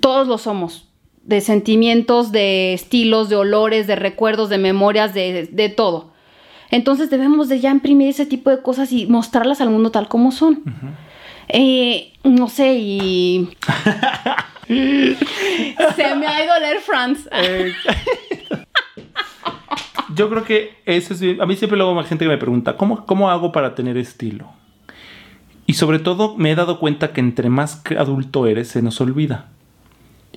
Todos 0.00 0.28
lo 0.28 0.38
somos. 0.38 0.88
De 1.24 1.40
sentimientos, 1.40 2.30
de 2.32 2.72
estilos, 2.74 3.28
de 3.28 3.36
olores, 3.36 3.86
de 3.86 3.96
recuerdos, 3.96 4.48
de 4.48 4.58
memorias, 4.58 5.12
de, 5.14 5.48
de 5.50 5.68
todo. 5.68 6.12
Entonces 6.70 7.10
debemos 7.10 7.48
de 7.48 7.60
ya 7.60 7.70
imprimir 7.70 8.08
ese 8.08 8.26
tipo 8.26 8.50
de 8.50 8.60
cosas 8.62 8.92
y 8.92 9.06
mostrarlas 9.06 9.60
al 9.60 9.70
mundo 9.70 9.90
tal 9.90 10.06
como 10.08 10.30
son. 10.32 10.62
Eh, 11.48 12.12
no 12.24 12.48
sé, 12.48 12.74
y... 12.78 13.48
Se 14.66 16.14
me 16.16 16.26
ha 16.26 16.44
ido 16.44 16.52
a 16.52 16.58
leer 16.58 16.80
France. 16.80 17.28
Eh, 17.32 17.72
Yo 20.14 20.30
creo 20.30 20.44
que 20.44 20.78
eso 20.86 21.12
es 21.14 21.40
A 21.40 21.46
mí 21.46 21.56
siempre 21.56 21.76
luego 21.76 21.98
hay 21.98 22.06
gente 22.06 22.24
que 22.24 22.30
me 22.30 22.38
pregunta, 22.38 22.76
¿cómo, 22.76 23.04
¿cómo 23.04 23.30
hago 23.30 23.52
para 23.52 23.74
tener 23.74 23.96
estilo? 23.96 24.46
Y 25.66 25.74
sobre 25.74 25.98
todo 25.98 26.36
me 26.36 26.52
he 26.52 26.54
dado 26.54 26.78
cuenta 26.78 27.12
que 27.12 27.20
entre 27.20 27.50
más 27.50 27.82
adulto 27.98 28.46
eres, 28.46 28.68
se 28.68 28.82
nos 28.82 29.00
olvida. 29.00 29.48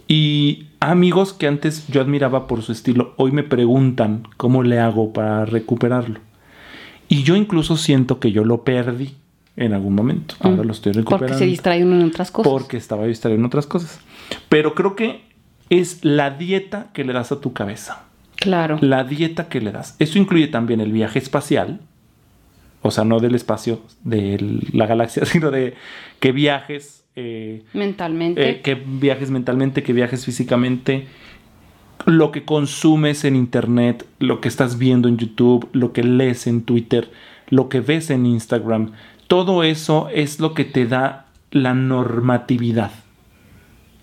Y 0.07 0.67
amigos 0.79 1.33
que 1.33 1.47
antes 1.47 1.87
yo 1.87 2.01
admiraba 2.01 2.47
por 2.47 2.63
su 2.63 2.71
estilo, 2.71 3.13
hoy 3.15 3.31
me 3.31 3.43
preguntan 3.43 4.27
cómo 4.37 4.63
le 4.63 4.79
hago 4.79 5.13
para 5.13 5.45
recuperarlo. 5.45 6.19
Y 7.07 7.23
yo 7.23 7.35
incluso 7.35 7.77
siento 7.77 8.19
que 8.19 8.31
yo 8.31 8.43
lo 8.43 8.63
perdí 8.63 9.15
en 9.59 9.73
algún 9.73 9.93
momento. 9.93 10.35
Ahora 10.39 10.63
lo 10.63 10.71
estoy 10.71 10.93
recuperando. 10.93 11.27
Porque 11.27 11.37
se 11.39 11.45
distrae 11.45 11.83
uno 11.83 11.95
en 11.95 12.07
otras 12.07 12.31
cosas. 12.31 12.51
Porque 12.51 12.77
estaba 12.77 13.05
distraído 13.05 13.39
en 13.39 13.45
otras 13.45 13.67
cosas. 13.67 13.99
Pero 14.49 14.73
creo 14.73 14.95
que 14.95 15.21
es 15.69 16.03
la 16.03 16.31
dieta 16.31 16.87
que 16.93 17.03
le 17.03 17.13
das 17.13 17.31
a 17.31 17.39
tu 17.41 17.53
cabeza. 17.53 18.05
Claro. 18.35 18.77
La 18.81 19.03
dieta 19.03 19.49
que 19.49 19.59
le 19.61 19.71
das. 19.71 19.95
Eso 19.99 20.17
incluye 20.17 20.47
también 20.47 20.79
el 20.81 20.91
viaje 20.91 21.19
espacial. 21.19 21.81
O 22.81 22.91
sea, 22.91 23.03
no 23.03 23.19
del 23.19 23.35
espacio 23.35 23.81
de 24.05 24.61
la 24.71 24.85
galaxia, 24.87 25.25
sino 25.25 25.51
de 25.51 25.73
que 26.21 26.31
viajes. 26.31 27.03
eh, 27.17 27.63
Mentalmente. 27.73 28.49
eh, 28.49 28.61
que 28.61 28.75
viajes 28.75 29.29
mentalmente, 29.29 29.83
que 29.83 29.91
viajes 29.93 30.23
físicamente. 30.25 31.07
Lo 32.05 32.31
que 32.31 32.45
consumes 32.45 33.25
en 33.25 33.35
internet, 33.35 34.05
lo 34.19 34.39
que 34.39 34.47
estás 34.47 34.77
viendo 34.77 35.09
en 35.09 35.17
YouTube, 35.17 35.67
lo 35.73 35.91
que 35.91 36.01
lees 36.03 36.47
en 36.47 36.61
Twitter, 36.61 37.11
lo 37.49 37.67
que 37.67 37.81
ves 37.81 38.09
en 38.09 38.25
Instagram. 38.25 38.93
Todo 39.29 39.61
eso 39.61 40.09
es 40.11 40.39
lo 40.39 40.55
que 40.55 40.65
te 40.65 40.87
da 40.87 41.27
la 41.51 41.75
normatividad. 41.75 42.89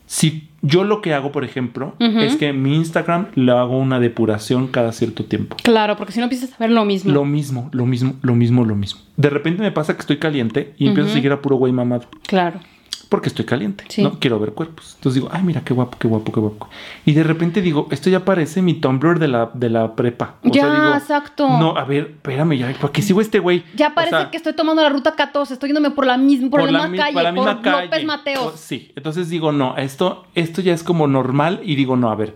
Si 0.07 0.49
yo 0.63 0.85
lo 0.85 1.03
que 1.03 1.15
hago, 1.15 1.33
por 1.33 1.45
ejemplo, 1.45 1.97
es 1.99 2.37
que 2.37 2.53
mi 2.53 2.77
Instagram 2.77 3.27
le 3.35 3.51
hago 3.51 3.77
una 3.77 3.99
depuración 3.99 4.69
cada 4.69 4.93
cierto 4.93 5.25
tiempo. 5.25 5.57
Claro, 5.65 5.97
porque 5.97 6.13
si 6.13 6.21
no 6.21 6.27
empiezas 6.27 6.53
a 6.53 6.57
ver 6.59 6.71
lo 6.71 6.85
mismo. 6.85 7.13
Lo 7.13 7.25
mismo, 7.25 7.69
lo 7.73 7.87
mismo, 7.87 8.15
lo 8.23 8.37
mismo, 8.37 8.65
lo 8.65 8.77
mismo. 8.77 9.01
De 9.17 9.29
repente 9.29 9.63
me 9.63 9.73
pasa 9.73 9.95
que 9.95 10.01
estoy 10.01 10.19
caliente 10.19 10.75
y 10.79 10.87
empiezo 10.87 11.11
a 11.11 11.13
seguir 11.13 11.33
a 11.33 11.43
puro 11.43 11.57
güey 11.57 11.73
mamado. 11.73 12.07
Claro. 12.29 12.61
Porque 13.09 13.29
estoy 13.29 13.45
caliente, 13.45 13.85
Sí. 13.89 14.03
¿no? 14.03 14.19
Quiero 14.19 14.41
ver 14.41 14.53
cuerpos. 14.53 14.95
Entonces 14.97 15.23
digo, 15.23 15.29
ay, 15.33 15.43
mira, 15.45 15.61
qué 15.63 15.73
guapo, 15.73 15.97
qué 15.99 16.09
guapo, 16.09 16.33
qué 16.33 16.41
guapo. 16.41 16.69
Y 17.05 17.13
de 17.13 17.23
repente 17.23 17.63
digo, 17.63 17.87
esto 17.93 18.11
ya 18.11 18.25
parece 18.25 18.63
mi 18.63 18.75
Tumblr 18.75 19.19
de 19.21 19.29
la, 19.29 19.51
de 19.55 19.71
la 19.71 19.95
prepa. 19.95 20.35
O 20.45 20.49
Ya, 20.51 20.63
sea, 20.65 20.73
digo, 20.75 20.95
exacto. 20.95 21.49
No, 21.49 21.77
a 21.77 21.85
ver, 21.85 22.13
espérame, 22.17 22.57
ya, 22.59 22.73
¿para 22.81 22.93
qué 22.93 23.03
sigo 23.03 23.21
este 23.21 23.39
güey? 23.39 23.63
Ya 23.77 23.89
O 23.89 23.95
parece 23.95 24.17
sea, 24.17 24.31
que 24.31 24.37
estoy 24.37 24.55
tomando 24.55 24.83
la 24.83 24.89
ruta 24.89 25.13
14, 25.15 25.55
estoy 25.55 25.69
yéndome 25.69 25.93
por 25.93 26.05
la 26.05 26.17
misma, 26.17 26.51
por, 26.51 26.63
la 26.63 26.67
misma 26.73 26.89
mi- 26.89 26.99
calle, 26.99 27.13
por 27.15 27.23
la 27.23 27.33
misma 27.33 27.55
por 27.55 27.63
calle. 27.63 27.85
López 27.87 28.05
Mateos. 28.05 28.55
Sí, 28.59 28.91
entonces 28.97 29.29
digo, 29.31 29.53
no, 29.53 29.77
esto, 29.77 30.25
esto 30.35 30.61
ya 30.63 30.75
es 30.75 30.83
como 30.83 31.07
normal 31.07 31.61
y 31.63 31.77
digo, 31.77 31.97
no, 31.97 32.11
a 32.11 32.17
ver, 32.17 32.35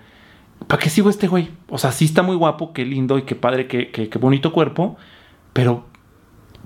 ¿para 0.68 0.80
qué 0.80 0.88
sigo 0.88 1.10
este 1.10 1.26
güey? 1.26 1.50
O 1.68 1.78
sea, 1.78 1.90
sí 1.90 2.04
está 2.04 2.22
muy 2.22 2.36
guapo, 2.36 2.72
qué 2.72 2.84
lindo 2.84 3.18
y 3.18 3.22
qué 3.22 3.34
padre, 3.34 3.66
qué, 3.66 3.90
qué, 3.90 4.08
qué 4.08 4.18
bonito 4.20 4.52
cuerpo, 4.52 4.96
pero 5.52 5.86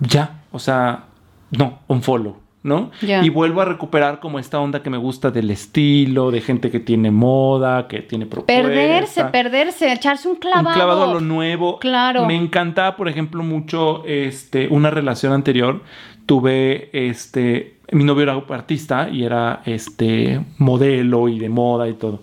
ya, 0.00 0.42
o 0.52 0.58
sea, 0.58 1.04
no, 1.50 1.78
un 1.88 2.02
follow. 2.02 2.36
¿No? 2.64 2.90
Y 3.02 3.28
vuelvo 3.28 3.60
a 3.60 3.66
recuperar 3.66 4.20
como 4.20 4.38
esta 4.38 4.58
onda 4.58 4.82
que 4.82 4.88
me 4.88 4.96
gusta 4.96 5.30
del 5.30 5.50
estilo, 5.50 6.30
de 6.30 6.40
gente 6.40 6.70
que 6.70 6.80
tiene 6.80 7.10
moda, 7.10 7.86
que 7.86 8.00
tiene 8.00 8.24
propuesta. 8.24 8.62
Perderse, 8.62 9.24
perderse, 9.26 9.92
echarse 9.92 10.28
un 10.28 10.36
clavado. 10.36 10.70
Un 10.70 10.74
clavado 10.74 11.04
a 11.04 11.12
lo 11.12 11.20
nuevo. 11.20 11.78
Claro. 11.78 12.24
Me 12.24 12.34
encantaba, 12.34 12.96
por 12.96 13.08
ejemplo, 13.08 13.44
mucho 13.44 14.02
este, 14.06 14.66
una 14.68 14.90
relación 14.90 15.34
anterior. 15.34 15.82
Tuve 16.24 16.88
este. 16.92 17.74
Mi 17.92 18.02
novio 18.02 18.22
era 18.22 18.42
artista 18.48 19.10
y 19.10 19.24
era 19.24 19.60
este 19.66 20.40
modelo 20.56 21.28
y 21.28 21.38
de 21.38 21.50
moda 21.50 21.86
y 21.86 21.92
todo. 21.92 22.22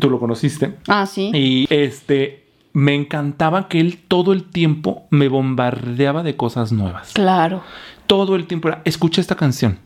Tú 0.00 0.10
lo 0.10 0.18
conociste. 0.18 0.74
Ah, 0.88 1.06
sí. 1.06 1.30
Y 1.32 1.72
este. 1.72 2.42
Me 2.72 2.92
encantaba 2.92 3.68
que 3.68 3.78
él 3.78 4.00
todo 4.08 4.32
el 4.32 4.50
tiempo 4.50 5.04
me 5.10 5.28
bombardeaba 5.28 6.24
de 6.24 6.34
cosas 6.34 6.72
nuevas. 6.72 7.12
Claro. 7.12 7.62
Todo 8.06 8.36
el 8.36 8.46
tiempo 8.46 8.68
era, 8.68 8.82
escucha 8.84 9.20
esta 9.20 9.36
canción. 9.36 9.78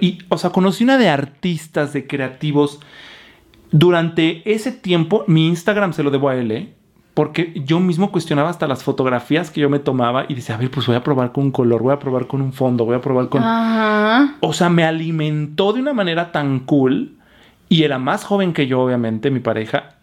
Y, 0.00 0.18
o 0.28 0.38
sea, 0.38 0.50
conocí 0.50 0.84
una 0.84 0.98
de 0.98 1.08
artistas, 1.08 1.92
de 1.92 2.06
creativos. 2.06 2.80
Durante 3.70 4.50
ese 4.50 4.72
tiempo, 4.72 5.24
mi 5.26 5.46
Instagram 5.48 5.92
se 5.92 6.02
lo 6.02 6.10
debo 6.10 6.28
a 6.28 6.36
él, 6.36 6.50
¿eh? 6.50 6.74
Porque 7.14 7.52
yo 7.64 7.80
mismo 7.80 8.12
cuestionaba 8.12 8.48
hasta 8.48 8.68
las 8.68 8.84
fotografías 8.84 9.50
que 9.50 9.60
yo 9.60 9.68
me 9.68 9.80
tomaba 9.80 10.26
y 10.28 10.34
decía, 10.34 10.54
a 10.54 10.58
ver, 10.58 10.70
pues 10.70 10.86
voy 10.86 10.94
a 10.94 11.02
probar 11.02 11.32
con 11.32 11.44
un 11.44 11.50
color, 11.50 11.82
voy 11.82 11.92
a 11.92 11.98
probar 11.98 12.26
con 12.26 12.40
un 12.40 12.52
fondo, 12.52 12.84
voy 12.84 12.94
a 12.94 13.00
probar 13.00 13.28
con... 13.28 13.42
Ajá. 13.42 14.36
O 14.40 14.52
sea, 14.52 14.68
me 14.68 14.84
alimentó 14.84 15.72
de 15.72 15.80
una 15.80 15.92
manera 15.92 16.30
tan 16.30 16.60
cool 16.60 17.16
y 17.68 17.82
era 17.82 17.98
más 17.98 18.24
joven 18.24 18.52
que 18.52 18.66
yo, 18.66 18.80
obviamente, 18.80 19.30
mi 19.30 19.40
pareja, 19.40 19.96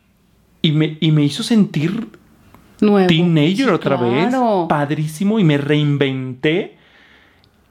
y 0.61 0.71
me, 0.71 0.97
y 0.99 1.11
me 1.11 1.23
hizo 1.23 1.41
sentir 1.41 2.09
Nuevo. 2.81 3.07
teenager 3.07 3.55
Sí, 3.55 3.63
otra 3.63 3.97
claro. 3.97 4.11
vez, 4.11 4.35
padrísimo, 4.67 5.39
y 5.39 5.43
me 5.43 5.57
reinventé. 5.57 6.77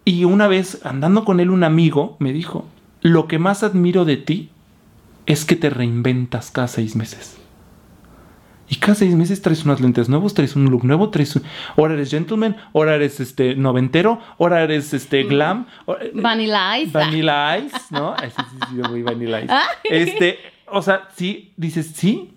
Y 0.05 0.24
una 0.24 0.48
vez 0.48 0.84
andando 0.84 1.24
con 1.24 1.40
él, 1.40 1.50
un 1.50 1.64
amigo 1.64 2.16
me 2.18 2.32
dijo: 2.32 2.66
Lo 3.00 3.26
que 3.26 3.38
más 3.38 3.62
admiro 3.62 4.05
de 4.05 4.16
ti 4.16 4.50
es 5.26 5.44
que 5.44 5.57
te 5.57 5.70
reinventas 5.70 6.50
cada 6.50 6.68
seis 6.68 6.94
meses. 6.96 7.38
Y 8.68 8.76
cada 8.76 8.94
seis 8.94 9.14
meses 9.14 9.42
traes 9.42 9.64
unos 9.64 9.80
lentes 9.80 10.09
nuevos, 10.09 10.32
traes 10.34 10.57
un 10.57 10.64
look 10.70 10.84
nuevo, 10.84 11.11
traes 11.11 11.36
un... 11.36 11.42
Ahora 11.76 11.94
eres 11.94 12.11
gentleman, 12.11 12.57
ahora 12.74 12.94
eres 12.94 13.20
este 13.20 13.55
noventero, 13.57 14.20
ahora 14.38 14.62
eres 14.62 14.94
este 14.94 15.22
glam. 15.24 15.66
ahora- 15.86 16.05
Vanilla 16.14 16.78
Ice. 16.78 16.90
Vanilla 16.90 17.59
Ice, 17.59 17.76
¿no? 17.90 18.14
Ay, 18.18 18.30
sí, 18.34 18.42
sí, 18.50 18.57
sí, 18.70 18.76
yo 18.76 18.88
voy 18.88 19.02
Vanilla 19.02 19.42
Ice. 19.42 19.52
Este, 19.84 20.38
o 20.66 20.80
sea, 20.80 21.09
sí, 21.14 21.52
dices, 21.59 21.92
sí. 21.94 22.30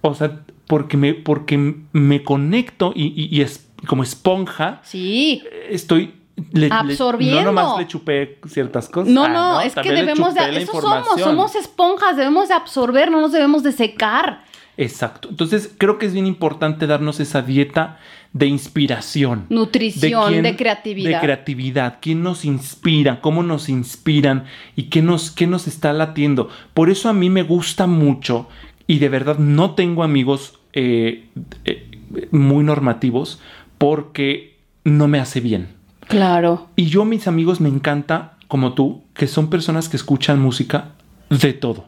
O 0.00 0.14
sea, 0.14 0.40
porque 0.66 0.96
me, 0.96 1.12
porque 1.12 1.74
me 1.92 2.22
conecto 2.22 2.92
y, 2.94 3.08
y- 3.14 3.28
y 3.36 3.42
es 3.42 3.70
como 3.86 4.02
esponja, 4.02 4.80
Sí. 4.84 5.42
estoy... 5.68 6.14
le- 6.52 6.68
le- 6.68 6.74
Absorbiendo. 6.74 7.40
no 7.40 7.52
nomás 7.52 7.78
le 7.78 7.86
chupé 7.86 8.38
ciertas 8.46 8.88
cosas. 8.88 9.12
No, 9.12 9.24
Ah, 9.24 9.28
no, 9.28 9.60
es 9.60 9.74
que 9.74 9.90
debemos 9.92 10.34
de... 10.34 10.58
Eso 10.62 10.80
somos, 10.80 11.20
somos 11.20 11.54
esponjas, 11.56 12.16
debemos 12.16 12.48
de 12.48 12.54
absorber, 12.54 13.10
no 13.10 13.20
nos 13.20 13.32
debemos 13.32 13.62
de 13.62 13.72
secar. 13.72 14.44
Exacto. 14.76 15.28
Entonces, 15.30 15.74
creo 15.76 15.98
que 15.98 16.06
es 16.06 16.12
bien 16.12 16.26
importante 16.26 16.86
darnos 16.86 17.18
esa 17.18 17.42
dieta 17.42 17.98
de 18.32 18.46
inspiración. 18.46 19.46
Nutrición, 19.48 20.28
quién- 20.30 20.42
de 20.44 20.54
creatividad. 20.56 21.10
De 21.10 21.26
creatividad. 21.26 21.98
¿Quién 22.00 22.22
nos 22.22 22.44
inspira? 22.44 23.20
¿Cómo 23.20 23.42
nos 23.42 23.68
inspiran? 23.68 24.44
¿Y 24.76 24.84
qué 24.84 25.02
nos, 25.02 25.30
qué 25.32 25.46
nos 25.48 25.66
está 25.66 25.92
latiendo? 25.92 26.48
Por 26.74 26.90
eso 26.90 27.08
a 27.08 27.12
mí 27.12 27.28
me 27.30 27.42
gusta 27.42 27.86
mucho 27.88 28.48
y 28.86 29.00
de 29.00 29.08
verdad 29.08 29.38
no 29.38 29.74
tengo 29.74 30.04
amigos 30.04 30.60
eh, 30.74 31.26
eh, 31.64 31.90
muy 32.30 32.62
normativos 32.62 33.40
porque 33.78 34.58
no 34.84 35.08
me 35.08 35.18
hace 35.18 35.40
bien. 35.40 35.74
Claro. 36.08 36.68
Y 36.76 36.86
yo, 36.86 37.04
mis 37.04 37.26
amigos, 37.28 37.60
me 37.60 37.68
encanta, 37.68 38.34
como 38.48 38.72
tú, 38.74 39.02
que 39.14 39.26
son 39.26 39.50
personas 39.50 39.88
que 39.88 39.96
escuchan 39.96 40.40
música 40.40 40.90
de 41.30 41.52
todo. 41.52 41.86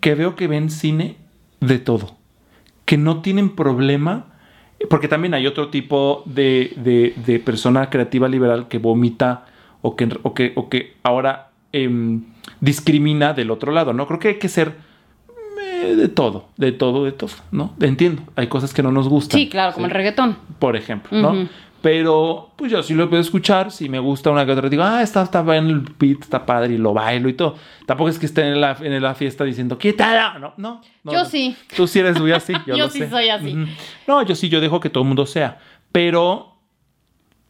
Que 0.00 0.14
veo 0.14 0.34
que 0.36 0.48
ven 0.48 0.70
cine 0.70 1.16
de 1.60 1.78
todo. 1.78 2.16
Que 2.84 2.96
no 2.98 3.20
tienen 3.22 3.50
problema. 3.54 4.26
Porque 4.88 5.08
también 5.08 5.34
hay 5.34 5.46
otro 5.46 5.68
tipo 5.68 6.22
de, 6.26 6.72
de- 6.76 7.14
de 7.24 7.38
persona 7.38 7.90
creativa 7.90 8.28
liberal 8.28 8.66
que 8.68 8.78
vomita 8.78 9.44
o 9.82 9.94
que, 9.94 10.08
o 10.22 10.32
que, 10.34 10.52
o 10.56 10.68
que 10.70 10.94
ahora 11.02 11.50
em, 11.72 12.22
discrimina 12.60 13.32
del 13.34 13.50
otro 13.50 13.72
lado, 13.72 13.92
¿no? 13.92 14.06
Creo 14.06 14.18
que 14.18 14.28
hay 14.28 14.38
que 14.38 14.48
ser 14.48 14.74
eh, 15.62 15.94
de 15.96 16.08
todo, 16.08 16.48
de 16.56 16.72
todo, 16.72 17.04
de 17.04 17.12
todo, 17.12 17.30
¿no? 17.52 17.74
Entiendo. 17.80 18.22
Hay 18.36 18.46
cosas 18.48 18.72
que 18.72 18.82
no 18.82 18.90
nos 18.90 19.06
gustan. 19.08 19.38
Sí, 19.38 19.48
claro, 19.50 19.74
como 19.74 19.84
el 19.86 19.92
reggaetón. 19.92 20.36
Por 20.58 20.76
ejemplo, 20.76 21.16
¿no? 21.20 21.46
Pero, 21.82 22.50
pues 22.56 22.70
yo 22.70 22.82
sí 22.82 22.92
lo 22.94 23.08
puedo 23.08 23.22
escuchar. 23.22 23.70
Si 23.70 23.88
me 23.88 23.98
gusta 23.98 24.30
una 24.30 24.44
que 24.44 24.52
otra, 24.52 24.68
digo, 24.68 24.82
ah, 24.82 25.02
está, 25.02 25.22
está 25.22 25.40
bien 25.42 25.66
el 25.68 25.80
beat, 25.98 26.20
está 26.22 26.44
padre 26.44 26.74
y 26.74 26.78
lo 26.78 26.92
bailo 26.92 27.28
y 27.28 27.32
todo. 27.32 27.56
Tampoco 27.86 28.10
es 28.10 28.18
que 28.18 28.26
esté 28.26 28.42
en 28.46 28.60
la, 28.60 28.76
en 28.80 29.02
la 29.02 29.14
fiesta 29.14 29.44
diciendo, 29.44 29.78
quítala. 29.78 30.38
No, 30.38 30.52
no. 30.58 30.80
no, 31.04 31.12
Yo 31.12 31.18
no. 31.20 31.24
sí. 31.24 31.56
Tú 31.74 31.86
sí 31.86 32.00
eres 32.00 32.20
muy 32.20 32.32
así. 32.32 32.52
Yo, 32.66 32.76
Yo 32.76 32.84
lo 32.84 32.90
sí 32.90 32.98
sé. 32.98 33.10
soy 33.10 33.28
así. 33.30 33.56
No, 34.06 34.22
yo 34.22 34.34
sí, 34.34 34.48
yo 34.50 34.60
dejo 34.60 34.80
que 34.80 34.90
todo 34.90 35.02
el 35.04 35.08
mundo 35.08 35.24
sea. 35.26 35.58
Pero 35.92 36.56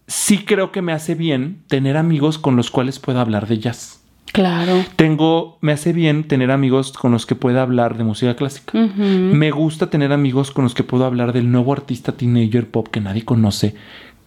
sí 0.06 0.44
creo 0.44 0.70
que 0.72 0.82
me 0.82 0.92
hace 0.92 1.14
bien 1.14 1.62
tener 1.66 1.96
amigos 1.96 2.38
con 2.38 2.56
los 2.56 2.70
cuales 2.70 2.98
pueda 2.98 3.20
hablar 3.20 3.46
de 3.48 3.58
jazz. 3.58 3.96
Claro. 4.32 4.84
Tengo, 4.94 5.58
me 5.60 5.72
hace 5.72 5.92
bien 5.92 6.22
tener 6.28 6.52
amigos 6.52 6.92
con 6.92 7.10
los 7.10 7.26
que 7.26 7.34
pueda 7.34 7.62
hablar 7.62 7.96
de 7.96 8.04
música 8.04 8.36
clásica. 8.36 8.78
Me 8.78 9.50
gusta 9.50 9.90
tener 9.90 10.12
amigos 10.12 10.52
con 10.52 10.62
los 10.62 10.72
que 10.74 10.84
puedo 10.84 11.04
hablar 11.04 11.32
del 11.32 11.50
nuevo 11.50 11.72
artista 11.72 12.12
teenager 12.12 12.70
pop 12.70 12.86
que 12.88 13.00
nadie 13.00 13.24
conoce, 13.24 13.74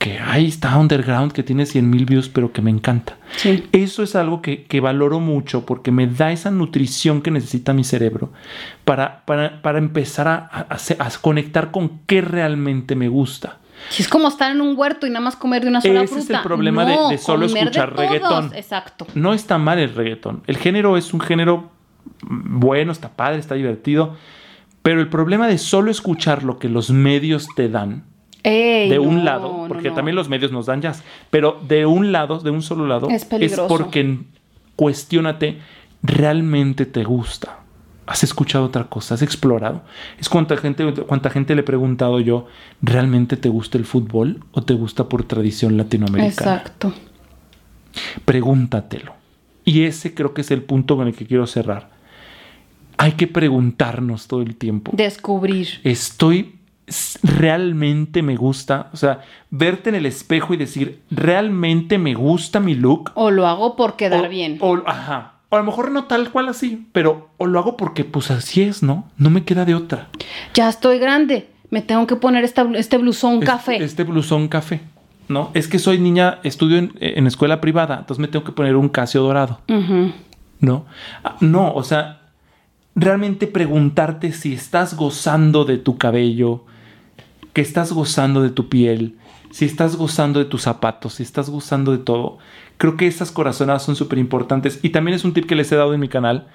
que 0.04 0.20
ahí 0.20 0.48
está 0.48 0.78
underground, 0.78 1.32
que 1.32 1.44
tiene 1.44 1.66
100 1.66 1.90
mil 1.90 2.04
views, 2.06 2.28
pero 2.28 2.52
que 2.52 2.62
me 2.62 2.70
encanta. 2.70 3.16
Sí. 3.38 3.64
Eso 3.72 4.04
es 4.04 4.18
algo 4.18 4.42
que, 4.42 4.66
que 4.66 4.82
valoro 4.82 5.22
mucho 5.22 5.66
porque 5.66 5.92
me 5.92 6.08
da 6.08 6.34
esa 6.34 6.52
nutrición 6.52 7.22
que 7.22 7.32
necesita 7.32 7.72
mi 7.72 7.86
cerebro 7.86 8.34
para, 8.84 9.24
para, 9.26 9.62
para 9.62 9.78
empezar 9.78 10.28
a, 10.28 10.68
a- 10.70 11.10
conectar 11.22 11.72
con 11.72 12.00
qué 12.06 12.20
realmente 12.20 12.96
me 12.98 13.08
gusta. 13.08 13.60
Si 13.92 14.02
es 14.04 14.10
como 14.10 14.28
estar 14.28 14.52
en 14.52 14.60
un 14.60 14.78
huerto 14.78 15.08
y 15.08 15.10
nada 15.10 15.22
más 15.24 15.38
comer 15.38 15.62
de 15.64 15.70
una 15.70 15.80
sola 15.80 16.04
Ese 16.04 16.20
es 16.20 16.26
fruta. 16.26 16.40
el 16.40 16.44
problema 16.44 16.86
de- 16.86 16.96
No, 16.96 17.10
de 17.10 17.18
solo 17.18 17.48
de 17.48 17.60
escuchar 17.60 17.96
reggaetón. 17.96 18.52
Exacto. 18.56 19.08
No 19.16 19.34
está 19.34 19.58
mal 19.58 19.80
el 19.80 19.96
reggaetón. 19.96 20.44
El 20.48 20.58
género 20.58 20.98
es 20.98 21.14
un 21.14 21.22
género 21.22 21.72
bueno, 22.22 22.92
está 22.92 23.10
padre, 23.10 23.40
está 23.40 23.56
divertido. 23.56 24.18
Pero 24.82 25.00
el 25.00 25.08
problema 25.08 25.48
de 25.48 25.58
solo 25.58 25.90
escuchar 25.92 26.44
lo 26.44 26.60
que 26.60 26.68
los 26.68 26.90
medios 26.92 27.48
te 27.56 27.70
dan, 27.70 28.04
Ey, 28.44 28.90
de 28.90 29.00
un 29.00 29.18
no, 29.18 29.24
lado, 29.24 29.66
porque 29.68 29.90
no. 29.90 29.96
también 29.96 30.16
los 30.16 30.28
medios 30.30 30.52
nos 30.52 30.66
dan 30.66 30.82
jazz, 30.82 31.02
pero 31.30 31.60
de 31.68 31.86
un 31.86 32.12
lado, 32.12 32.40
de 32.40 32.50
un 32.50 32.62
solo 32.62 32.86
lado, 32.88 33.10
Es 33.10 33.24
peligroso. 33.26 33.68
porque 33.68 34.20
cuestiónate, 34.76 35.60
¿realmente 36.02 36.86
te 36.86 37.04
gusta? 37.04 37.60
¿Has 38.06 38.22
escuchado 38.24 38.66
otra 38.66 38.84
cosa? 38.86 39.16
¿Has 39.16 39.22
explorado? 39.22 39.82
Es 40.20 40.28
cuánta 40.28 40.58
gente, 40.58 40.92
cuánta 41.08 41.30
gente 41.30 41.56
le 41.56 41.62
he 41.62 41.64
preguntado 41.64 42.20
yo, 42.20 42.48
¿realmente 42.82 43.38
te 43.38 43.48
gusta 43.48 43.78
el 43.78 43.86
fútbol 43.86 44.44
o 44.52 44.62
te 44.62 44.74
gusta 44.74 45.08
por 45.08 45.24
tradición 45.24 45.78
latinoamericana? 45.78 46.56
Exacto. 46.58 46.94
Pregúntatelo. 48.26 49.14
Y 49.66 49.84
ese 49.84 50.14
creo 50.14 50.34
que 50.34 50.42
es 50.42 50.52
el 50.52 50.64
punto 50.64 50.98
con 50.98 51.08
el 51.08 51.16
que 51.16 51.26
quiero 51.26 51.48
cerrar. 51.48 51.92
Hay 52.98 53.14
que 53.14 53.28
preguntarnos 53.28 54.28
todo 54.28 54.42
el 54.42 54.56
tiempo. 54.56 54.92
Descubrir. 54.96 55.80
Estoy 55.84 56.56
realmente 57.24 58.22
me 58.22 58.36
gusta, 58.36 58.90
o 58.94 58.98
sea, 58.98 59.22
verte 59.50 59.90
en 59.90 59.96
el 59.96 60.06
espejo 60.06 60.54
y 60.54 60.58
decir, 60.58 61.02
realmente 61.10 61.98
me 61.98 62.14
gusta 62.14 62.60
mi 62.60 62.76
look. 62.76 63.12
O 63.16 63.32
lo 63.32 63.48
hago 63.48 63.76
por 63.76 63.96
quedar 63.96 64.26
o, 64.26 64.30
bien. 64.30 64.58
O, 64.62 64.78
ajá. 64.86 65.34
O 65.50 65.56
a 65.56 65.60
lo 65.60 65.66
mejor 65.66 65.92
no 65.92 66.06
tal 66.06 66.32
cual 66.32 66.50
así, 66.50 66.88
pero 66.92 67.30
o 67.38 67.46
lo 67.46 67.60
hago 67.60 67.78
porque 67.78 68.04
pues 68.04 68.32
así 68.32 68.62
es, 68.64 68.84
¿no? 68.84 69.06
No 69.18 69.30
me 69.30 69.44
queda 69.44 69.66
de 69.66 69.76
otra. 69.76 70.10
Ya 70.54 70.68
estoy 70.70 71.00
grande. 71.00 71.48
Me 71.70 71.82
tengo 71.82 72.06
que 72.08 72.16
poner 72.16 72.44
esta, 72.44 72.68
este 72.76 72.98
blusón 72.98 73.36
Este- 73.36 73.46
café. 73.46 73.84
Este 73.84 74.04
blusón 74.04 74.48
café, 74.48 74.82
¿no? 75.28 75.52
Es 75.54 75.68
que 75.68 75.80
soy 75.80 76.00
niña, 76.00 76.40
estudio 76.44 76.78
en, 76.78 76.94
en 77.00 77.26
escuela 77.28 77.62
privada, 77.62 77.98
entonces 78.00 78.20
me 78.20 78.28
tengo 78.28 78.44
que 78.46 78.52
poner 78.52 78.76
un 78.76 78.90
casio 78.90 79.22
dorado. 79.22 79.60
¿no? 80.60 80.86
Ah, 81.24 81.36
No, 81.40 81.74
o 81.74 81.84
sea, 81.84 82.22
realmente 82.96 83.48
preguntarte 83.48 84.32
si 84.34 84.54
estás 84.54 84.96
gozando 84.96 85.66
de 85.66 85.78
tu 85.78 85.98
cabello, 85.98 86.66
que 87.54 87.62
estás 87.62 87.92
gozando 87.94 88.42
de 88.42 88.50
tu 88.50 88.68
piel, 88.70 89.16
si 89.52 89.66
estás 89.66 89.96
gozando 89.96 90.40
de 90.40 90.46
tus 90.46 90.64
zapatos, 90.64 91.16
si 91.16 91.24
estás 91.24 91.50
gozando 91.50 91.92
de 91.92 92.00
todo. 92.00 92.40
Creo 92.78 92.98
que 92.98 93.06
esas 93.08 93.32
corazonadas 93.32 93.84
son 93.84 93.96
súper 93.96 94.18
importantes. 94.18 94.80
Y 94.82 94.90
también 94.90 95.16
es 95.16 95.24
un 95.24 95.34
tip 95.34 95.46
que 95.46 95.56
les 95.56 95.72
he 95.72 95.76
dado 95.76 95.94
en 95.94 96.00
mi 96.00 96.10
canal. 96.10 96.48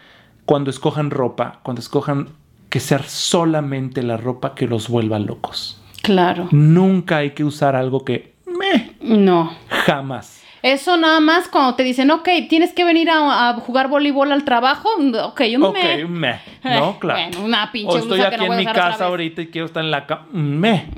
Cuando 0.44 0.70
escojan 0.70 1.10
ropa, 1.10 1.60
cuando 1.62 1.80
escojan 1.80 2.30
que 2.68 2.80
sea 2.80 3.02
solamente 3.04 4.02
la 4.02 4.16
ropa 4.16 4.54
que 4.54 4.66
los 4.66 4.88
vuelva 4.88 5.18
locos. 5.20 5.80
Claro. 6.02 6.48
Nunca 6.50 7.18
hay 7.18 7.30
que 7.30 7.44
usar 7.44 7.76
algo 7.76 8.04
que 8.04 8.34
me 8.46 8.96
No. 9.00 9.52
jamás. 9.86 10.42
Eso 10.62 10.96
nada 10.96 11.20
más 11.20 11.48
cuando 11.48 11.74
te 11.76 11.84
dicen, 11.84 12.10
ok, 12.10 12.28
tienes 12.48 12.72
que 12.72 12.84
venir 12.84 13.08
a, 13.10 13.50
a 13.50 13.54
jugar 13.54 13.88
voleibol 13.88 14.32
al 14.32 14.44
trabajo. 14.44 14.88
Ok, 15.24 15.42
un 15.56 15.62
Ok, 15.64 15.74
me. 15.82 16.04
un 16.04 16.12
me. 16.12 16.40
No, 16.64 16.98
claro. 16.98 17.20
bueno, 17.30 17.44
una 17.44 17.70
pinche 17.72 17.94
O 17.94 17.98
estoy 17.98 18.18
blusa 18.18 18.30
que 18.30 18.36
aquí 18.36 18.46
no 18.46 18.52
en 18.54 18.58
mi 18.58 18.66
casa 18.66 19.04
ahorita 19.06 19.42
y 19.42 19.46
quiero 19.48 19.66
estar 19.66 19.84
en 19.84 19.90
la 19.90 20.06
cama. 20.06 20.26
Un 20.32 20.58
me. 20.58 20.88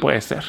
Puede 0.00 0.20
ser. 0.20 0.44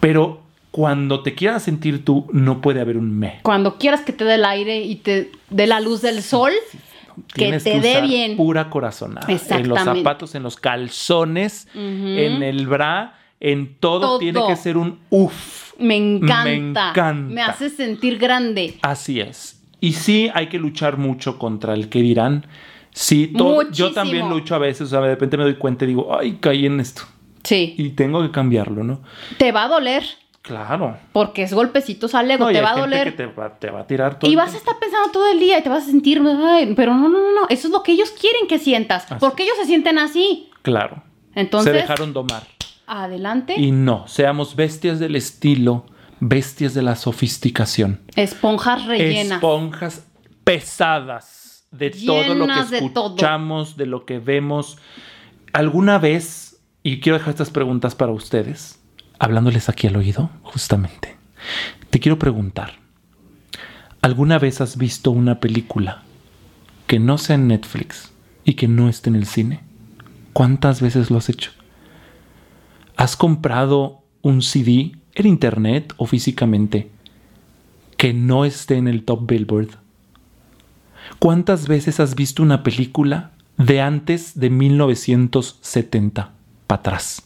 Pero 0.00 0.42
cuando 0.70 1.22
te 1.22 1.34
quieras 1.34 1.62
sentir 1.62 2.04
tú, 2.04 2.26
no 2.32 2.60
puede 2.60 2.80
haber 2.80 2.96
un 2.96 3.16
me. 3.18 3.38
Cuando 3.42 3.78
quieras 3.78 4.00
que 4.02 4.12
te 4.12 4.24
dé 4.24 4.34
el 4.34 4.44
aire 4.44 4.80
y 4.82 4.96
te 4.96 5.30
dé 5.50 5.66
la 5.68 5.78
luz 5.80 6.02
del 6.02 6.22
sol, 6.22 6.52
que 7.28 7.44
Tienes 7.44 7.62
te 7.62 7.78
dé 7.78 8.00
bien. 8.02 8.36
Pura 8.36 8.68
corazonada. 8.70 9.28
En 9.30 9.68
los 9.68 9.80
zapatos, 9.80 10.34
en 10.34 10.42
los 10.42 10.56
calzones, 10.56 11.68
en 11.74 12.42
el 12.42 12.66
bra, 12.66 13.14
en 13.38 13.76
todo, 13.76 14.00
Todo. 14.00 14.18
tiene 14.18 14.40
que 14.48 14.56
ser 14.56 14.76
un 14.76 14.98
uff. 15.10 15.63
Me 15.78 15.96
encanta. 15.96 16.44
Me 16.44 16.54
encanta. 16.54 17.12
Me 17.12 17.42
hace 17.42 17.70
sentir 17.70 18.18
grande. 18.18 18.78
Así 18.82 19.20
es. 19.20 19.60
Y 19.80 19.92
sí 19.92 20.30
hay 20.34 20.48
que 20.48 20.58
luchar 20.58 20.96
mucho 20.96 21.38
contra 21.38 21.74
el 21.74 21.88
que 21.88 22.00
dirán. 22.00 22.46
Sí, 22.92 23.32
todo, 23.36 23.70
yo 23.70 23.92
también 23.92 24.28
lucho 24.28 24.54
a 24.54 24.58
veces, 24.58 24.82
o 24.82 24.86
sea, 24.86 25.00
de 25.00 25.08
repente 25.08 25.36
me 25.36 25.42
doy 25.42 25.56
cuenta 25.56 25.84
y 25.84 25.88
digo, 25.88 26.16
ay, 26.16 26.38
caí 26.40 26.64
en 26.66 26.78
esto. 26.80 27.02
Sí. 27.42 27.74
Y 27.76 27.90
tengo 27.90 28.22
que 28.22 28.30
cambiarlo, 28.30 28.84
¿no? 28.84 29.02
Te 29.36 29.50
va 29.52 29.64
a 29.64 29.68
doler. 29.68 30.04
Claro. 30.42 30.96
Porque 31.12 31.42
es 31.42 31.52
golpecitos 31.54 32.14
al 32.14 32.30
ego, 32.30 32.46
No, 32.46 32.52
te 32.52 32.60
va 32.60 32.74
doler. 32.76 33.16
te 33.16 33.26
va, 33.26 33.58
te 33.58 33.70
va 33.70 33.80
a 33.80 33.86
tirar 33.86 34.18
todo. 34.18 34.30
Y 34.30 34.36
vas 34.36 34.54
a 34.54 34.58
estar 34.58 34.78
pensando 34.78 35.10
todo 35.10 35.30
el 35.32 35.40
día 35.40 35.58
y 35.58 35.62
te 35.62 35.68
vas 35.70 35.84
a 35.84 35.86
sentir, 35.86 36.22
"Ay", 36.24 36.72
pero 36.76 36.94
no, 36.94 37.08
no, 37.08 37.18
no, 37.18 37.32
no, 37.40 37.46
eso 37.48 37.66
es 37.68 37.72
lo 37.72 37.82
que 37.82 37.92
ellos 37.92 38.10
quieren 38.12 38.46
que 38.46 38.58
sientas, 38.58 39.04
Así 39.10 39.14
porque 39.20 39.42
ellos 39.42 39.56
se 39.58 39.64
sienten 39.66 39.98
así. 39.98 40.50
Claro. 40.62 41.02
Entonces, 41.34 41.72
Se 41.72 41.78
dejaron 41.78 42.12
domar. 42.12 42.42
Adelante, 42.86 43.54
Y 43.58 43.72
no, 43.72 44.06
seamos 44.08 44.56
bestias 44.56 44.98
del 44.98 45.16
estilo, 45.16 45.86
bestias 46.20 46.74
de 46.74 46.82
la 46.82 46.96
sofisticación. 46.96 48.00
esponjas 48.16 48.86
rellenas. 48.86 49.36
Esponjas 49.36 50.06
pesadas 50.44 51.66
de 51.70 51.90
todo 51.90 52.34
lo 52.34 52.46
que 52.46 52.64
de 52.70 52.78
escuchamos, 52.78 53.76
de 53.76 53.86
lo 53.86 54.04
que 54.04 54.18
vemos. 54.18 54.78
¿Alguna 55.52 55.98
vez, 55.98 56.60
y 56.82 57.00
quiero 57.00 57.18
dejar 57.18 57.30
estas 57.30 57.50
preguntas 57.50 57.94
para 57.94 58.12
ustedes, 58.12 58.80
hablándoles 59.18 59.68
aquí 59.68 59.86
al 59.86 59.96
oído, 59.96 60.30
justamente, 60.42 61.16
te 61.90 62.00
quiero 62.00 62.18
preguntar, 62.18 62.74
¿alguna 64.02 64.38
vez 64.38 64.60
has 64.60 64.76
visto 64.76 65.10
una 65.10 65.40
película 65.40 66.02
que 66.86 66.98
no 66.98 67.18
sea 67.18 67.36
en 67.36 67.48
Netflix 67.48 68.12
y 68.44 68.54
que 68.54 68.68
no 68.68 68.88
esté 68.88 69.10
en 69.10 69.16
el 69.16 69.26
cine? 69.26 69.60
¿Cuántas 70.32 70.80
veces 70.80 71.10
lo 71.10 71.18
has 71.18 71.28
hecho? 71.28 71.52
¿Has 72.96 73.16
comprado 73.16 74.04
un 74.22 74.40
CD 74.40 74.92
en 75.14 75.26
internet 75.26 75.92
o 75.96 76.06
físicamente 76.06 76.90
que 77.96 78.14
no 78.14 78.44
esté 78.44 78.76
en 78.76 78.86
el 78.86 79.04
top 79.04 79.28
Billboard? 79.28 79.70
¿Cuántas 81.18 81.66
veces 81.66 81.98
has 81.98 82.14
visto 82.14 82.42
una 82.42 82.62
película 82.62 83.32
de 83.56 83.80
antes 83.80 84.38
de 84.38 84.48
1970 84.48 86.32
para 86.66 86.80
atrás? 86.80 87.22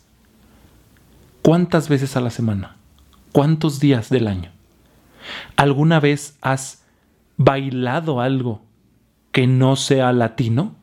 ¿Cuántas 1.43 1.89
veces 1.89 2.17
a 2.17 2.21
la 2.21 2.31
semana? 2.31 2.77
¿Cuántos 3.33 3.79
días 3.79 4.09
del 4.09 4.27
año? 4.27 4.51
¿Alguna 5.57 6.01
vez 6.01 6.37
has 6.41 6.83
bailado 7.37 8.21
algo 8.21 8.63
que 9.33 9.47
no 9.47 9.77
sea 9.77 10.13
latino? 10.13 10.75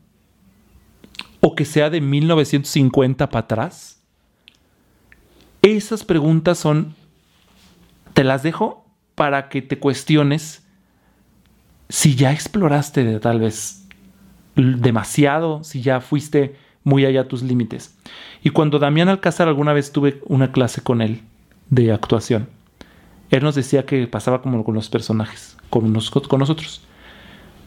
¿O 1.42 1.56
que 1.56 1.66
sea 1.66 1.90
de 1.90 2.02
1950 2.02 3.30
para 3.30 3.44
atrás? 3.44 3.95
Esas 5.66 6.04
preguntas 6.04 6.60
son, 6.60 6.94
te 8.14 8.24
las 8.24 8.44
dejo 8.44 8.86
para 9.16 9.50
que 9.50 9.64
te 9.64 9.80
cuestiones 9.80 10.64
si 11.90 12.14
ya 12.14 12.32
exploraste 12.32 13.04
de 13.04 13.20
tal 13.20 13.40
vez 13.40 13.88
demasiado, 14.56 15.64
si 15.64 15.82
ya 15.82 16.02
fuiste 16.02 16.56
muy 16.84 17.04
allá 17.04 17.28
tus 17.28 17.42
límites. 17.42 17.98
Y 18.44 18.52
cuando 18.52 18.78
Damián 18.78 19.10
Alcázar 19.10 19.48
alguna 19.48 19.74
vez 19.74 19.92
tuve 19.92 20.22
una 20.28 20.52
clase 20.52 20.82
con 20.82 21.02
él 21.02 21.24
de 21.72 21.92
actuación, 21.92 22.48
él 23.32 23.42
nos 23.42 23.56
decía 23.56 23.88
que 23.88 24.06
pasaba 24.06 24.44
como 24.44 24.64
con 24.64 24.76
los 24.76 24.90
personajes, 24.90 25.58
con 25.72 25.92
nosotros. 25.92 26.84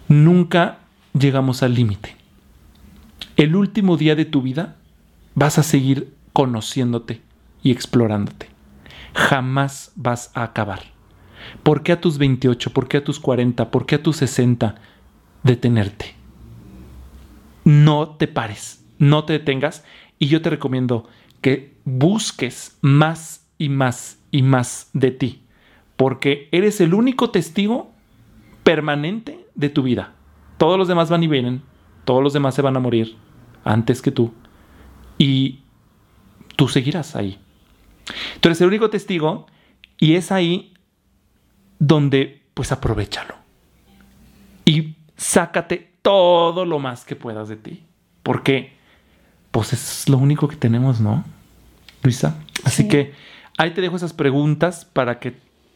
Nunca 0.06 0.78
llegamos 1.18 1.64
al 1.64 1.74
límite. 1.74 2.14
El 3.36 3.56
último 3.56 3.96
día 3.96 4.14
de 4.14 4.24
tu 4.24 4.40
vida 4.40 4.76
vas 5.34 5.58
a 5.58 5.64
seguir 5.64 6.14
conociéndote 6.32 7.26
y 7.62 7.70
explorándote. 7.70 8.48
Jamás 9.14 9.92
vas 9.96 10.30
a 10.34 10.42
acabar. 10.42 10.80
¿Por 11.62 11.82
qué 11.82 11.92
a 11.92 12.00
tus 12.00 12.18
28? 12.18 12.72
¿Por 12.72 12.88
qué 12.88 12.98
a 12.98 13.04
tus 13.04 13.20
40? 13.20 13.70
¿Por 13.70 13.86
qué 13.86 13.96
a 13.96 14.02
tus 14.02 14.16
60 14.16 14.76
detenerte? 15.42 16.14
No 17.64 18.10
te 18.10 18.28
pares, 18.28 18.84
no 18.98 19.24
te 19.24 19.34
detengas 19.34 19.84
y 20.18 20.28
yo 20.28 20.42
te 20.42 20.50
recomiendo 20.50 21.08
que 21.40 21.76
busques 21.84 22.78
más 22.80 23.46
y 23.58 23.68
más 23.68 24.18
y 24.30 24.42
más 24.42 24.90
de 24.92 25.10
ti, 25.10 25.42
porque 25.96 26.48
eres 26.52 26.80
el 26.80 26.94
único 26.94 27.30
testigo 27.30 27.92
permanente 28.62 29.46
de 29.54 29.68
tu 29.68 29.82
vida. 29.82 30.12
Todos 30.58 30.78
los 30.78 30.88
demás 30.88 31.10
van 31.10 31.22
y 31.22 31.28
vienen, 31.28 31.62
todos 32.04 32.22
los 32.22 32.32
demás 32.32 32.54
se 32.54 32.62
van 32.62 32.76
a 32.76 32.80
morir 32.80 33.16
antes 33.64 34.02
que 34.02 34.10
tú 34.10 34.32
y 35.18 35.60
tú 36.56 36.68
seguirás 36.68 37.16
ahí. 37.16 37.38
Tú 38.40 38.48
eres 38.48 38.60
el 38.60 38.68
único 38.68 38.90
testigo 38.90 39.46
y 39.98 40.14
es 40.14 40.30
ahí 40.32 40.74
donde 41.78 42.42
pues 42.54 42.72
aprovechalo. 42.72 43.34
Y 44.64 44.96
sácate 45.16 45.92
todo 46.02 46.64
lo 46.64 46.78
más 46.78 47.04
que 47.04 47.16
puedas 47.16 47.48
de 47.48 47.56
ti. 47.56 47.82
Porque 48.22 48.72
pues 49.50 49.72
es 49.72 50.08
lo 50.08 50.18
único 50.18 50.48
que 50.48 50.56
tenemos, 50.56 51.00
¿no? 51.00 51.24
Luisa. 52.02 52.38
Así 52.64 52.82
Sí. 52.82 52.88
que 52.88 53.12
ahí 53.56 53.70
te 53.72 53.80
dejo 53.80 53.96
esas 53.96 54.12
preguntas 54.12 54.84
para 54.84 55.18
que 55.18 55.34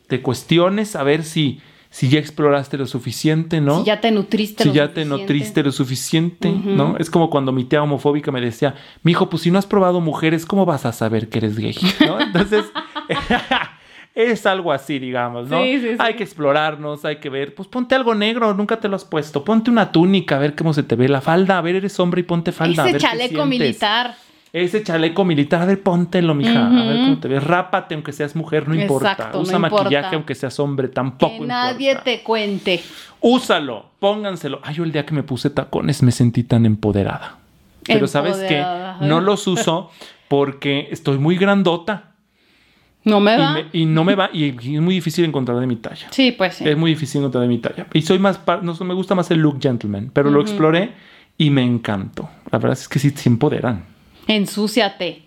te 0.09 0.20
cuestiones 0.22 0.95
a 0.95 1.03
ver 1.03 1.24
si, 1.24 1.61
si 1.93 2.09
ya 2.09 2.18
exploraste 2.18 2.78
lo 2.78 2.86
suficiente, 2.86 3.61
¿no? 3.61 3.80
Si 3.80 3.84
ya 3.84 4.01
te 4.01 4.11
nutriste. 4.11 4.62
si 4.62 4.70
lo 4.70 4.74
ya 4.74 4.88
te 4.88 5.03
suficiente. 5.03 5.22
nutriste 5.22 5.62
lo 5.62 5.72
suficiente. 5.72 6.51
¿no? 6.51 6.97
Es 6.99 7.11
como 7.11 7.28
cuando 7.28 7.53
mi 7.53 7.64
tía 7.64 7.82
homofóbica 7.82 8.32
me 8.32 8.40
decía, 8.40 8.74
mi 9.03 9.12
hijo, 9.12 9.28
pues 9.28 9.43
si 9.43 9.51
no 9.51 9.59
has 9.59 9.66
probado 9.66 10.01
mujeres, 10.01 10.47
¿cómo 10.47 10.64
vas 10.64 10.86
a 10.86 10.93
saber 10.93 11.28
que 11.28 11.38
eres 11.38 11.59
gay? 11.59 11.76
¿No? 12.01 12.18
Entonces, 12.20 12.64
es 14.14 14.47
algo 14.47 14.72
así, 14.72 14.99
digamos, 14.99 15.51
¿no? 15.51 15.62
Sí, 15.62 15.80
sí, 15.80 15.88
sí. 15.90 15.97
Hay 15.99 16.14
que 16.14 16.22
explorarnos, 16.22 17.05
hay 17.05 17.16
que 17.16 17.28
ver, 17.28 17.55
pues 17.55 17.68
ponte 17.68 17.95
algo 17.95 18.14
negro, 18.14 18.55
nunca 18.55 18.80
te 18.80 18.88
lo 18.88 18.97
has 18.97 19.05
puesto, 19.05 19.45
ponte 19.45 19.70
una 19.70 19.93
túnica, 19.93 20.36
a 20.36 20.38
ver 20.38 20.57
cómo 20.57 20.72
se 20.72 20.82
te 20.84 20.97
ve 20.97 21.11
la 21.11 21.20
falda, 21.20 21.59
a 21.59 21.61
ver, 21.61 21.76
eres 21.76 22.01
hombre 22.01 22.22
y 22.22 22.24
ponte 22.24 22.53
falda. 22.53 22.84
a 22.84 22.86
Ese 22.86 22.93
ver 22.95 23.03
chaleco 23.03 23.45
militar. 23.45 24.16
Ese 24.53 24.83
chaleco 24.83 25.25
militar, 25.25 25.63
a 25.63 25.65
ver, 25.65 25.83
póntelo, 25.83 26.35
mija, 26.35 26.67
a 26.67 26.85
ver 26.85 26.97
cómo 26.97 27.19
te 27.21 27.29
ves. 27.29 27.43
Rápate 27.43 27.95
aunque 27.95 28.13
seas 28.13 28.37
mujer, 28.37 28.69
no 28.69 28.75
importa. 28.75 29.31
No 29.33 29.41
Usa 29.41 29.57
importa. 29.57 29.77
maquillaje 29.85 30.15
aunque 30.15 30.35
seas 30.35 30.61
hombre, 30.61 30.89
tampoco 30.89 31.39
Que 31.41 31.47
nadie 31.47 31.91
importa. 31.93 32.05
te 32.05 32.23
cuente. 32.23 32.83
Úsalo, 33.21 33.87
pónganselo. 33.99 34.61
Ay, 34.63 34.75
yo 34.75 34.85
el 34.85 34.93
día 34.93 35.07
que 35.07 35.15
me 35.15 35.23
puse 35.23 35.49
tacones 35.49 36.03
me 36.03 36.13
sentí 36.13 36.43
tan 36.45 36.67
empoderada. 36.67 37.39
Pero 37.85 38.07
sabes 38.07 38.35
Empoderada. 38.37 38.99
no 39.01 39.21
los 39.23 39.47
uso 39.47 39.91
porque 40.29 40.89
estoy 40.91 41.17
muy 41.19 41.37
grandota 41.37 42.13
No 43.05 43.19
me 43.21 43.35
y, 43.35 43.39
va. 43.39 43.53
me- 43.55 43.65
y 43.73 43.87
no 43.87 44.05
me 44.05 44.15
va 44.15 44.29
y, 44.33 44.51
es 44.51 44.81
muy 44.81 44.95
difícil 44.97 45.25
encontrar 45.25 45.59
de 45.61 45.67
mi 45.67 45.77
talla. 45.77 46.09
Sí, 46.11 46.31
pues 46.33 46.57
sí. 46.57 46.69
Es 46.69 46.77
muy 46.77 46.91
difícil 46.93 47.21
encontrar 47.23 47.43
de 47.43 47.49
mi 47.49 47.59
talla. 47.59 47.87
Y 47.95 48.03
soy 48.03 48.19
más, 48.19 48.37
par- 48.39 48.63
no, 48.63 48.75
me 48.85 48.93
gusta 48.95 49.15
más 49.15 49.31
el 49.31 49.39
look 49.41 49.59
gentleman, 49.63 50.11
pero 50.13 50.31
lo 50.31 50.43
exploré 50.43 50.93
y 51.39 51.49
me 51.51 51.65
encantó. 51.65 52.29
La 52.51 52.59
verdad 52.59 52.79
es 52.79 52.87
que 52.87 52.99
sí 52.99 53.11
se 53.11 53.29
empoderan. 53.31 53.91
Ensúciate 54.27 55.23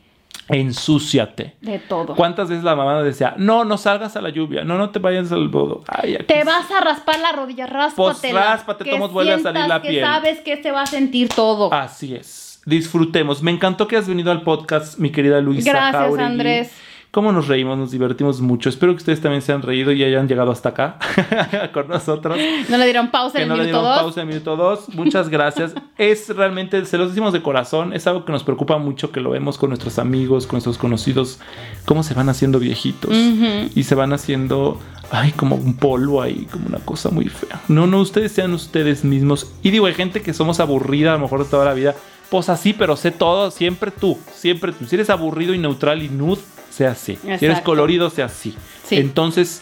Ensúciate. 0.48 1.56
de 1.62 1.80
todo. 1.80 2.16
¿Cuántas 2.16 2.50
veces 2.50 2.64
la 2.64 2.76
mamá 2.76 3.02
decía, 3.02 3.34
no, 3.38 3.66
no 3.66 3.78
salgas 3.78 4.16
a 4.16 4.22
la 4.22 4.30
lluvia, 4.30 4.64
no, 4.64 4.78
no 4.78 4.92
te 4.92 5.00
vayas 5.00 5.32
al 5.32 5.48
bodo? 5.50 5.84
Ay, 5.88 6.16
aquí 6.16 6.26
Te 6.26 6.44
vas 6.44 6.70
a 6.70 6.82
raspar 6.82 7.20
la 7.20 7.32
rodilla, 7.32 7.66
ráspatela. 7.66 8.44
ráspate, 8.54 8.84
que 8.84 8.92
todos 8.92 9.12
vuelve 9.12 9.34
a 9.34 9.40
salir 9.40 9.66
la 9.66 9.82
que 9.82 9.90
piel. 9.90 10.06
sabes 10.06 10.40
que 10.42 10.62
se 10.62 10.72
va 10.72 10.84
a 10.84 10.86
sentir 10.86 11.30
todo. 11.30 11.74
Así 11.74 12.14
es. 12.16 12.62
Disfrutemos. 12.66 13.42
Me 13.42 13.52
encantó 13.52 13.88
que 13.88 13.96
has 13.98 14.08
venido 14.08 14.32
al 14.32 14.42
podcast, 14.44 15.00
mi 15.00 15.12
querida 15.12 15.40
Luisa. 15.42 15.70
Gracias, 15.72 15.94
Jauregui. 16.04 16.24
Andrés. 16.24 16.72
Cómo 17.16 17.32
nos 17.32 17.48
reímos, 17.48 17.78
nos 17.78 17.92
divertimos 17.92 18.42
mucho. 18.42 18.68
Espero 18.68 18.92
que 18.92 18.98
ustedes 18.98 19.22
también 19.22 19.42
se 19.42 19.54
han 19.54 19.62
reído 19.62 19.94
y 19.94 20.04
hayan 20.04 20.28
llegado 20.28 20.52
hasta 20.52 20.68
acá 20.68 20.98
con 21.74 21.88
nosotros. 21.88 22.38
No 22.68 22.78
le 22.78 22.84
dieron 22.84 23.10
pausa 23.10 23.38
Que 23.38 23.44
en 23.44 23.48
no 23.48 23.54
el 23.54 23.62
le 23.62 23.66
minuto 23.68 23.80
dieron 23.80 23.96
dos. 23.96 24.04
pausa 24.04 24.22
en 24.22 24.28
el 24.28 24.34
minuto 24.34 24.58
dos. 24.58 24.90
Muchas 24.90 25.30
gracias. 25.30 25.74
es 25.98 26.36
realmente, 26.36 26.86
se 26.86 26.98
los 26.98 27.08
decimos 27.08 27.32
de 27.32 27.42
corazón, 27.42 27.94
es 27.94 28.06
algo 28.06 28.26
que 28.26 28.34
nos 28.34 28.44
preocupa 28.44 28.80
mucho, 28.80 29.14
que 29.14 29.22
lo 29.22 29.30
vemos 29.30 29.58
con 29.58 29.70
nuestros 29.70 29.98
amigos, 29.98 30.46
con 30.46 30.56
nuestros 30.58 30.78
conocidos, 30.78 31.40
cómo 31.86 32.04
se 32.04 32.16
van 32.16 32.28
haciendo 32.28 32.60
viejitos. 32.60 33.16
Y 33.16 33.84
se 33.84 33.96
van 33.96 34.12
haciendo, 34.12 34.78
ay, 35.10 35.32
como 35.32 35.56
un 35.56 35.78
polvo 35.78 36.22
ahí, 36.22 36.46
como 36.52 36.68
una 36.68 36.80
cosa 36.80 37.12
muy 37.12 37.30
fea. 37.30 37.62
No, 37.70 37.88
no, 37.88 38.02
ustedes 38.02 38.34
sean 38.34 38.52
ustedes 38.52 39.06
mismos. 39.06 39.54
Y 39.64 39.72
digo, 39.72 39.86
hay 39.86 39.94
gente 39.94 40.22
que 40.22 40.34
somos 40.34 40.60
aburrida 40.60 41.12
a 41.12 41.14
lo 41.14 41.22
mejor 41.22 41.46
de 41.46 41.50
toda 41.50 41.64
la 41.64 41.74
vida. 41.74 41.96
Pues 42.30 42.50
así, 42.50 42.74
pero 42.74 42.96
sé 42.96 43.12
todo, 43.12 43.52
siempre 43.52 43.92
tú, 43.92 44.18
siempre 44.34 44.72
tú. 44.72 44.86
Si 44.86 44.96
eres 44.96 45.10
aburrido 45.10 45.54
y 45.54 45.58
neutral 45.58 46.04
y 46.04 46.10
nude, 46.10 46.42
sea 46.70 46.92
así. 46.92 47.18
Si 47.40 47.46
eres 47.46 47.62
colorido, 47.62 48.10
sea 48.10 48.26
así. 48.26 48.56
Sí. 48.84 48.98
Entonces, 48.98 49.62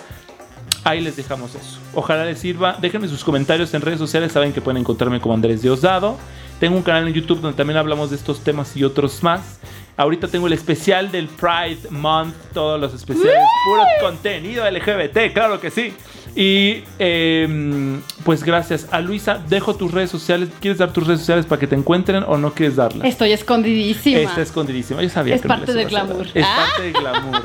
Ahí 0.85 0.99
les 0.99 1.15
dejamos 1.15 1.55
eso. 1.55 1.79
Ojalá 1.93 2.25
les 2.25 2.39
sirva. 2.39 2.77
Déjenme 2.81 3.07
sus 3.07 3.23
comentarios 3.23 3.73
en 3.73 3.81
redes 3.81 3.99
sociales. 3.99 4.33
Saben 4.33 4.51
que 4.51 4.59
pueden 4.59 4.81
encontrarme 4.81 5.21
como 5.21 5.33
Andrés 5.33 5.61
Diosdado. 5.61 6.17
Tengo 6.59 6.75
un 6.75 6.83
canal 6.83 7.07
en 7.07 7.13
YouTube 7.13 7.39
donde 7.39 7.55
también 7.55 7.77
hablamos 7.77 8.09
de 8.09 8.17
estos 8.17 8.41
temas 8.41 8.75
y 8.75 8.83
otros 8.83 9.23
más. 9.23 9.59
Ahorita 9.95 10.27
tengo 10.27 10.47
el 10.47 10.53
especial 10.53 11.11
del 11.11 11.27
Pride 11.27 11.89
Month, 11.91 12.33
todos 12.53 12.81
los 12.81 12.93
especiales, 12.93 13.37
puro 13.65 13.83
contenido 14.01 14.69
LGBT, 14.69 15.33
claro 15.33 15.61
que 15.61 15.69
sí. 15.69 15.93
Y 16.35 16.83
eh, 16.97 17.99
pues 18.23 18.43
gracias. 18.43 18.87
A 18.91 18.99
Luisa, 19.01 19.39
dejo 19.47 19.75
tus 19.75 19.91
redes 19.91 20.09
sociales. 20.09 20.49
¿Quieres 20.59 20.79
dar 20.79 20.91
tus 20.91 21.05
redes 21.05 21.19
sociales 21.19 21.45
para 21.45 21.59
que 21.59 21.67
te 21.67 21.75
encuentren 21.75 22.23
o 22.27 22.37
no 22.37 22.53
quieres 22.53 22.75
darlas? 22.75 23.07
Estoy 23.07 23.33
escondidísima. 23.33 24.19
Está 24.19 24.41
escondidísima. 24.41 25.01
Yo 25.03 25.09
sabía 25.09 25.35
Es 25.35 25.41
que 25.41 25.47
no 25.47 25.53
parte 25.53 25.67
les 25.67 25.75
del 25.75 25.87
glamour. 25.89 26.27
Es 26.33 26.45
Ah. 26.45 26.65
parte 26.67 26.81
del 26.83 26.93
glamour. 26.93 27.43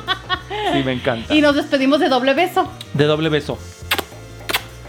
Sí, 0.72 0.82
me 0.84 0.93
encanta. 0.93 1.34
Y 1.34 1.41
nos 1.43 1.55
despedimos 1.55 2.01
de 2.01 2.09
doble 2.09 2.32
beso. 2.32 2.66
De 2.95 3.05
doble 3.05 3.28
beso. 3.28 3.59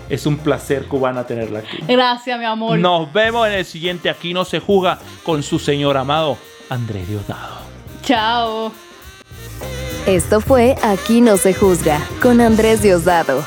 Es 0.09 0.25
un 0.25 0.37
placer 0.37 0.85
cubana 0.85 1.27
tenerla 1.27 1.59
aquí. 1.59 1.77
Gracias, 1.87 2.39
mi 2.39 2.45
amor. 2.45 2.79
Nos 2.79 3.11
vemos 3.13 3.47
en 3.47 3.53
el 3.53 3.65
siguiente 3.65 4.09
Aquí 4.09 4.33
no 4.33 4.43
se 4.45 4.59
juega 4.59 4.97
con 5.23 5.43
su 5.43 5.59
señor 5.59 5.97
amado 5.97 6.37
André 6.69 7.05
Diosdado. 7.05 7.59
Chao. 8.03 8.71
Esto 10.07 10.41
fue 10.41 10.75
Aquí 10.81 11.21
no 11.21 11.37
se 11.37 11.53
juzga 11.53 11.99
con 12.21 12.41
Andrés 12.41 12.81
Diosdado. 12.81 13.43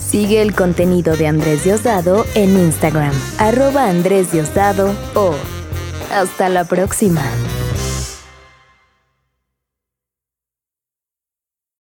Sigue 0.00 0.42
el 0.42 0.54
contenido 0.54 1.16
de 1.16 1.26
Andrés 1.28 1.64
Diosdado 1.64 2.26
en 2.34 2.50
Instagram, 2.58 3.12
arroba 3.38 3.88
Andrés 3.88 4.32
Diosdado 4.32 4.92
o 5.14 5.34
hasta 6.12 6.48
la 6.48 6.64
próxima. 6.64 7.22